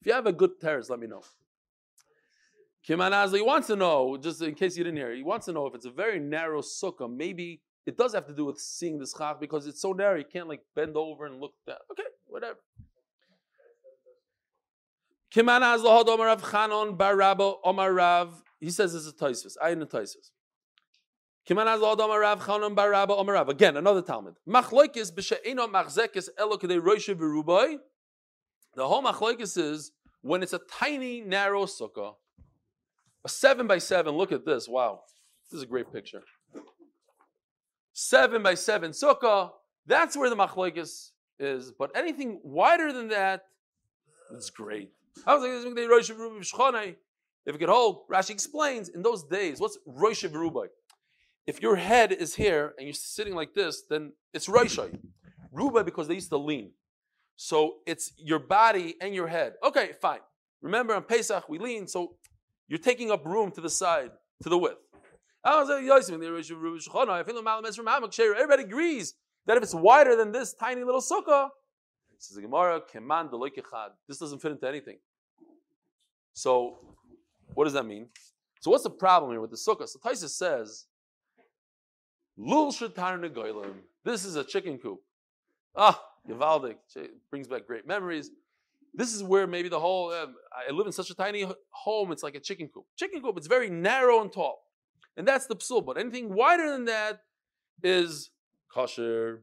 If 0.01 0.07
you 0.07 0.13
have 0.13 0.27
a 0.27 0.33
good 0.33 0.59
terrace, 0.59 0.89
let 0.89 0.99
me 0.99 1.07
know. 1.07 1.21
Kim 2.85 2.99
Anazli 2.99 3.45
wants 3.45 3.67
to 3.67 3.77
know, 3.77 4.17
just 4.17 4.41
in 4.41 4.55
case 4.55 4.75
you 4.75 4.83
didn't 4.83 4.97
hear, 4.97 5.15
he 5.15 5.23
wants 5.23 5.45
to 5.45 5.53
know 5.53 5.67
if 5.67 5.73
it's 5.73 5.85
a 5.85 5.91
very 5.91 6.19
narrow 6.19 6.61
sukkah, 6.61 7.09
maybe 7.09 7.61
it 7.85 7.97
does 7.97 8.13
have 8.13 8.27
to 8.27 8.33
do 8.33 8.43
with 8.43 8.59
seeing 8.59 8.99
the 8.99 9.07
schach 9.07 9.39
because 9.39 9.67
it's 9.67 9.81
so 9.81 9.93
narrow 9.93 10.17
you 10.17 10.25
can't 10.25 10.49
like 10.49 10.61
bend 10.75 10.97
over 10.97 11.25
and 11.25 11.39
look 11.39 11.53
down. 11.65 11.77
Okay, 11.91 12.03
whatever. 12.27 12.59
Kim 15.31 15.47
Anazli 15.47 15.85
Omar 15.85 16.27
Rav 16.27 16.51
Chanon 16.51 16.97
Bar 16.97 17.15
Rabba 17.15 17.53
Omar 17.63 17.93
Rav 17.93 18.43
he 18.65 18.71
says 18.71 18.93
this 18.93 19.05
is 19.05 19.13
Taisus. 19.13 19.57
I 19.61 19.69
in 19.69 19.79
the 19.79 19.85
Taisus. 19.85 20.31
Kiman 21.47 21.67
Adam 21.67 22.09
Rav 22.09 22.43
Chanan 22.43 22.73
Bar 22.73 22.89
Rabba 22.89 23.13
Omer 23.13 23.33
Rav. 23.33 23.47
Again, 23.47 23.77
another 23.77 24.01
Talmid. 24.01 24.33
Machloikis 24.49 25.11
machzekis 25.13 26.29
elo 26.35 26.57
v'rubai. 26.57 27.77
The 28.73 28.87
whole 28.87 29.03
machloikis 29.03 29.55
is 29.55 29.91
when 30.21 30.41
it's 30.41 30.53
a 30.53 30.59
tiny, 30.67 31.21
narrow 31.21 31.65
sukkah, 31.65 32.15
a 33.23 33.29
seven 33.29 33.67
by 33.67 33.77
seven. 33.77 34.15
Look 34.15 34.31
at 34.31 34.45
this. 34.45 34.67
Wow, 34.67 35.01
this 35.51 35.57
is 35.57 35.61
a 35.61 35.67
great 35.67 35.93
picture. 35.93 36.23
Seven 37.93 38.41
by 38.41 38.55
seven 38.55 38.91
sukkah. 38.91 39.51
That's 39.85 40.17
where 40.17 40.31
the 40.31 40.35
machloikis 40.35 41.11
is. 41.37 41.71
But 41.71 41.91
anything 41.95 42.39
wider 42.43 42.91
than 42.91 43.09
that, 43.09 43.43
it's 44.31 44.49
great. 44.49 44.89
If 47.45 47.53
you 47.53 47.59
could 47.59 47.69
hold, 47.69 48.07
Rashi 48.11 48.31
explains 48.31 48.89
in 48.89 49.01
those 49.01 49.23
days, 49.23 49.59
what's 49.59 49.77
Rosh 49.85 50.25
Rubai? 50.25 50.67
If 51.45 51.61
your 51.61 51.75
head 51.75 52.11
is 52.11 52.35
here 52.35 52.73
and 52.77 52.87
you're 52.87 52.93
sitting 52.93 53.35
like 53.35 53.53
this, 53.53 53.83
then 53.89 54.13
it's 54.33 54.47
Roshai. 54.47 54.97
Rubai 55.53 55.85
because 55.85 56.07
they 56.07 56.15
used 56.15 56.29
to 56.29 56.37
lean. 56.37 56.71
So 57.35 57.75
it's 57.85 58.13
your 58.17 58.39
body 58.39 58.95
and 58.99 59.13
your 59.13 59.27
head. 59.27 59.53
Okay, 59.63 59.91
fine. 60.01 60.19
Remember 60.61 60.95
on 60.95 61.03
Pesach 61.03 61.47
we 61.47 61.59
lean, 61.59 61.87
so 61.87 62.15
you're 62.67 62.79
taking 62.79 63.11
up 63.11 63.25
room 63.25 63.51
to 63.51 63.61
the 63.61 63.69
side, 63.69 64.09
to 64.41 64.49
the 64.49 64.57
width. 64.57 64.79
Everybody 65.45 65.87
agrees 68.63 69.13
that 69.45 69.57
if 69.57 69.63
it's 69.63 69.75
wider 69.75 70.15
than 70.15 70.31
this 70.31 70.53
tiny 70.53 70.83
little 70.83 71.01
sukkah, 71.01 71.49
says 72.17 72.35
the 72.35 72.41
Gemara, 72.41 72.81
this 74.07 74.17
doesn't 74.17 74.41
fit 74.41 74.53
into 74.53 74.67
anything. 74.67 74.97
So 76.33 76.79
what 77.55 77.63
does 77.63 77.73
that 77.73 77.85
mean? 77.85 78.07
So 78.59 78.71
what's 78.71 78.83
the 78.83 78.89
problem 78.89 79.31
here 79.31 79.41
with 79.41 79.51
the 79.51 79.57
sukkah? 79.57 79.87
So 79.87 79.99
Taisa 79.99 80.29
says, 80.29 80.85
Lul 82.37 82.71
shatar 82.71 83.19
negoilim. 83.19 83.73
This 84.03 84.25
is 84.25 84.35
a 84.35 84.43
chicken 84.43 84.77
coop. 84.77 84.99
Ah, 85.75 86.01
Yavaldik 86.29 86.75
brings 87.29 87.47
back 87.47 87.65
great 87.65 87.87
memories. 87.87 88.29
This 88.93 89.13
is 89.13 89.23
where 89.23 89.47
maybe 89.47 89.69
the 89.69 89.79
whole. 89.79 90.09
Uh, 90.11 90.27
I 90.51 90.71
live 90.71 90.85
in 90.85 90.93
such 90.93 91.09
a 91.09 91.15
tiny 91.15 91.45
home. 91.71 92.11
It's 92.11 92.23
like 92.23 92.35
a 92.35 92.39
chicken 92.39 92.69
coop. 92.73 92.85
Chicken 92.97 93.21
coop. 93.21 93.37
It's 93.37 93.47
very 93.47 93.69
narrow 93.69 94.21
and 94.21 94.31
tall, 94.31 94.63
and 95.17 95.27
that's 95.27 95.47
the 95.47 95.55
psul. 95.55 95.85
But 95.85 95.97
anything 95.97 96.33
wider 96.33 96.71
than 96.71 96.85
that 96.85 97.21
is 97.83 98.29
kosher. 98.73 99.41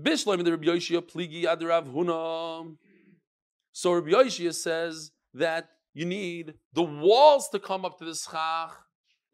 Bishloim 0.00 0.44
the 0.44 0.50
Rabbi 0.50 0.66
Yoshia 0.66 1.00
pligi 1.00 1.44
adarav 1.44 1.86
huna. 1.92 2.76
So 3.76 3.92
Rabbi 3.92 4.08
Yoshia 4.08 4.54
says 4.54 5.10
that 5.34 5.68
you 5.92 6.06
need 6.06 6.54
the 6.72 6.82
walls 6.82 7.50
to 7.50 7.58
come 7.58 7.84
up 7.84 7.98
to 7.98 8.06
the 8.06 8.14
schach. 8.14 8.74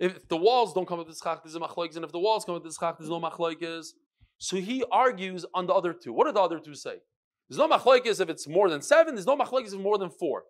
If 0.00 0.26
the 0.26 0.36
walls 0.36 0.74
don't 0.74 0.84
come 0.84 0.98
up 0.98 1.06
to 1.06 1.12
the 1.12 1.16
schach, 1.16 1.44
there's 1.44 1.54
a 1.54 1.60
machloikis, 1.60 1.94
and 1.94 2.04
if 2.04 2.10
the 2.10 2.18
walls 2.18 2.44
come 2.44 2.56
up 2.56 2.62
to 2.64 2.68
the 2.68 2.74
schach, 2.74 2.98
there's 2.98 3.08
no 3.08 3.20
machloikis. 3.20 3.90
So 4.38 4.56
he 4.56 4.82
argues 4.90 5.46
on 5.54 5.68
the 5.68 5.72
other 5.72 5.92
two. 5.92 6.12
What 6.12 6.26
do 6.26 6.32
the 6.32 6.40
other 6.40 6.58
two 6.58 6.74
say? 6.74 6.96
There's 7.48 7.56
no 7.56 7.68
machloikis 7.68 8.20
if 8.20 8.28
it's 8.28 8.48
more 8.48 8.68
than 8.68 8.82
seven. 8.82 9.14
There's 9.14 9.28
no 9.28 9.36
machloikis 9.36 9.74
if 9.74 9.78
more 9.78 9.96
than 9.96 10.10
four. 10.10 10.42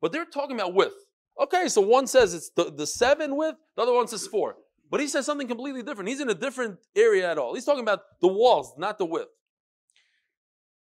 But 0.00 0.12
they're 0.12 0.24
talking 0.24 0.58
about 0.58 0.72
width. 0.72 0.94
Okay, 1.38 1.68
so 1.68 1.82
one 1.82 2.06
says 2.06 2.32
it's 2.32 2.48
the, 2.56 2.72
the 2.74 2.86
seven 2.86 3.36
width, 3.36 3.58
the 3.76 3.82
other 3.82 3.92
one 3.92 4.08
says 4.08 4.26
four. 4.26 4.54
But 4.90 5.00
he 5.00 5.06
says 5.06 5.26
something 5.26 5.48
completely 5.48 5.82
different. 5.82 6.08
He's 6.08 6.20
in 6.22 6.30
a 6.30 6.34
different 6.34 6.78
area 6.96 7.30
at 7.30 7.36
all. 7.36 7.54
He's 7.54 7.66
talking 7.66 7.82
about 7.82 8.00
the 8.22 8.28
walls, 8.28 8.72
not 8.78 8.96
the 8.96 9.04
width. 9.04 9.28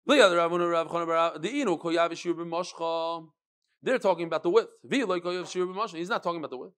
They're 0.08 0.40
talking 4.00 4.28
about 4.28 4.44
the 4.44 4.50
width. 4.50 4.70
He's 4.90 6.10
not 6.10 6.24
talking 6.24 6.40
about 6.40 6.52
the 6.52 6.58
width. 6.58 6.74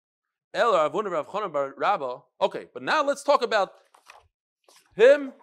Okay, 2.41 2.65
but 2.73 2.83
now 2.83 3.03
let's 3.03 3.23
talk 3.23 3.41
about 3.41 3.69
him. 4.95 5.33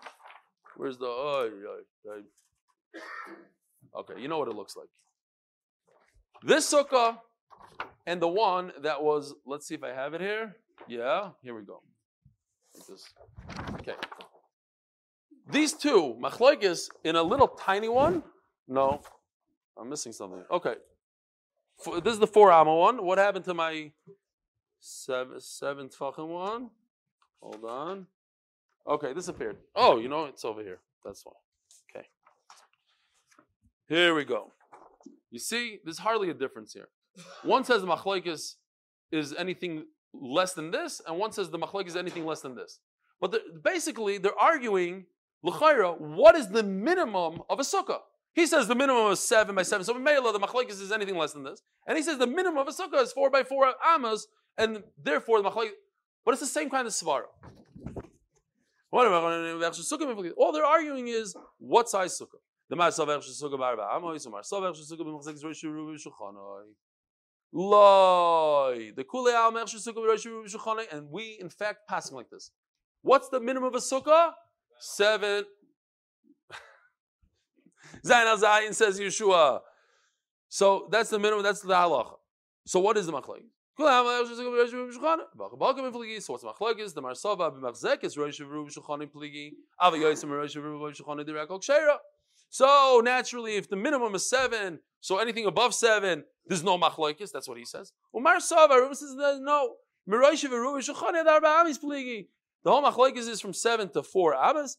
Where's 0.77 0.99
the. 0.99 1.07
Okay, 3.97 4.21
you 4.21 4.29
know 4.29 4.39
what 4.39 4.49
it 4.49 4.55
looks 4.55 4.77
like. 4.77 4.89
This 6.43 6.73
sukkah 6.73 7.19
and 8.07 8.21
the 8.21 8.29
one 8.29 8.73
that 8.83 9.03
was, 9.03 9.35
let's 9.47 9.67
see 9.67 9.75
if 9.75 9.83
I 9.83 9.91
have 9.91 10.15
it 10.15 10.21
here. 10.21 10.57
Yeah, 10.89 11.31
here 11.43 11.55
we 11.55 11.63
go. 11.63 11.83
Okay. 13.75 13.95
These 15.51 15.75
two, 15.75 16.17
machlokes, 16.21 16.89
in 17.05 17.17
a 17.17 17.23
little 17.23 17.49
tiny 17.49 17.89
one. 17.89 18.23
No, 18.67 19.01
I'm 19.79 19.91
missing 19.91 20.13
something. 20.13 20.43
Okay, 20.51 20.75
this 22.03 22.15
is 22.15 22.19
the 22.19 22.27
four 22.27 22.51
amma 22.51 22.75
one. 22.75 23.05
What 23.05 23.19
happened 23.19 23.45
to 23.47 23.55
my 23.55 23.93
seven 24.81 25.41
seven 25.41 25.89
tefachim 25.89 26.29
one? 26.29 26.71
Hold 27.41 27.65
on. 27.65 28.07
Okay, 28.87 29.13
this 29.13 29.29
appeared. 29.29 29.57
Oh, 29.75 29.99
you 29.99 30.09
know 30.09 30.25
it's 30.27 30.45
over 30.45 30.63
here. 30.63 30.81
That's 31.05 31.25
why. 31.25 31.33
Okay. 31.91 32.07
Here 33.89 34.15
we 34.15 34.25
go. 34.25 34.53
You 35.31 35.39
see, 35.39 35.81
there's 35.85 35.99
hardly 35.99 36.31
a 36.31 36.35
difference 36.35 36.73
here. 36.73 36.89
One 37.43 37.65
says 37.65 37.83
the 37.83 37.87
machlokes 37.87 38.55
is 39.13 39.35
anything 39.37 39.85
less 40.13 40.55
than 40.55 40.71
this, 40.71 41.03
and 41.07 41.19
one 41.19 41.33
says 41.33 41.51
the 41.51 41.59
machlokes 41.59 41.89
is 41.89 41.97
anything 41.97 42.25
less 42.25 42.41
than 42.41 42.55
this. 42.55 42.81
But 43.21 43.33
the, 43.33 43.41
basically, 43.63 44.19
they're 44.19 44.39
arguing 44.39 45.07
L'chayra, 45.45 46.01
what 46.01 46.35
is 46.35 46.49
the 46.49 46.63
minimum 46.63 47.43
of 47.51 47.61
a 47.61 47.63
sukkah? 47.63 47.99
He 48.33 48.47
says 48.47 48.67
the 48.67 48.75
minimum 48.75 49.13
is 49.13 49.21
seven 49.21 49.55
by 49.55 49.63
seven. 49.63 49.85
So 49.85 49.95
Mela, 49.95 50.33
the 50.33 50.41
machlekes 50.41 50.81
is 50.81 50.91
anything 50.91 51.17
less 51.17 51.35
than 51.35 51.45
this. 51.45 51.63
And 51.87 51.97
he 51.97 52.03
says 52.03 52.19
the 52.19 52.27
minimum 52.27 52.59
of 52.59 52.67
a 52.67 52.73
sukkah 52.73 53.03
is 53.03 53.13
four 53.13 53.31
by 53.31 53.45
four 53.45 53.73
amas, 53.87 54.27
and 54.59 54.83
therefore 55.01 55.43
the 55.43 55.51
machlekes. 55.51 55.73
But 56.25 56.33
it's 56.33 56.41
the 56.41 56.47
same 56.47 56.71
kind 56.71 56.87
of 56.87 56.93
svara. 56.95 57.27
What 58.89 59.07
about 59.07 60.35
All 60.37 60.53
they're 60.53 60.65
arguing 60.65 61.09
is 61.09 61.37
what 61.59 61.89
size 61.89 62.19
sukkah. 62.19 62.41
The 62.71 62.77
Marsav 62.77 63.07
Sukkah 63.07 63.59
Barba 63.59 63.83
Amois, 63.83 64.27
Marsav 64.27 64.75
Sukkah 64.75 65.01
B'Machzek 65.01 65.45
Rosh 65.45 65.65
Rubi 65.65 65.99
Shulchanoi. 65.99 66.73
Loi. 67.53 68.93
The 68.97 69.05
Kule 69.05 69.29
Al 69.29 69.53
Mersh 69.53 69.77
Sukkah 69.77 70.07
Rosh 70.07 70.25
Rubi 70.25 70.49
Shulchanoi, 70.49 70.91
and 70.91 71.11
we 71.11 71.37
in 71.39 71.51
fact 71.51 71.81
passing 71.89 72.17
like 72.17 72.31
this. 72.31 72.51
What's 73.03 73.29
the 73.29 73.39
minimum 73.39 73.69
of 73.69 73.75
a 73.75 73.79
sukkah? 73.79 74.33
Seven. 74.81 75.45
Zayin 78.05 78.27
al 78.27 78.39
Zayin 78.39 78.75
says 78.75 78.99
Yeshua. 79.01 79.61
So 80.49 80.89
that's 80.91 81.11
the 81.11 81.19
minimum, 81.19 81.43
that's 81.43 81.63
the 81.63 81.75
halacha. 81.75 82.17
So 82.67 82.81
what 82.81 82.97
is 82.97 83.07
the 83.07 83.13
machlek? 83.13 83.43
So 83.77 83.85
what's 83.87 84.31
machlek 86.45 86.95
the 86.95 87.03
marsava 87.03 88.05
is 88.05 88.17
rosh 88.17 88.41
v'ruv 88.41 88.73
shulchanim 88.73 89.11
pligi 89.11 89.55
ava 89.83 89.97
yosim 89.97 90.31
rosh 90.31 90.55
v'ruv 90.55 90.95
shulchanim 90.95 91.27
dirakol 91.27 91.61
kshera. 91.61 91.97
So 92.51 93.03
naturally, 93.05 93.57
if 93.57 93.69
the 93.69 93.75
minimum 93.75 94.15
is 94.15 94.31
seven, 94.31 94.79
so 95.01 95.19
anything 95.19 95.47
above 95.47 95.75
seven, 95.75 96.25
there's 96.47 96.63
no 96.63 96.79
machlokes. 96.79 97.33
That's 97.33 97.49
what 97.49 97.59
he 97.59 97.65
says. 97.65 97.93
Umar 98.17 98.39
Sava, 98.39 98.77
Ruben 98.77 98.95
says 98.95 99.17
no. 99.41 99.75
Mirosh 100.09 100.45
v'ruv 100.49 100.79
shulchanim 100.79 101.25
darba 101.27 101.63
amis 101.63 101.79
pligi. 101.79 102.29
The 102.65 102.71
whole 102.71 102.83
machlokes 102.83 103.29
is 103.29 103.41
from 103.43 103.53
seven 103.53 103.91
to 103.91 104.03
four 104.03 104.35
amas. 104.35 104.79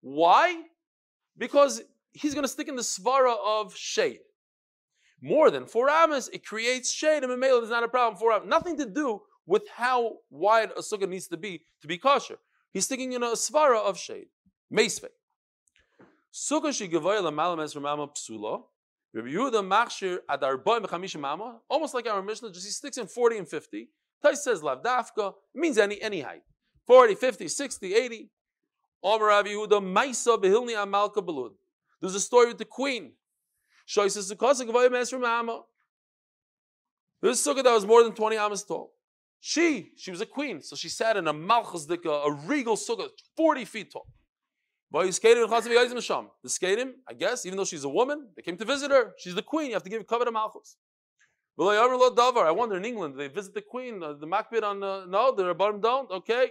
Why? 0.00 0.62
Because 1.36 1.82
he's 2.12 2.34
going 2.34 2.44
to 2.44 2.48
stick 2.48 2.68
in 2.68 2.76
the 2.76 2.82
svara 2.82 3.34
of 3.44 3.76
shade. 3.76 4.20
More 5.20 5.50
than 5.50 5.66
four 5.66 5.90
amas, 5.90 6.28
it 6.28 6.46
creates 6.46 6.92
shade, 6.92 7.24
and 7.24 7.32
Mamela 7.32 7.62
is 7.62 7.70
not 7.70 7.82
a 7.82 7.88
problem. 7.88 8.18
Four 8.18 8.32
amas, 8.32 8.48
nothing 8.48 8.76
to 8.78 8.86
do 8.86 9.22
with 9.46 9.68
how 9.74 10.18
wide 10.30 10.70
a 10.76 10.80
sukkah 10.80 11.08
needs 11.08 11.26
to 11.28 11.36
be 11.36 11.62
to 11.82 11.88
be 11.88 11.98
kosher. 11.98 12.36
He's 12.72 12.84
sticking 12.84 13.12
in 13.12 13.22
a 13.22 13.32
svara 13.32 13.78
of 13.78 13.98
shade. 13.98 14.26
Meisve. 14.72 15.08
Sukkah 16.32 16.70
shigavoy 16.70 17.20
lamalames 17.20 17.72
from 17.72 17.86
amma 17.86 18.08
psula. 18.08 18.62
Rabbi 19.12 19.28
Yehuda 19.28 19.66
machshir 19.66 20.18
adar 20.28 20.56
boy 20.58 20.78
mechamisha 20.80 21.58
Almost 21.68 21.94
like 21.94 22.08
our 22.08 22.22
Mishnah, 22.22 22.50
just 22.50 22.66
he 22.66 22.72
sticks 22.72 22.98
in 22.98 23.06
40 23.06 23.38
and 23.38 23.48
50. 23.48 23.88
Tais 24.24 24.42
says 24.42 24.62
lavdafka, 24.62 25.34
means 25.54 25.76
any, 25.78 26.00
any 26.00 26.20
height. 26.20 26.42
40, 26.86 27.14
50, 27.14 27.48
60, 27.48 27.94
80. 27.94 28.30
Omer 29.02 29.26
Rav 29.26 29.44
Yehuda, 29.44 29.82
Maisa 29.82 30.40
behilni 30.40 30.74
amalka 30.74 31.16
belud. 31.16 31.50
There's 32.00 32.14
a 32.14 32.20
story 32.20 32.48
with 32.48 32.58
the 32.58 32.64
queen. 32.64 33.12
Shoysa 33.86 34.32
Sukkah 34.32 34.66
Gavaya 34.66 34.88
Mesra 34.88 35.20
Mama. 35.20 35.62
This 37.20 37.46
sukkah 37.46 37.62
that 37.64 37.72
was 37.72 37.86
more 37.86 38.02
than 38.02 38.12
20 38.12 38.36
amas 38.36 38.62
tall. 38.64 38.92
She, 39.40 39.92
she 39.96 40.10
was 40.10 40.20
a 40.20 40.26
queen, 40.26 40.62
so 40.62 40.76
she 40.76 40.88
sat 40.88 41.16
in 41.16 41.26
a 41.28 41.32
malchus, 41.32 41.86
a 41.88 42.32
regal 42.46 42.76
sukkah, 42.76 43.08
40 43.36 43.64
feet 43.64 43.92
tall. 43.92 44.06
The 44.92 45.08
skatim, 45.08 46.92
I 47.08 47.14
guess, 47.14 47.46
even 47.46 47.56
though 47.56 47.64
she's 47.64 47.84
a 47.84 47.88
woman, 47.88 48.28
they 48.36 48.42
came 48.42 48.56
to 48.56 48.64
visit 48.64 48.90
her. 48.90 49.12
She's 49.18 49.34
the 49.34 49.42
queen. 49.42 49.68
You 49.68 49.72
have 49.74 49.82
to 49.82 49.90
give 49.90 50.06
cover 50.06 50.24
to 50.24 50.30
malchus. 50.30 50.76
I 51.56 52.50
wonder 52.50 52.76
in 52.76 52.84
England, 52.84 53.14
they 53.16 53.28
visit 53.28 53.54
the 53.54 53.62
queen, 53.62 54.02
uh, 54.02 54.14
the 54.14 54.26
makbid 54.26 54.64
on 54.64 54.82
uh, 54.82 55.04
no, 55.06 55.32
the 55.34 55.54
bottom 55.54 55.80
don't. 55.80 56.10
Okay. 56.10 56.50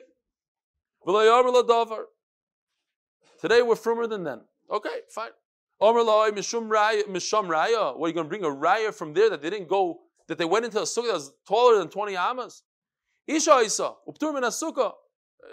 Today 3.41 3.61
we're 3.61 3.75
firmer 3.75 4.07
than 4.07 4.23
then. 4.23 4.39
Okay, 4.71 5.01
fine. 5.09 5.31
What 5.77 5.93
are 5.93 5.99
you 5.99 6.05
going 6.05 6.33
to 8.15 8.23
bring 8.23 8.45
a 8.45 8.47
raya 8.47 8.93
from 8.93 9.13
there 9.13 9.29
that 9.29 9.41
they 9.41 9.49
didn't 9.49 9.67
go, 9.67 9.99
that 10.29 10.37
they 10.37 10.45
went 10.45 10.63
into 10.63 10.79
a 10.79 10.83
sukkah 10.83 11.07
that 11.07 11.13
was 11.13 11.33
taller 11.45 11.77
than 11.77 11.89
20 11.89 12.15
amas? 12.15 12.63
Isha. 13.27 13.61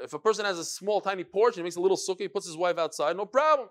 If 0.03 0.13
a 0.13 0.19
person 0.21 0.45
has 0.45 0.61
a 0.61 0.65
small, 0.65 1.01
tiny 1.01 1.25
porch 1.25 1.57
and 1.57 1.63
he 1.63 1.65
makes 1.65 1.75
a 1.75 1.81
little 1.81 1.97
sukkah, 1.97 2.21
he 2.21 2.29
puts 2.29 2.47
his 2.47 2.57
wife 2.57 2.79
outside, 2.79 3.17
no 3.17 3.27
problem. 3.27 3.69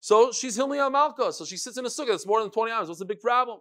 So 0.00 0.32
she's 0.32 0.56
Hilmi 0.56 0.78
Malka, 0.90 1.34
so 1.34 1.44
she 1.44 1.58
sits 1.58 1.76
in 1.76 1.84
a 1.84 1.88
sukkah 1.88 2.08
that's 2.08 2.26
more 2.26 2.40
than 2.40 2.50
20 2.50 2.72
amas. 2.72 2.88
What's 2.88 3.00
the 3.00 3.04
big 3.04 3.20
problem? 3.20 3.60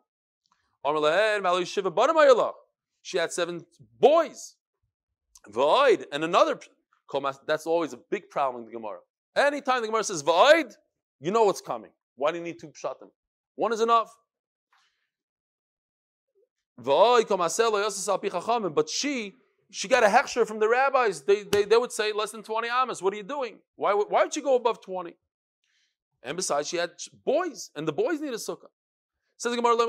She 3.02 3.18
had 3.18 3.32
seven 3.32 3.66
boys. 4.00 4.56
Void. 5.50 6.06
And 6.12 6.24
another, 6.24 6.60
that's 7.46 7.66
always 7.66 7.94
a 7.94 7.98
big 7.98 8.30
problem 8.30 8.64
in 8.64 8.66
the 8.68 8.74
Gemara. 8.74 9.00
Anytime 9.36 9.82
the 9.82 9.88
Gemara 9.88 10.04
says 10.04 10.22
void, 10.22 10.76
you 11.20 11.32
know 11.32 11.44
what's 11.44 11.62
coming. 11.62 11.92
Why 12.16 12.32
do 12.32 12.38
you 12.38 12.44
need 12.44 12.60
two 12.60 12.68
pshatim? 12.68 13.10
One 13.56 13.74
is 13.74 13.82
enough. 13.82 14.16
But 18.76 18.90
she, 18.90 19.34
she 19.70 19.88
got 19.88 20.04
a 20.04 20.08
hechsher 20.08 20.48
from 20.48 20.60
the 20.60 20.68
rabbis. 20.68 21.22
They, 21.22 21.44
they, 21.44 21.66
they 21.66 21.78
would 21.78 21.92
say 21.92 22.12
less 22.12 22.32
than 22.32 22.44
20 22.44 22.70
amas. 22.70 23.02
What 23.02 23.14
are 23.14 23.18
you 23.18 23.24
doing? 23.24 23.60
Why, 23.76 23.94
why 23.94 24.24
would 24.24 24.36
you 24.36 24.42
go 24.42 24.56
above 24.56 24.82
20? 24.82 25.16
And 26.24 26.36
besides, 26.36 26.68
she 26.68 26.78
had 26.78 26.92
boys, 27.26 27.72
and 27.76 27.88
the 27.88 27.94
boys 27.94 28.20
need 28.22 28.34
a 28.34 28.38
sukkah. 28.38 28.70
Says 29.42 29.56
Gemara, 29.56 29.76
why 29.76 29.86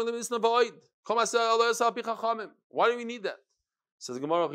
do 2.90 2.96
we 2.96 3.04
need 3.04 3.22
that? 3.24 3.36
Says 3.98 4.18
Gemara, 4.18 4.48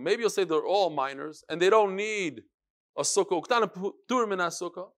maybe 0.00 0.20
you'll 0.20 0.30
say 0.30 0.42
they're 0.42 0.66
all 0.66 0.90
minors, 0.90 1.44
and 1.48 1.62
they 1.62 1.70
don't 1.70 1.94
need 1.94 2.42
a 2.98 3.02
sukkah. 3.02 4.88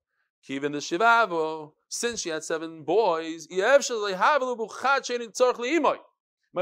Even 0.48 0.72
the 0.72 0.78
Shivavo, 0.78 1.72
since 1.90 2.22
she 2.22 2.30
had 2.30 2.42
seven 2.42 2.82
boys, 2.82 3.46
my 3.50 3.82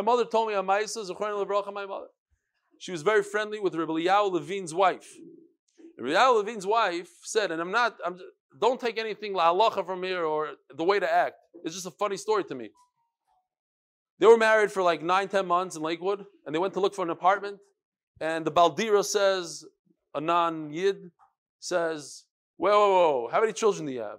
mother 0.02 0.24
told 0.24 0.48
me 0.48 0.54
Maisa, 0.54 1.72
my 1.72 1.86
mother. 1.86 2.08
She 2.80 2.90
was 2.90 3.02
very 3.02 3.22
friendly 3.22 3.60
with 3.60 3.76
Rabbi 3.76 3.92
Eliyahu 3.92 4.32
Levine's 4.32 4.74
wife. 4.74 5.08
Rabbi 5.96 6.10
Eliyahu 6.10 6.38
Levine's 6.38 6.66
wife 6.66 7.10
said, 7.22 7.52
and 7.52 7.62
I'm 7.62 7.70
not, 7.70 7.96
I'm, 8.04 8.18
don't 8.60 8.80
take 8.80 8.98
anything 8.98 9.32
la 9.34 9.52
halacha 9.52 9.84
from 9.84 10.02
here 10.02 10.24
or 10.24 10.50
the 10.74 10.84
way 10.84 10.98
to 11.00 11.12
act. 11.12 11.36
It's 11.64 11.74
just 11.74 11.86
a 11.86 11.90
funny 11.90 12.16
story 12.16 12.44
to 12.44 12.54
me. 12.54 12.70
They 14.18 14.26
were 14.26 14.36
married 14.36 14.70
for 14.70 14.82
like 14.82 15.02
nine, 15.02 15.28
ten 15.28 15.46
months 15.46 15.76
in 15.76 15.82
Lakewood, 15.82 16.24
and 16.46 16.54
they 16.54 16.58
went 16.58 16.74
to 16.74 16.80
look 16.80 16.94
for 16.94 17.02
an 17.02 17.10
apartment. 17.10 17.58
And 18.20 18.44
the 18.44 18.52
Baldira 18.52 19.04
says, 19.04 19.64
a 20.14 20.20
non 20.20 20.72
Yid 20.72 21.10
says, 21.58 22.24
Whoa, 22.56 22.70
whoa, 22.70 22.88
whoa, 22.88 23.28
how 23.32 23.40
many 23.40 23.52
children 23.52 23.86
do 23.86 23.92
you 23.92 24.00
have? 24.00 24.18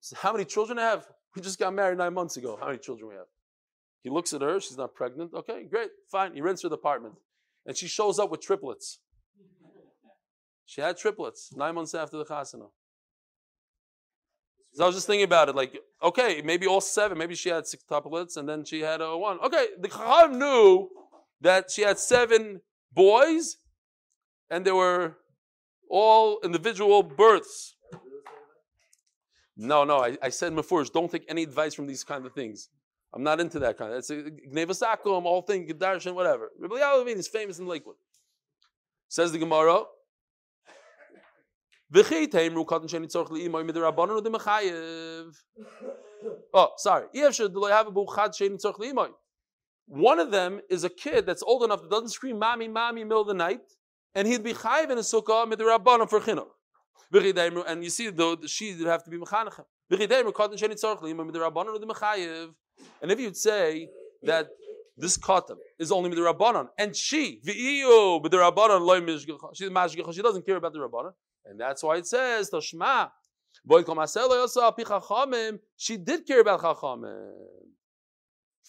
Says, 0.00 0.18
how 0.18 0.32
many 0.32 0.44
children 0.44 0.76
do 0.76 0.82
I 0.82 0.86
have? 0.86 1.06
We 1.34 1.42
just 1.42 1.58
got 1.58 1.74
married 1.74 1.98
nine 1.98 2.14
months 2.14 2.36
ago. 2.36 2.56
How 2.60 2.66
many 2.66 2.78
children 2.78 3.08
we 3.08 3.14
have? 3.16 3.26
He 4.02 4.10
looks 4.10 4.32
at 4.32 4.42
her, 4.42 4.60
she's 4.60 4.76
not 4.76 4.94
pregnant. 4.94 5.32
Okay, 5.34 5.64
great, 5.64 5.90
fine. 6.10 6.34
He 6.34 6.40
rents 6.40 6.62
her 6.62 6.68
the 6.68 6.76
apartment. 6.76 7.14
And 7.66 7.76
she 7.76 7.88
shows 7.88 8.18
up 8.18 8.30
with 8.30 8.40
triplets. 8.40 9.00
She 10.66 10.80
had 10.80 10.96
triplets 10.96 11.52
nine 11.54 11.74
months 11.74 11.94
after 11.94 12.16
the 12.16 12.24
chasana. 12.24 12.68
So 14.74 14.84
I 14.84 14.86
was 14.86 14.96
just 14.96 15.06
thinking 15.06 15.24
about 15.24 15.50
it, 15.50 15.54
like, 15.54 15.78
okay, 16.02 16.40
maybe 16.42 16.66
all 16.66 16.80
seven, 16.80 17.18
maybe 17.18 17.34
she 17.34 17.50
had 17.50 17.66
six 17.66 17.84
tuplets 17.84 18.38
and 18.38 18.48
then 18.48 18.64
she 18.64 18.80
had 18.80 19.02
a 19.02 19.16
one. 19.16 19.38
Okay, 19.40 19.66
the 19.78 19.88
Chacham 19.88 20.38
knew 20.38 20.88
that 21.42 21.70
she 21.70 21.82
had 21.82 21.98
seven 21.98 22.62
boys 22.92 23.58
and 24.50 24.64
they 24.64 24.72
were 24.72 25.16
all 25.90 26.40
individual 26.42 27.02
births. 27.02 27.76
No, 29.56 29.84
no, 29.84 29.98
I, 29.98 30.16
I 30.22 30.30
said 30.30 30.54
before, 30.54 30.82
don't 30.84 31.10
take 31.10 31.26
any 31.28 31.42
advice 31.42 31.74
from 31.74 31.86
these 31.86 32.02
kind 32.02 32.24
of 32.24 32.32
things. 32.32 32.70
I'm 33.14 33.22
not 33.22 33.40
into 33.40 33.58
that 33.58 33.76
kind 33.76 33.92
of. 33.92 33.98
It's 33.98 34.10
a 34.10 34.24
all 35.10 35.42
thing, 35.42 35.68
Gedarshan, 35.68 36.14
whatever. 36.14 36.50
Rabbi 36.58 36.76
Yalavin 36.76 37.16
is 37.16 37.28
famous 37.28 37.58
in 37.58 37.66
Lakewood. 37.66 37.96
Says 39.08 39.32
the 39.32 39.38
Gemara, 39.38 39.82
Oh, 46.54 46.70
sorry. 46.76 47.06
One 49.86 50.18
of 50.18 50.30
them 50.30 50.60
is 50.70 50.84
a 50.84 50.88
kid 50.88 51.26
that's 51.26 51.42
old 51.42 51.64
enough 51.64 51.82
that 51.82 51.90
doesn't 51.90 52.08
scream 52.08 52.38
"mommy, 52.38 52.68
mommy" 52.68 53.04
middle 53.04 53.20
of 53.20 53.26
the 53.26 53.34
night, 53.34 53.60
and 54.14 54.26
he'd 54.26 54.42
be 54.42 54.54
chayiv 54.54 54.90
in 54.90 54.98
a 54.98 55.02
sukkah 55.02 55.46
midrabanan 55.52 56.08
for 56.08 56.20
chinuch. 56.20 56.48
And 57.66 57.84
you 57.84 57.90
see, 57.90 58.08
though 58.08 58.36
she 58.46 58.74
would 58.74 58.86
have 58.86 59.04
to 59.04 59.10
be 59.10 59.18
mechanechem. 59.18 59.66
And 63.02 63.12
if 63.12 63.20
you'd 63.20 63.36
say 63.36 63.88
that 64.22 64.48
this 64.96 65.18
katan 65.18 65.58
is 65.78 65.92
only 65.92 66.08
midrabanan, 66.10 66.68
and 66.78 66.96
she, 66.96 67.40
she's 67.44 67.84
she 70.14 70.22
doesn't 70.22 70.46
care 70.46 70.56
about 70.56 70.72
the 70.72 70.78
rabbanon, 70.78 71.12
and 71.46 71.60
that's 71.60 71.82
why 71.82 71.96
it 71.96 72.06
says, 72.06 72.50
Toshma. 72.50 73.10
She 75.76 75.96
did 75.96 76.26
care 76.26 76.40
about 76.40 76.60
Chachamim. 76.60 77.32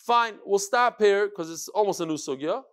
Fine, 0.06 0.36
we'll 0.46 0.60
stop 0.60 1.00
here 1.00 1.28
because 1.28 1.50
it's 1.50 1.68
almost 1.70 2.02
a 2.02 2.06
new 2.06 2.16
sugya. 2.16 2.64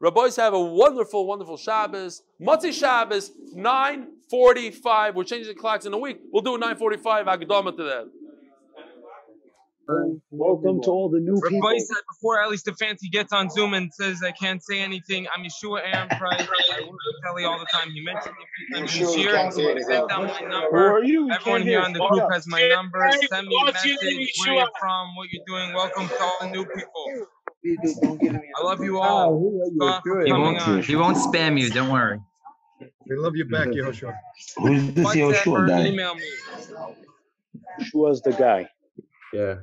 Rabbis 0.00 0.36
have 0.36 0.54
a 0.54 0.60
wonderful, 0.60 1.26
wonderful 1.26 1.56
Shabbos. 1.56 2.22
Matzi 2.40 2.72
Shabbos, 2.72 3.32
9.45. 3.54 5.14
We're 5.14 5.24
changing 5.24 5.54
the 5.54 5.60
clocks 5.60 5.86
in 5.86 5.92
a 5.92 5.98
week. 5.98 6.20
We'll 6.32 6.42
do 6.42 6.54
a 6.54 6.58
9.45 6.58 7.26
Agdama 7.26 7.76
to 7.76 7.82
that. 7.82 8.10
Welcome 10.30 10.82
to 10.82 10.90
all 10.90 11.08
the 11.08 11.18
new 11.18 11.40
Rabbi 11.42 11.48
people. 11.48 11.70
said 11.78 12.02
before 12.10 12.42
Eli 12.42 12.56
Stefansky 12.56 13.10
gets 13.10 13.32
on 13.32 13.48
Zoom 13.48 13.72
and 13.72 13.92
says, 13.94 14.22
I 14.22 14.32
can't 14.32 14.62
say 14.62 14.80
anything. 14.80 15.26
I'm 15.34 15.42
Yeshua 15.42 15.80
Aaron 15.82 16.08
Price. 16.18 16.46
I 16.46 16.80
work 16.82 16.90
with 16.90 17.24
Kelly 17.24 17.44
all 17.44 17.58
the 17.58 17.64
time. 17.72 17.90
He 17.90 18.02
mentioned 18.04 18.34
me 18.38 18.44
a 18.44 18.86
few 18.86 19.30
times 19.30 19.56
this 19.56 19.64
year. 19.64 19.82
Send 19.82 20.08
down 20.10 20.26
my 20.26 20.38
Who 20.40 20.48
number. 20.48 20.92
are 20.92 21.02
you? 21.02 21.30
Everyone 21.30 21.62
here 21.62 21.80
on 21.80 21.94
the 21.94 22.00
group 22.00 22.30
has 22.30 22.46
my 22.46 22.68
number. 22.68 23.08
Send 23.32 23.46
me 23.46 23.56
a 23.62 23.72
message, 23.72 23.98
where 24.40 24.54
you're 24.56 24.66
from, 24.78 25.16
what 25.16 25.28
you're 25.30 25.44
doing. 25.46 25.72
Welcome 25.72 26.06
to 26.08 26.22
all 26.22 26.36
the 26.42 26.48
new 26.50 26.66
people. 26.66 27.26
Don't 28.02 28.20
give 28.20 28.32
me 28.34 28.40
I 28.60 28.64
love 28.64 28.84
you 28.84 28.98
Oh, 28.98 29.02
all. 29.02 29.38
who 29.38 29.62
are 29.62 29.66
you? 29.66 29.76
Scott 29.80 30.02
for 30.04 30.14
Good. 30.18 30.26
He 30.26 30.32
won't, 30.32 30.84
he 30.84 30.96
won't 30.96 31.16
spam 31.16 31.58
you, 31.58 31.70
don't 31.70 31.90
worry. 31.90 32.20
We 33.06 33.16
love 33.16 33.36
you 33.36 33.46
back, 33.46 33.68
Yehoshua. 33.68 34.14
Who's 34.58 34.92
this 34.92 35.06
WhatsApp 35.06 35.32
Yoshua 35.44 35.52
or 35.52 35.66
guy? 35.66 35.86
email 35.86 36.14
me. 36.14 36.22
The 37.78 38.36
guy. 38.38 38.68
Yeah. 39.32 39.56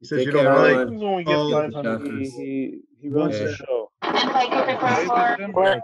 He 0.00 0.06
says 0.06 0.18
Take 0.18 0.26
you 0.26 0.32
don't 0.32 0.44
care, 0.44 0.54
like. 0.54 0.76
everyone. 0.76 0.92
He's 0.92 1.02
only 1.02 1.24
gets 1.24 1.74
guys 1.84 2.00
he, 2.02 2.30
he, 2.30 2.80
he 3.02 3.08
runs 3.10 3.38
Yeah. 3.38 3.44
the 3.44 3.54
show. 3.54 3.90
What? 5.52 5.82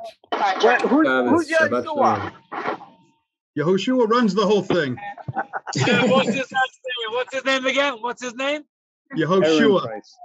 What? 0.63 0.81
Who, 0.83 1.05
Shabbos, 1.05 1.31
who's 1.31 1.51
Shabbat 1.51 1.85
Yeshua? 1.85 2.33
Shalom. 2.51 2.81
Yehoshua 3.59 4.09
runs 4.09 4.35
the 4.35 4.47
whole 4.47 4.63
thing. 4.63 4.97
What's 5.75 6.29
his 6.33 6.51
name? 6.53 7.11
What's 7.11 7.35
his 7.35 7.45
name 7.45 7.67
again? 7.67 7.95
What's 8.01 8.23
his 8.23 8.35
name? 8.35 8.63
Aaron 9.13 9.43
Yehoshua, 9.43 9.83
Price. 9.83 10.17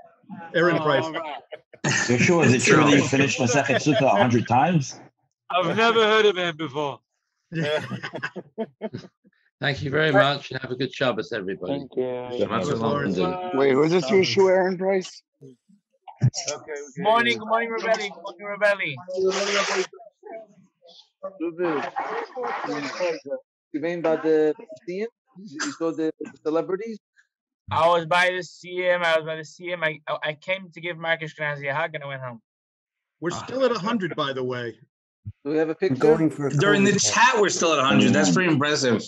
Aaron 0.55 0.77
Oh, 0.77 0.83
Price. 0.83 1.03
all 1.05 1.11
right. 1.11 1.41
Yoshua, 1.85 2.45
is 2.45 2.53
it 2.53 2.61
true 2.61 2.77
that 2.83 2.91
you 2.91 3.03
finished 3.03 3.39
Masechet 3.39 3.83
Sukkah 3.83 4.03
a 4.03 4.09
hundred 4.09 4.47
times? 4.47 4.99
I've 5.49 5.75
never 5.75 6.03
heard 6.05 6.25
of 6.25 6.37
him 6.37 6.55
before. 6.55 6.99
Yeah. 7.51 7.83
Thank 9.61 9.83
you 9.83 9.91
very 9.91 10.11
much 10.11 10.49
and 10.49 10.59
have 10.59 10.71
a 10.71 10.75
good 10.75 10.91
Shabbos, 10.91 11.31
everybody. 11.31 11.73
Thank 11.73 11.95
you. 11.95 12.03
Shabbat 12.03 12.63
shalom. 12.63 12.79
Lawrence. 12.79 13.17
indeed. 13.17 13.51
Wait, 13.53 13.73
who's 13.73 13.91
this 13.91 14.05
Yeshua 14.05 14.49
Aaron 14.49 14.75
Price? 14.75 15.21
Okay, 15.43 15.53
okay. 16.51 16.73
Good 16.95 17.03
morning, 17.03 17.37
good 17.37 17.47
morning, 17.47 17.69
Rebelli. 17.69 18.09
Good 18.09 18.23
morning, 18.23 18.47
Rebelli. 18.57 18.95
You 23.71 23.79
mean 23.79 23.99
about 23.99 24.23
the 24.23 24.55
seeing? 24.87 25.05
You 25.37 25.71
saw 25.73 25.91
the 25.91 26.11
celebrities? 26.43 26.97
I 27.69 27.87
was 27.87 28.07
by 28.07 28.31
the 28.35 28.41
see 28.41 28.77
him. 28.77 29.03
I 29.03 29.17
was 29.17 29.25
by 29.27 29.35
the 29.35 29.45
see 29.45 29.67
him. 29.69 29.83
I 29.83 29.99
I 30.23 30.33
came 30.33 30.71
to 30.71 30.81
give 30.81 30.97
Marcus 30.97 31.35
Ashkenazi 31.35 31.69
a 31.69 31.75
hug 31.75 31.93
and 31.93 32.03
I 32.03 32.07
went 32.07 32.23
home. 32.23 32.41
We're 33.19 33.29
still 33.29 33.63
at 33.63 33.71
100, 33.71 34.15
by 34.15 34.33
the 34.33 34.43
way. 34.43 34.75
Do 35.45 35.51
we 35.51 35.57
have 35.57 35.69
a 35.69 35.75
picture? 35.75 35.97
Going 35.97 36.31
for 36.31 36.47
a 36.47 36.49
During 36.51 36.83
the 36.83 36.99
chat, 36.99 37.39
we're 37.39 37.49
still 37.49 37.73
at 37.73 37.77
100. 37.77 38.11
That's 38.11 38.31
pretty 38.31 38.51
impressive. 38.51 39.03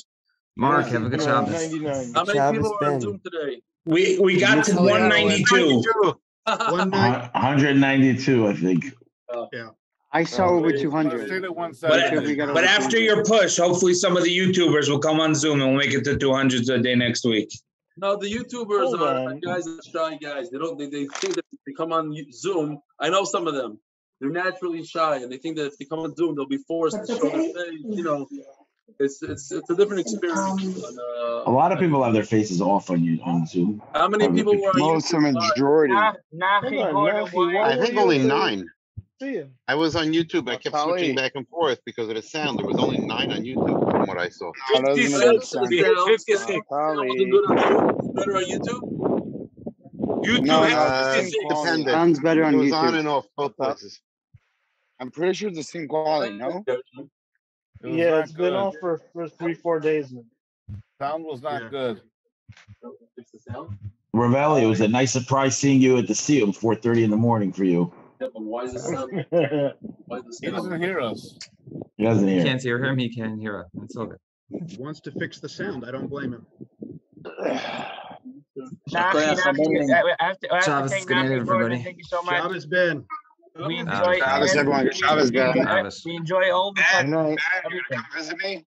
Mark, 0.56 0.88
have 0.88 1.06
a 1.06 1.10
good 1.10 1.22
Shabbos. 1.22 1.52
Ninety-nine. 1.52 2.14
How 2.14 2.24
many 2.24 2.38
Shabbos 2.38 2.58
people 2.58 2.78
are 2.82 2.94
on 2.94 3.02
Zoom 3.02 3.22
today? 3.24 3.62
We, 3.86 4.20
we 4.20 4.40
got 4.40 4.64
to 4.66 4.76
one 4.76 5.10
ninety-two. 5.10 5.84
One 6.46 6.90
nine, 6.90 7.30
hundred 7.34 7.72
and 7.72 7.80
ninety-two, 7.80 8.48
I 8.48 8.54
think. 8.54 8.94
Oh. 9.30 9.48
Yeah, 9.54 9.70
I 10.12 10.26
saw 10.26 10.50
over 10.50 10.72
two 10.72 10.92
Stayed 10.92 11.46
at 11.46 11.56
one 11.56 11.74
But, 11.82 12.54
but 12.54 12.64
after 12.66 13.00
your 13.00 13.24
push, 13.24 13.56
hopefully 13.58 13.94
some 13.94 14.18
of 14.18 14.24
the 14.24 14.38
YouTubers 14.38 14.90
will 14.90 15.00
come 15.00 15.22
on 15.22 15.34
Zoom 15.34 15.62
and 15.62 15.70
we'll 15.70 15.80
make 15.80 15.94
it 15.94 16.04
to 16.04 16.18
two 16.18 16.34
hundred 16.34 16.68
a 16.70 16.80
day 16.80 16.96
next 16.96 17.24
week. 17.26 17.50
No, 17.96 18.18
the 18.18 18.28
YouTubers 18.28 18.88
Hold 18.88 19.02
are 19.02 19.30
on. 19.30 19.40
guys 19.40 19.64
that 19.64 19.86
shy 19.92 20.18
guys. 20.18 20.50
They 20.50 20.58
don't. 20.58 20.78
They, 20.78 20.88
they 20.88 21.06
think 21.20 21.36
that 21.36 21.46
if 21.52 21.60
they 21.66 21.74
come 21.74 21.94
on 21.94 22.14
Zoom. 22.32 22.80
I 23.00 23.10
know 23.10 23.24
some 23.24 23.48
of 23.48 23.54
them. 23.56 23.80
They're 24.20 24.30
naturally 24.30 24.84
shy, 24.86 25.18
and 25.18 25.32
they 25.32 25.38
think 25.38 25.58
that 25.58 25.68
if 25.68 25.78
they 25.78 25.86
come 25.86 26.00
on 26.00 26.16
Zoom, 26.16 26.36
they'll 26.36 26.46
be 26.46 26.60
forced 26.68 26.98
to 27.06 27.08
show 27.08 27.30
their 27.30 27.54
face. 27.54 27.82
You 27.84 28.04
know, 28.04 28.28
it's 29.00 29.22
it's 29.24 29.52
it's 29.52 29.70
a 29.70 29.76
different 29.76 30.02
experience. 30.02 30.40
On, 30.40 30.60
A 31.46 31.50
uh, 31.50 31.52
lot 31.52 31.72
of 31.72 31.80
people 31.80 32.04
have 32.04 32.14
their 32.14 32.24
faces 32.24 32.62
off 32.62 32.90
on 32.90 33.04
you, 33.04 33.20
on 33.24 33.46
Zoom. 33.46 33.82
how 33.94 34.08
many 34.08 34.30
people 34.30 34.56
were 34.56 34.70
on 34.70 34.80
Most 34.80 35.14
of 35.14 35.22
the 35.24 35.32
majority. 35.32 35.94
Nah, 35.94 36.14
nah, 36.32 36.62
he 36.70 36.78
Hold 36.80 36.86
on, 36.88 36.94
Gordon, 36.94 37.26
Nafi, 37.26 37.34
why- 37.34 37.54
why 37.54 37.72
I 37.72 37.78
think 37.86 37.98
only 37.98 38.20
nine. 38.20 38.68
See 39.22 39.34
him. 39.36 39.54
I 39.68 39.76
was 39.76 39.96
on 39.96 40.08
YouTube. 40.08 40.50
I 40.50 40.56
kept 40.58 40.74
Probably. 40.74 41.00
switching 41.00 41.16
back 41.16 41.34
and 41.36 41.48
forth 41.48 41.80
because 41.86 42.10
of 42.10 42.16
the 42.16 42.22
sound. 42.22 42.60
There 42.60 42.66
was 42.66 42.78
only 42.78 42.98
nine 42.98 43.32
on 43.32 43.40
YouTube 43.44 43.92
from 43.92 44.08
what 44.08 44.18
I 44.18 44.30
saw. 44.30 44.52
Oh, 44.76 44.82
that 44.82 44.90
was 44.92 45.00
a 45.00 45.02
good 45.02 45.44
sound. 45.44 46.22
Sound 46.22 46.64
Probably. 46.68 47.08
wasn't 47.10 47.32
good 47.32 47.46
on 47.52 47.58
Zoom. 48.02 48.14
Better 48.16 48.36
on 48.38 48.44
YouTube. 48.44 49.50
YouTube 50.26 50.46
No, 50.46 50.64
has 50.64 50.74
uh, 50.74 51.16
the 51.16 51.22
same 51.24 51.32
quality. 51.48 51.70
depended. 51.70 51.92
Sounds 51.94 52.20
better 52.20 52.44
on 52.44 52.54
It 52.56 52.58
was 52.58 52.72
on 52.74 52.94
YouTube. 52.94 53.00
and 53.00 53.08
off 53.08 53.26
both 53.38 53.56
places. 53.56 54.02
I'm 55.00 55.12
pretty 55.12 55.34
sure 55.34 55.50
it's 55.50 55.58
the 55.58 55.64
same 55.64 55.88
quality, 55.88 56.36
no? 56.36 56.64
It 57.84 57.90
Yeah, 57.90 58.10
not 58.12 58.24
it's 58.24 58.32
been 58.32 58.44
good. 58.46 58.54
off 58.54 58.76
for, 58.80 59.02
for 59.12 59.28
three, 59.28 59.54
four 59.54 59.80
days 59.80 60.12
now. 60.12 60.24
Sound 61.00 61.26
was 61.26 61.42
not 61.42 61.64
Yeah. 61.64 61.70
good. 61.70 62.02
Fix 63.16 63.32
the 63.32 63.40
sound. 63.40 63.70
Ravelli, 64.16 64.62
it 64.64 64.68
was 64.68 64.82
a 64.82 64.88
nice 64.88 65.12
surprise 65.12 65.58
seeing 65.58 65.82
you 65.82 65.98
at 65.98 66.08
the 66.08 66.16
Seal, 66.16 66.54
four 66.54 66.76
thirty 66.76 67.04
in 67.04 67.10
the 67.10 67.18
morning 67.18 67.52
for 67.52 67.64
you. 67.64 67.92
Yeah, 68.22 68.28
but 68.34 68.42
why 68.44 68.64
is 68.64 68.74
the 68.74 68.80
sound? 68.80 69.12
Why 70.06 70.18
is 70.18 70.24
the 70.26 70.38
He 70.42 70.52
doesn't 70.52 70.82
hear 70.82 71.00
us. 71.02 71.38
He 71.98 72.04
doesn't 72.04 72.28
You 72.28 72.36
hear. 72.36 72.44
can't 72.44 72.62
hear 72.62 72.84
him, 72.84 72.98
he 72.98 73.10
can't 73.10 73.40
hear 73.40 73.60
us. 73.60 73.66
It's 73.84 73.98
all 73.98 74.06
good. 74.06 74.20
wants 74.78 75.00
to 75.02 75.12
fix 75.12 75.40
the 75.40 75.50
sound. 75.50 75.84
I 75.86 75.92
don't 75.92 76.08
blame 76.10 76.34
him. 76.34 76.46
Thank 78.92 79.12
good 79.12 79.16
night, 79.16 79.38
Nafi 79.38 79.58
Gordon. 79.58 81.32
everybody. 81.34 81.84
Thank 81.84 81.98
you 81.98 82.04
so 82.04 82.22
much. 82.22 82.36
Shabbos 82.36 82.66
Ben. 82.66 83.06
We 83.56 83.78
Uh, 83.78 83.82
enjoy. 83.82 84.20
Shabbos, 84.20 84.56
everyone. 84.56 84.92
Shabbos, 84.94 85.30
we, 85.32 85.38
guys. 85.38 85.56
enjoy- 85.56 85.64
Shabbos. 85.72 86.02
we 86.06 86.16
enjoy 86.16 86.52
all 86.52 86.74
the 86.74 86.82
Good 86.82 86.86
fun, 86.88 87.10
night. 87.12 87.40
everything. 87.66 88.00
Visit 88.16 88.38
me? 88.40 88.66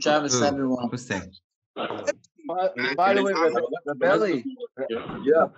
Travis, 0.00 0.38
Who? 0.38 0.44
everyone. 0.44 0.88
Who's 0.90 1.06
saying? 1.06 1.32
By, 1.74 2.70
by 2.96 3.14
the 3.14 3.22
way, 3.24 3.32
Rebelli, 3.32 4.44
Yeah. 5.24 5.48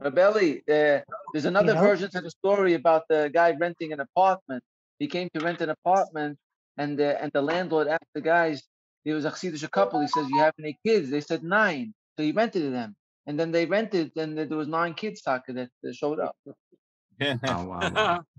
Rebelli, 0.00 0.58
uh, 0.60 1.02
there's 1.32 1.44
another 1.44 1.74
Yeah. 1.74 1.82
version 1.82 2.10
to 2.12 2.20
the 2.22 2.30
story 2.30 2.72
about 2.74 3.04
the 3.08 3.30
guy 3.32 3.50
renting 3.52 3.92
an 3.92 4.00
apartment. 4.00 4.62
He 4.98 5.06
came 5.06 5.28
to 5.34 5.40
rent 5.40 5.60
an 5.60 5.68
apartment, 5.70 6.38
and 6.78 6.98
the 6.98 7.20
and 7.22 7.30
the 7.32 7.42
landlord 7.42 7.88
asked 7.88 8.12
the 8.14 8.22
guys. 8.22 8.62
He 9.04 9.12
was 9.12 9.24
a 9.26 9.30
Chassidish 9.30 9.70
couple. 9.70 10.00
He 10.00 10.08
says, 10.08 10.28
"You 10.30 10.38
have 10.40 10.54
any 10.58 10.78
kids?" 10.86 11.10
They 11.10 11.20
said 11.20 11.42
nine. 11.42 11.92
So 12.16 12.22
he 12.22 12.32
rented 12.32 12.62
to 12.62 12.70
them, 12.70 12.96
and 13.26 13.38
then 13.38 13.50
they 13.50 13.66
rented, 13.66 14.12
and 14.16 14.36
there 14.38 14.56
was 14.62 14.68
nine 14.68 14.94
kids 14.94 15.20
talking 15.20 15.54
that 15.56 15.70
that 15.82 15.94
showed 15.94 16.20
up. 16.20 16.36
Yeah. 17.20 17.36
Oh, 17.44 17.64
wow, 17.64 17.90
wow. 17.94 18.20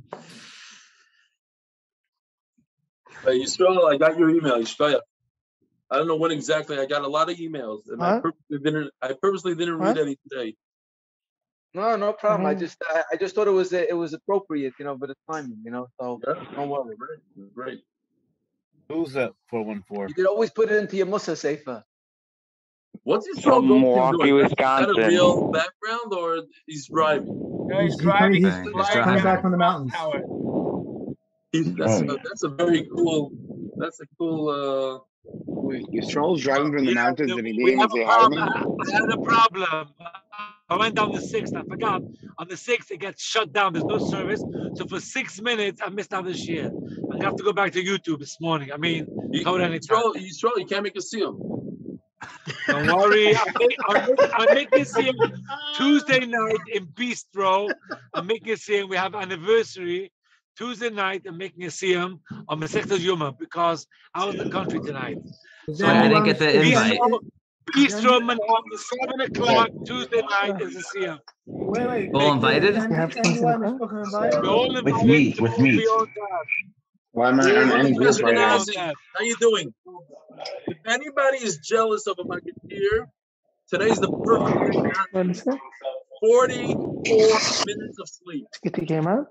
Hey, 3.26 3.40
Yisrael, 3.40 3.88
I 3.92 3.98
got 3.98 4.18
your 4.18 4.32
email. 4.32 4.58
Yisrael. 4.58 5.02
I 5.92 5.98
don't 5.98 6.08
know 6.08 6.16
when 6.16 6.32
exactly. 6.32 6.80
I 6.80 6.88
got 6.88 7.04
a 7.04 7.08
lot 7.08 7.30
of 7.30 7.38
emails, 7.38 7.82
and 7.90 8.02
I 8.02 8.20
purposely 8.20 8.58
didn't. 8.58 8.90
I 9.02 9.14
purposely 9.14 9.54
didn't 9.54 9.78
read 9.78 9.98
any 10.00 10.18
today. 10.28 10.56
No, 11.76 11.96
no 11.98 12.14
problem. 12.14 12.48
I 12.48 12.56
Mhm. 12.56 12.60
just 12.60 12.78
I, 12.90 13.04
I 13.14 13.16
just 13.18 13.36
thought 13.36 13.48
it 13.48 13.52
was 13.52 13.72
uh, 13.74 13.86
it 13.88 13.94
was 13.94 14.14
appropriate, 14.14 14.74
you 14.80 14.86
know, 14.86 14.98
for 14.98 15.06
the 15.08 15.16
timing, 15.30 15.60
you 15.64 15.70
know. 15.72 15.88
So 16.00 16.20
Yeah. 16.28 16.34
don't 16.56 16.70
worry. 16.70 16.96
Right. 16.98 17.52
Right. 17.54 17.80
Who's 18.90 19.14
that 19.14 19.34
four 19.50 19.64
one 19.64 19.84
four? 19.88 20.08
You 20.08 20.14
could 20.16 20.26
always 20.26 20.50
put 20.50 20.72
it 20.72 20.78
into 20.78 20.98
your 20.98 21.06
Musa 21.06 21.36
sefer. 21.36 21.84
What's 23.04 23.28
Yisrael 23.28 23.44
From 23.44 23.68
going 23.68 23.82
Milwaukee, 23.82 24.18
doing? 24.30 24.46
Is 24.46 24.52
that 24.58 24.84
a 24.84 24.88
Wisconsin. 24.88 25.08
real 25.10 25.52
background, 25.52 26.14
or 26.14 26.44
he's 26.68 26.88
driving? 26.88 27.68
No, 27.68 27.82
he's 27.82 27.94
He's 27.94 28.02
driving. 28.02 28.34
he's 28.36 28.44
He's 28.46 28.72
flying 28.72 29.04
coming 29.04 29.24
back 29.24 29.42
from 29.42 29.52
the 29.52 29.58
mountains. 29.58 29.94
He's, 31.52 31.74
that's 31.76 32.00
a, 32.02 32.06
Right. 32.06 32.20
that's 32.24 32.44
a 32.44 32.50
very 32.50 32.88
cool. 32.96 33.32
That's 33.78 34.00
a 34.02 34.06
cool. 34.18 34.50
uh 34.50 35.00
Wait, 35.48 35.86
Yisrael's 35.88 36.42
driving 36.42 36.74
from 36.74 36.86
the 36.86 36.94
mountains 36.94 37.32
and 37.32 37.46
he 37.48 37.54
we 37.54 37.66
didn't 37.66 37.80
have 37.80 37.92
say 37.92 38.02
a 38.04 38.06
hi 38.06 38.24
to 38.24 38.30
me? 38.30 38.38
problem. 38.38 38.78
I 38.88 38.92
had 38.92 39.10
a 39.10 39.18
problem. 39.18 39.88
I 40.70 40.78
went 40.78 40.96
down 40.96 41.12
the 41.12 41.22
sixth. 41.22 41.56
I 41.56 41.64
forgot. 41.64 42.02
On 42.38 42.48
the 42.48 42.56
sixth, 42.58 42.92
it 42.92 43.00
gets 43.00 43.22
shut 43.22 43.52
down. 43.52 43.74
There's 43.74 43.86
no 43.86 43.98
service. 43.98 44.42
So 44.76 44.86
for 44.88 45.00
six 45.02 45.42
minutes, 45.42 45.82
I 45.84 45.90
missed 45.90 46.14
out 46.14 46.26
this 46.26 46.48
year. 46.48 46.72
I 47.12 47.24
have 47.24 47.36
to 47.36 47.44
go 47.44 47.52
back 47.52 47.74
to 47.74 47.84
YouTube 47.84 48.20
this 48.20 48.40
morning. 48.40 48.72
I 48.72 48.78
mean, 48.78 49.06
You, 49.32 49.44
Hold 49.46 49.62
on, 49.62 49.72
Yisrael, 49.72 50.14
Yisrael, 50.16 50.58
you 50.58 50.66
can't 50.66 50.84
make 50.84 50.96
a 50.98 51.02
seal. 51.02 51.38
Don't 52.68 52.88
worry. 52.88 53.36
I'll 53.36 53.46
make, 53.60 53.78
I'll 53.88 54.08
make, 54.08 54.34
I'll 54.34 54.56
make 54.56 54.70
it 54.74 54.88
see 54.88 55.12
Tuesday 55.76 56.26
night 56.26 56.60
in 56.74 56.88
Bistro. 56.88 57.72
I'm 58.14 58.28
making 58.28 58.54
a 58.54 58.58
see 58.58 58.84
We 58.84 58.98
have 58.98 59.16
anniversary. 59.16 60.12
Tuesday 60.58 60.90
night, 60.90 61.24
I'm 61.28 61.38
making 61.38 61.64
a 61.64 61.68
Siyam 61.68 62.20
on 62.48 62.60
Masechta 62.60 63.00
Yuma 63.00 63.32
because 63.32 63.88
I 64.14 64.26
was 64.26 64.36
in 64.36 64.42
the 64.42 64.52
country 64.52 64.80
tonight. 64.82 65.18
So 65.74 65.86
I 65.86 66.08
didn't 66.08 66.26
get 66.26 66.40
the 66.40 66.62
invite. 66.62 67.00
Bistro, 67.00 67.20
Bistro 67.76 68.26
Manhattan, 68.26 68.78
seven 68.78 69.22
o'clock 69.22 69.70
Tuesday 69.86 70.22
night 70.22 70.62
is 70.62 70.76
a 70.76 70.98
Siyam. 70.98 71.20
Wait, 71.48 71.88
wait. 71.88 72.12
All 72.14 72.34
invited? 72.34 72.76
Anyone 72.76 73.64
is 73.64 73.80
fucking 73.80 73.98
invited? 73.98 74.42
We're 74.42 74.50
all 74.50 74.74
With 74.74 74.88
invited 74.88 75.08
meat, 75.08 75.36
to 75.38 75.44
with 75.44 75.88
all 75.90 76.06
be 77.14 77.20
meat. 77.20 77.26
on 77.26 77.38
that. 77.38 77.44
Why 77.44 77.62
am 77.62 77.72
I 77.72 77.74
on 77.74 77.80
any 77.80 77.94
group 77.94 78.22
right 78.24 78.36
now? 78.36 78.58
Ashkenazi, 78.58 78.94
how 79.16 79.24
you 79.24 79.36
doing? 79.38 79.74
If 80.68 80.78
anybody 80.88 81.38
is 81.38 81.58
jealous 81.58 82.08
of 82.08 82.18
a 82.20 82.24
Magadir, 82.24 83.08
today's 83.70 84.00
the 84.00 84.12
perfect 84.24 84.58
day. 84.72 84.82
What 85.12 85.30
is 85.30 85.48
it? 85.48 85.60
44 86.24 87.18
minutes 87.66 87.98
of 88.00 88.08
sleep. 88.08 88.46
Get 88.64 88.74
the 88.74 88.82
game 88.82 89.08
out? 89.08 89.26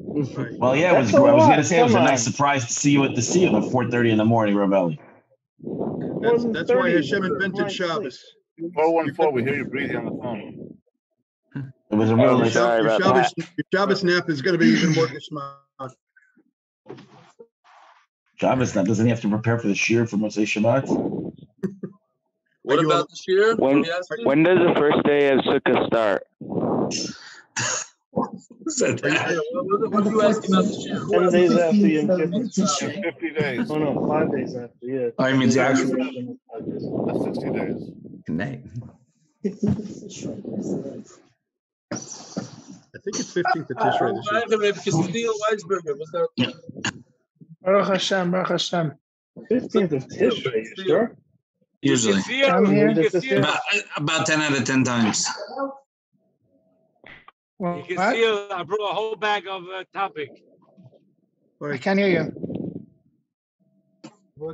Well, 0.59 0.75
yeah, 0.75 0.93
it 0.95 0.99
was. 0.99 1.13
That's 1.13 1.15
a 1.15 1.27
I 1.27 1.33
was 1.33 1.47
gonna 1.47 1.65
say 1.65 1.79
it 1.81 1.85
was 1.85 1.95
a 1.95 2.01
nice 2.01 2.25
surprise 2.25 2.67
to 2.67 2.73
see 2.73 2.91
you 2.91 3.05
at 3.05 3.15
the 3.15 3.23
Seal 3.23 3.57
at 3.57 3.71
four 3.71 3.89
thirty 3.89 4.11
in 4.11 4.19
the 4.19 4.25
morning, 4.25 4.57
Ravelli. 4.57 4.99
That's, 6.21 6.45
that's 6.47 6.71
why 6.71 6.91
30 6.91 6.97
Hashem 6.97 7.21
was 7.23 7.31
invented 7.31 7.61
my 7.61 7.69
Shabbos. 7.69 8.21
Four 8.75 8.93
one 8.95 9.15
four. 9.15 9.33
We 9.33 9.43
hear 9.45 9.55
you 9.55 9.65
breathing 9.67 9.97
on 9.99 10.05
the 10.07 10.11
phone. 10.21 10.77
It 11.91 11.95
was 11.95 12.11
a 12.11 12.15
Oh, 12.15 12.17
real 12.17 12.27
Your 12.27 12.39
nice. 12.39 12.53
sorry 12.53 12.81
Shab- 12.81 12.85
your 12.85 12.97
about 12.97 13.03
Shabbos, 13.03 13.35
your 13.37 13.65
Shabbos 13.73 14.05
nap 14.05 14.29
is 14.31 14.43
gonna 14.43 14.59
be 14.59 14.67
even 14.67 14.93
more 14.95 15.07
geschmack. 15.81 15.93
Shabbos 18.41 18.75
now 18.75 18.83
doesn't 18.85 19.05
he 19.05 19.11
have 19.11 19.21
to 19.21 19.29
prepare 19.29 19.59
for 19.59 19.69
the 19.69 19.75
shear 19.75 20.07
for 20.07 20.17
Moshe 20.17 20.43
Shabbat? 20.45 20.89
What 22.63 22.79
Are 22.79 22.83
you 22.83 22.89
about 22.91 23.09
the 23.09 23.17
shear? 23.17 23.57
When- 23.57 23.81
What 23.81 23.89
are 23.89 23.91
you 23.91 23.97
asking? 23.99 24.25
When 24.27 24.43
does 24.45 24.59
the 24.59 24.75
first 24.79 25.03
day 25.05 25.31
of 25.31 25.41
Sukkah 25.41 25.87
start? 25.87 26.27
What, 28.13 28.33
what, 28.33 29.91
what 29.93 30.07
are 30.07 30.11
you 30.11 30.23
asking 30.23 30.53
about 30.53 30.65
the 30.67 30.75
shear? 30.83 30.99
Ten 31.09 31.31
days 31.33 31.53
you? 31.53 31.61
after 31.61 31.87
Yom 31.87 32.07
Kippur. 32.09 32.91
In 32.91 33.03
fifty 33.03 33.31
days. 33.31 33.71
Oh, 33.71 33.79
no, 33.79 34.07
five 34.09 34.33
days 34.33 34.55
after, 34.57 34.75
yeah. 34.83 35.11
Oh, 35.19 35.25
I 35.25 35.33
mean, 35.33 35.49
the 35.49 35.61
actual- 35.61 35.97
That's 37.07 37.23
sixty 37.25 37.51
days. 37.51 37.91
Good 38.27 38.37
night. 38.37 38.63
I 39.45 39.49
think 43.05 43.17
it's 43.21 43.33
fifteenth 43.33 43.71
of 43.71 43.77
Tishrei 43.77 44.13
this 44.17 44.29
year. 44.51 44.59
Reb 44.61 44.75
Castile 44.75 45.35
Weisberger, 45.49 45.95
Was 45.99 46.11
that? 46.13 46.29
Baruch 47.63 47.89
Hashem, 47.89 48.31
Baruch 48.31 48.49
Hashem. 48.49 48.93
Fifteenth 49.49 49.93
of 49.93 50.07
Tishrei, 50.09 50.65
sure? 50.87 51.17
Usually. 51.83 52.21
I'm 52.45 52.67
here. 52.67 52.89
You 52.91 52.95
This 52.95 53.11
can 53.13 53.19
is 53.19 53.25
see 53.25 53.31
it. 53.31 53.39
About, 53.39 53.61
about 53.97 54.27
ten 54.27 54.41
out 54.41 54.57
of 54.59 54.65
ten 54.65 54.85
times. 54.85 55.27
Well, 57.59 57.79
You 57.79 57.85
can 57.85 57.97
what? 57.97 58.15
see 58.17 58.49
I 58.55 58.63
brought 58.65 58.91
a 58.91 58.95
whole 58.95 59.17
bag 59.17 59.47
of 59.47 59.65
uh, 59.69 59.85
topic. 59.93 60.31
I 61.63 61.77
can't 61.77 61.99
hear 61.99 62.09
you. 62.09 62.33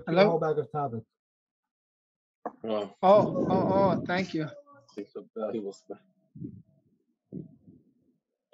Hello? 0.07 0.23
A 0.27 0.31
whole 0.31 0.41
bag 0.41 0.59
of 0.59 0.71
topic. 0.73 1.03
Oh, 2.65 2.91
Oh, 3.03 3.47
oh, 3.51 3.51
oh, 3.51 4.05
thank 4.07 4.35
you. 4.35 4.49
it's 4.97 5.15
a 5.17 5.23
valuable 5.37 5.73
stuff. 5.73 5.99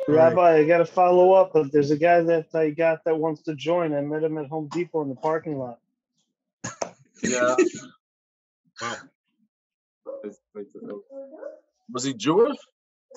Rabbi, 0.09 0.57
I 0.59 0.64
gotta 0.66 0.84
follow 0.84 1.32
up, 1.32 1.53
but 1.55 1.70
there's 1.72 1.90
a 1.90 1.96
guy 1.96 2.20
that 2.22 2.55
I 2.55 2.70
got 2.70 3.05
that 3.05 3.16
wants 3.18 3.42
to 3.42 3.55
join. 3.55 3.94
I 3.94 4.00
met 4.00 4.22
him 4.24 4.36
at 4.38 4.46
Home 4.48 4.68
Depot 4.72 5.03
in 5.03 5.09
the 5.09 5.14
parking 5.14 5.59
lot. 5.59 5.78
Yeah. 7.22 7.55
Wow. 8.80 8.96
It's- 10.24 10.40
it's- 10.57 10.74
Was 11.92 12.05
he 12.05 12.14
Jewish? 12.14 12.57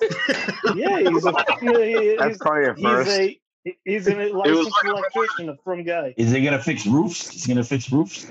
Yeah, 0.74 0.98
he's 1.00 1.24
a, 1.24 1.32
he- 1.60 2.16
That's 2.18 2.28
he's, 2.28 2.38
probably 2.38 2.64
a 2.66 2.74
he's 2.74 2.82
first. 2.84 3.10
a, 3.10 3.40
he's 3.84 4.06
an 4.08 4.32
licensed 4.32 4.70
electrician, 4.84 5.48
a 5.48 5.56
from 5.64 5.84
guy. 5.84 6.14
Is 6.16 6.30
he 6.32 6.42
gonna 6.44 6.62
fix 6.62 6.86
roofs? 6.86 7.34
Is 7.34 7.44
he 7.44 7.52
gonna 7.54 7.64
fix 7.64 7.90
roofs? 7.90 8.30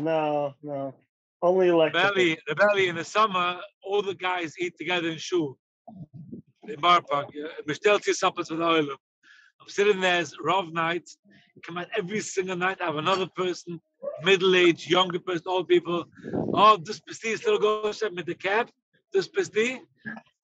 No, 0.00 0.54
no. 0.62 0.94
Only 1.40 1.68
electrical. 1.68 2.10
Belly, 2.10 2.38
the 2.48 2.54
belly 2.56 2.88
in 2.88 2.96
the 2.96 3.04
summer, 3.04 3.60
all 3.84 4.02
the 4.02 4.14
guys 4.14 4.54
eat 4.58 4.76
together 4.76 5.08
in 5.10 5.18
shul. 5.18 5.56
In 6.68 6.80
bar 6.80 7.00
park. 7.02 7.28
Bestellt 7.66 8.06
you 8.06 8.14
with 8.22 8.50
oil. 8.60 8.88
I'm 9.60 9.68
sitting 9.68 10.00
there, 10.00 10.20
it's 10.20 10.34
Rav 10.40 10.72
night. 10.72 11.08
Come 11.62 11.78
out 11.78 11.88
every 11.96 12.20
single 12.20 12.56
night. 12.56 12.78
I 12.80 12.86
have 12.86 12.96
another 12.96 13.26
person, 13.26 13.80
middle 14.22 14.54
aged, 14.54 14.88
younger 14.90 15.18
person, 15.18 15.44
old 15.46 15.66
people. 15.68 16.04
Oh, 16.54 16.76
this 16.76 17.00
pesti 17.00 17.36
still 17.38 17.58
goes 17.58 18.02
with 18.02 18.26
the 18.26 18.34
cab. 18.34 18.70
This 19.12 19.28
pesti. 19.28 19.80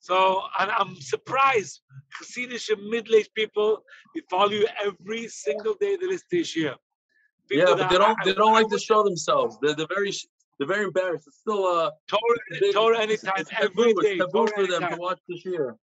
So, 0.01 0.43
and 0.59 0.70
I'm 0.70 0.97
surprised. 0.97 1.83
Hasidic 2.20 2.66
middle 2.91 3.16
aged 3.16 3.35
people, 3.35 3.85
they 4.14 4.22
follow 4.31 4.51
you 4.51 4.66
every 4.83 5.29
single 5.29 5.75
day 5.75 5.97
they 5.97 6.07
listen 6.07 6.27
to 6.31 6.37
your 6.37 6.45
shir. 6.45 6.75
Yeah, 7.51 7.75
but 7.77 7.91
they 7.91 7.99
don't 7.99 8.18
I- 8.20 8.25
they 8.25 8.35
don't 8.35 8.53
like 8.55 8.68
to 8.70 8.79
show 8.79 9.03
themselves. 9.05 9.59
They're 9.61 9.75
they're 9.75 9.95
very 9.95 10.12
they're 10.59 10.68
very 10.68 10.85
embarrassed. 10.85 11.27
It's 11.27 11.39
still 11.39 11.64
uh 11.66 11.91
Torah, 12.09 12.72
Torah 12.72 13.01
anytime, 13.01 13.45
every 13.61 13.93
day. 13.95 14.16
It's 14.18 14.33
taboo 14.33 14.47
for 14.55 14.66
them 14.66 14.83
to 14.91 14.97
watch 14.97 15.20
the 15.29 15.41
year. 15.45 15.77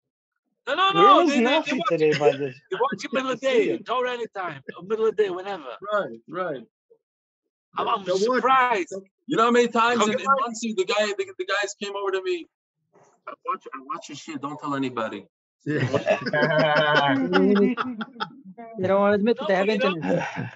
No, 0.68 0.74
no, 0.74 0.92
Where 0.92 1.02
no. 1.02 1.16
was 1.24 1.30
They, 1.30 1.36
they, 1.38 1.44
they 1.44 1.56
watch, 1.78 1.88
today 1.88 2.12
by 2.18 2.30
the? 2.32 2.38
they 2.70 2.76
watch 2.78 3.04
it 3.04 3.12
middle 3.12 3.30
of 3.30 3.40
the 3.40 3.46
day. 3.46 3.78
Torah 3.78 4.12
anytime, 4.12 4.60
or 4.76 4.82
middle 4.84 5.06
of 5.06 5.16
the 5.16 5.22
day, 5.24 5.30
whenever. 5.30 5.64
Right, 5.92 6.20
right. 6.28 6.62
I'm, 7.78 7.88
I'm 7.88 8.04
So 8.04 8.12
what- 8.12 8.36
surprised. 8.36 8.94
You 9.26 9.36
know 9.36 9.44
how 9.44 9.50
many 9.50 9.68
times 9.68 10.02
in, 10.06 10.14
Okay. 10.14 10.22
in 10.22 10.26
Monsey 10.40 10.74
the 10.74 10.84
guy 10.84 11.06
the, 11.06 11.26
the 11.38 11.44
guys 11.46 11.74
came 11.82 11.94
over 11.96 12.10
to 12.12 12.22
me. 12.22 12.46
I 13.26 13.32
watch 13.46 13.64
I 13.74 13.78
watch 13.84 14.08
your 14.08 14.16
shit. 14.16 14.40
Don't 14.40 14.58
tell 14.60 14.74
anybody. 14.74 15.26
Yeah. 15.66 17.14
They 18.78 18.86
don't 18.86 19.00
want 19.00 19.12
to 19.12 19.14
admit 19.16 19.38
that 19.38 19.48
they 19.48 19.54
have 19.54 19.66
you 19.66 19.78
know- 19.78 19.88
internet. 19.96 20.54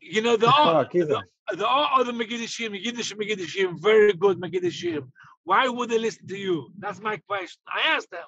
You 0.00 0.22
know, 0.22 0.36
the 0.36 0.46
all, 0.46 0.82
Fuck, 0.84 0.94
either. 0.94 1.06
the, 1.50 1.56
the 1.56 1.66
all 1.66 2.00
other 2.00 2.12
Megidashim, 2.12 2.70
Megidashim, 2.70 3.16
Megidashim, 3.16 3.80
very 3.82 4.12
good 4.12 4.38
Megidashim. 4.40 5.08
Why 5.44 5.68
would 5.68 5.90
they 5.90 5.98
listen 5.98 6.26
to 6.28 6.36
you? 6.36 6.70
That's 6.78 7.00
my 7.00 7.16
question. 7.16 7.60
I 7.66 7.80
asked 7.96 8.10
them. 8.10 8.22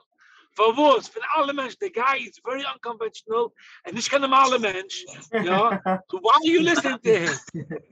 For 0.54 0.74
what? 0.74 1.06
For 1.08 1.20
alle 1.36 1.52
Mensch, 1.54 1.76
the 1.80 1.90
guy 1.90 2.16
is 2.18 2.38
very 2.44 2.64
unconventional 2.64 3.52
and 3.84 3.94
nicht 3.94 4.10
kein 4.10 4.20
normaler 4.20 4.58
Mensch. 4.58 5.04
Ja? 5.32 5.80
So 6.10 6.18
why 6.20 6.34
are 6.34 6.44
you 6.44 6.60
listening 6.62 6.98
to 7.00 7.18
him? 7.18 7.38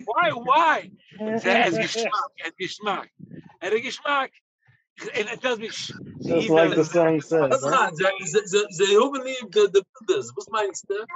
Why? 0.05 0.31
Why? 0.33 0.91
Say, 1.39 1.51
Er 1.51 1.65
hat 1.65 1.73
Geschmack, 1.81 2.31
er 2.39 2.45
hat 2.47 2.57
Geschmack. 2.59 3.09
Er 3.61 3.71
hat 3.71 3.83
Geschmack. 3.83 4.31
And 5.17 5.29
it 5.33 5.41
tells 5.41 5.59
me, 5.59 5.71
sh- 5.71 5.93
Just 6.21 6.51
like 6.51 6.75
the 6.75 6.85
song 6.85 7.23
says. 7.23 7.63
Hoeven 7.63 9.25
niet 9.25 9.53
de 9.53 9.71
de 9.71 9.83
this. 10.07 10.31
Was 10.35 10.49
meinst 10.51 10.87
du? 10.89 11.07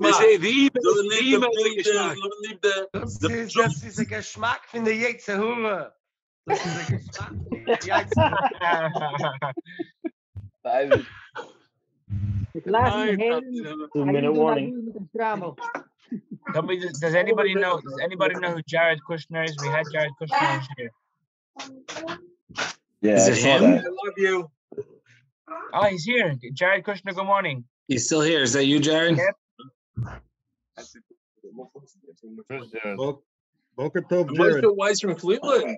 they 0.00 0.12
say 0.12 0.36
the 0.36 0.48
email, 0.48 0.82
Ze 0.82 0.92
the 0.94 1.08
lief 1.08 1.34
email 1.34 1.50
de 1.50 1.74
is 1.74 1.86
Geschmack. 1.86 2.14
ze 2.16 2.36
lief 2.40 2.58
de 2.60 2.88
Das 2.92 3.18
de 3.18 3.42
ist, 3.42 3.56
das 3.56 3.82
ist 3.82 3.98
der 3.98 4.06
Geschmack 4.06 4.60
von 4.68 4.84
der 4.84 4.94
Jetzerhure. 4.94 5.92
Das 6.46 6.64
ist 6.64 7.18
der 7.66 7.76
Geschmack 7.76 8.14
von 10.64 10.72
der 10.72 10.88
Jetzerhure. 10.88 10.90
David. 10.90 11.06
Ik 12.54 12.66
laat 12.66 12.94
Nein, 12.94 13.16
me 13.16 13.28
dat- 13.28 13.42
heen. 13.42 13.88
Two 13.92 14.04
minute 14.04 14.32
warning. 14.32 14.74
niet 14.74 14.84
met 14.84 14.94
een 14.94 15.08
strammel. 15.12 15.54
Somebody, 16.52 16.78
does, 16.80 16.98
does 17.00 17.14
anybody 17.14 17.52
know? 17.54 17.80
Does 17.80 17.98
anybody 18.00 18.34
know 18.34 18.50
who 18.52 18.60
Jared 18.66 19.00
Kushner 19.08 19.44
is? 19.44 19.54
We 19.62 19.68
had 19.68 19.84
Jared 19.92 20.12
Kushner 20.20 20.48
on 20.48 20.60
here. 20.76 20.92
Yeah, 23.00 23.16
Is 23.16 23.26
it 23.28 23.36
saw 23.36 23.58
him? 23.58 23.70
that. 23.72 23.84
love 23.84 24.16
you. 24.16 24.50
Oh, 25.72 25.84
he's 25.88 26.04
here. 26.04 26.34
Jared 26.52 26.84
Kushner. 26.84 27.14
Good 27.14 27.24
morning. 27.26 27.64
He's 27.88 28.04
still 28.06 28.20
here. 28.22 28.42
Is 28.42 28.52
that 28.52 28.66
you, 28.66 28.78
Jared? 28.78 29.16
Yep. 29.16 29.36
Where's 32.48 32.70
Jared? 32.70 32.96
Bo- 32.96 33.22
Boker 33.76 34.02
Tov, 34.02 34.34
Jared. 34.34 34.64
Moshe 34.64 34.76
Weiss 34.76 35.00
from 35.00 35.14
Cleveland. 35.16 35.76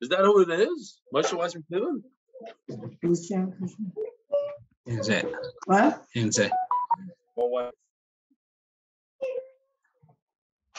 Is 0.00 0.08
that 0.08 0.20
who 0.20 0.40
it 0.42 0.50
is? 0.60 1.00
Moshe 1.14 1.32
Weiss 1.36 1.52
from 1.52 1.62
Cleveland? 1.70 2.02
Is 4.86 5.08
it? 5.08 5.26
What? 5.66 6.04
Is 6.14 6.38
it? 6.38 6.52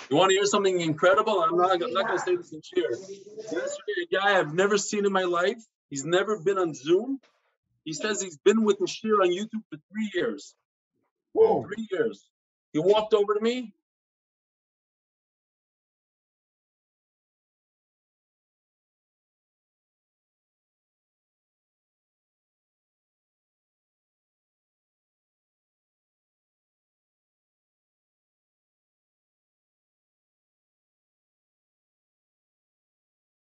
You 0.09 0.17
want 0.17 0.29
to 0.29 0.35
hear 0.35 0.45
something 0.45 0.79
incredible? 0.81 1.41
I'm 1.41 1.57
not, 1.57 1.81
I'm 1.81 1.93
not 1.93 2.07
going 2.07 2.19
to 2.19 2.23
say 2.23 2.35
this 2.35 2.53
in 2.53 2.61
cheer. 2.63 2.91
Yesterday, 2.91 4.03
a 4.03 4.15
guy 4.15 4.39
I've 4.39 4.53
never 4.53 4.77
seen 4.77 5.05
in 5.05 5.11
my 5.11 5.23
life. 5.23 5.57
He's 5.89 6.05
never 6.05 6.39
been 6.39 6.57
on 6.57 6.73
Zoom. 6.75 7.19
He 7.85 7.93
says 7.93 8.21
he's 8.21 8.37
been 8.37 8.63
with 8.63 8.79
Nashir 8.79 9.21
on 9.21 9.29
YouTube 9.29 9.63
for 9.69 9.79
three 9.91 10.11
years. 10.13 10.55
Whoa. 11.33 11.63
Three 11.63 11.87
years. 11.91 12.27
He 12.73 12.79
walked 12.79 13.13
over 13.13 13.33
to 13.33 13.41
me. 13.41 13.73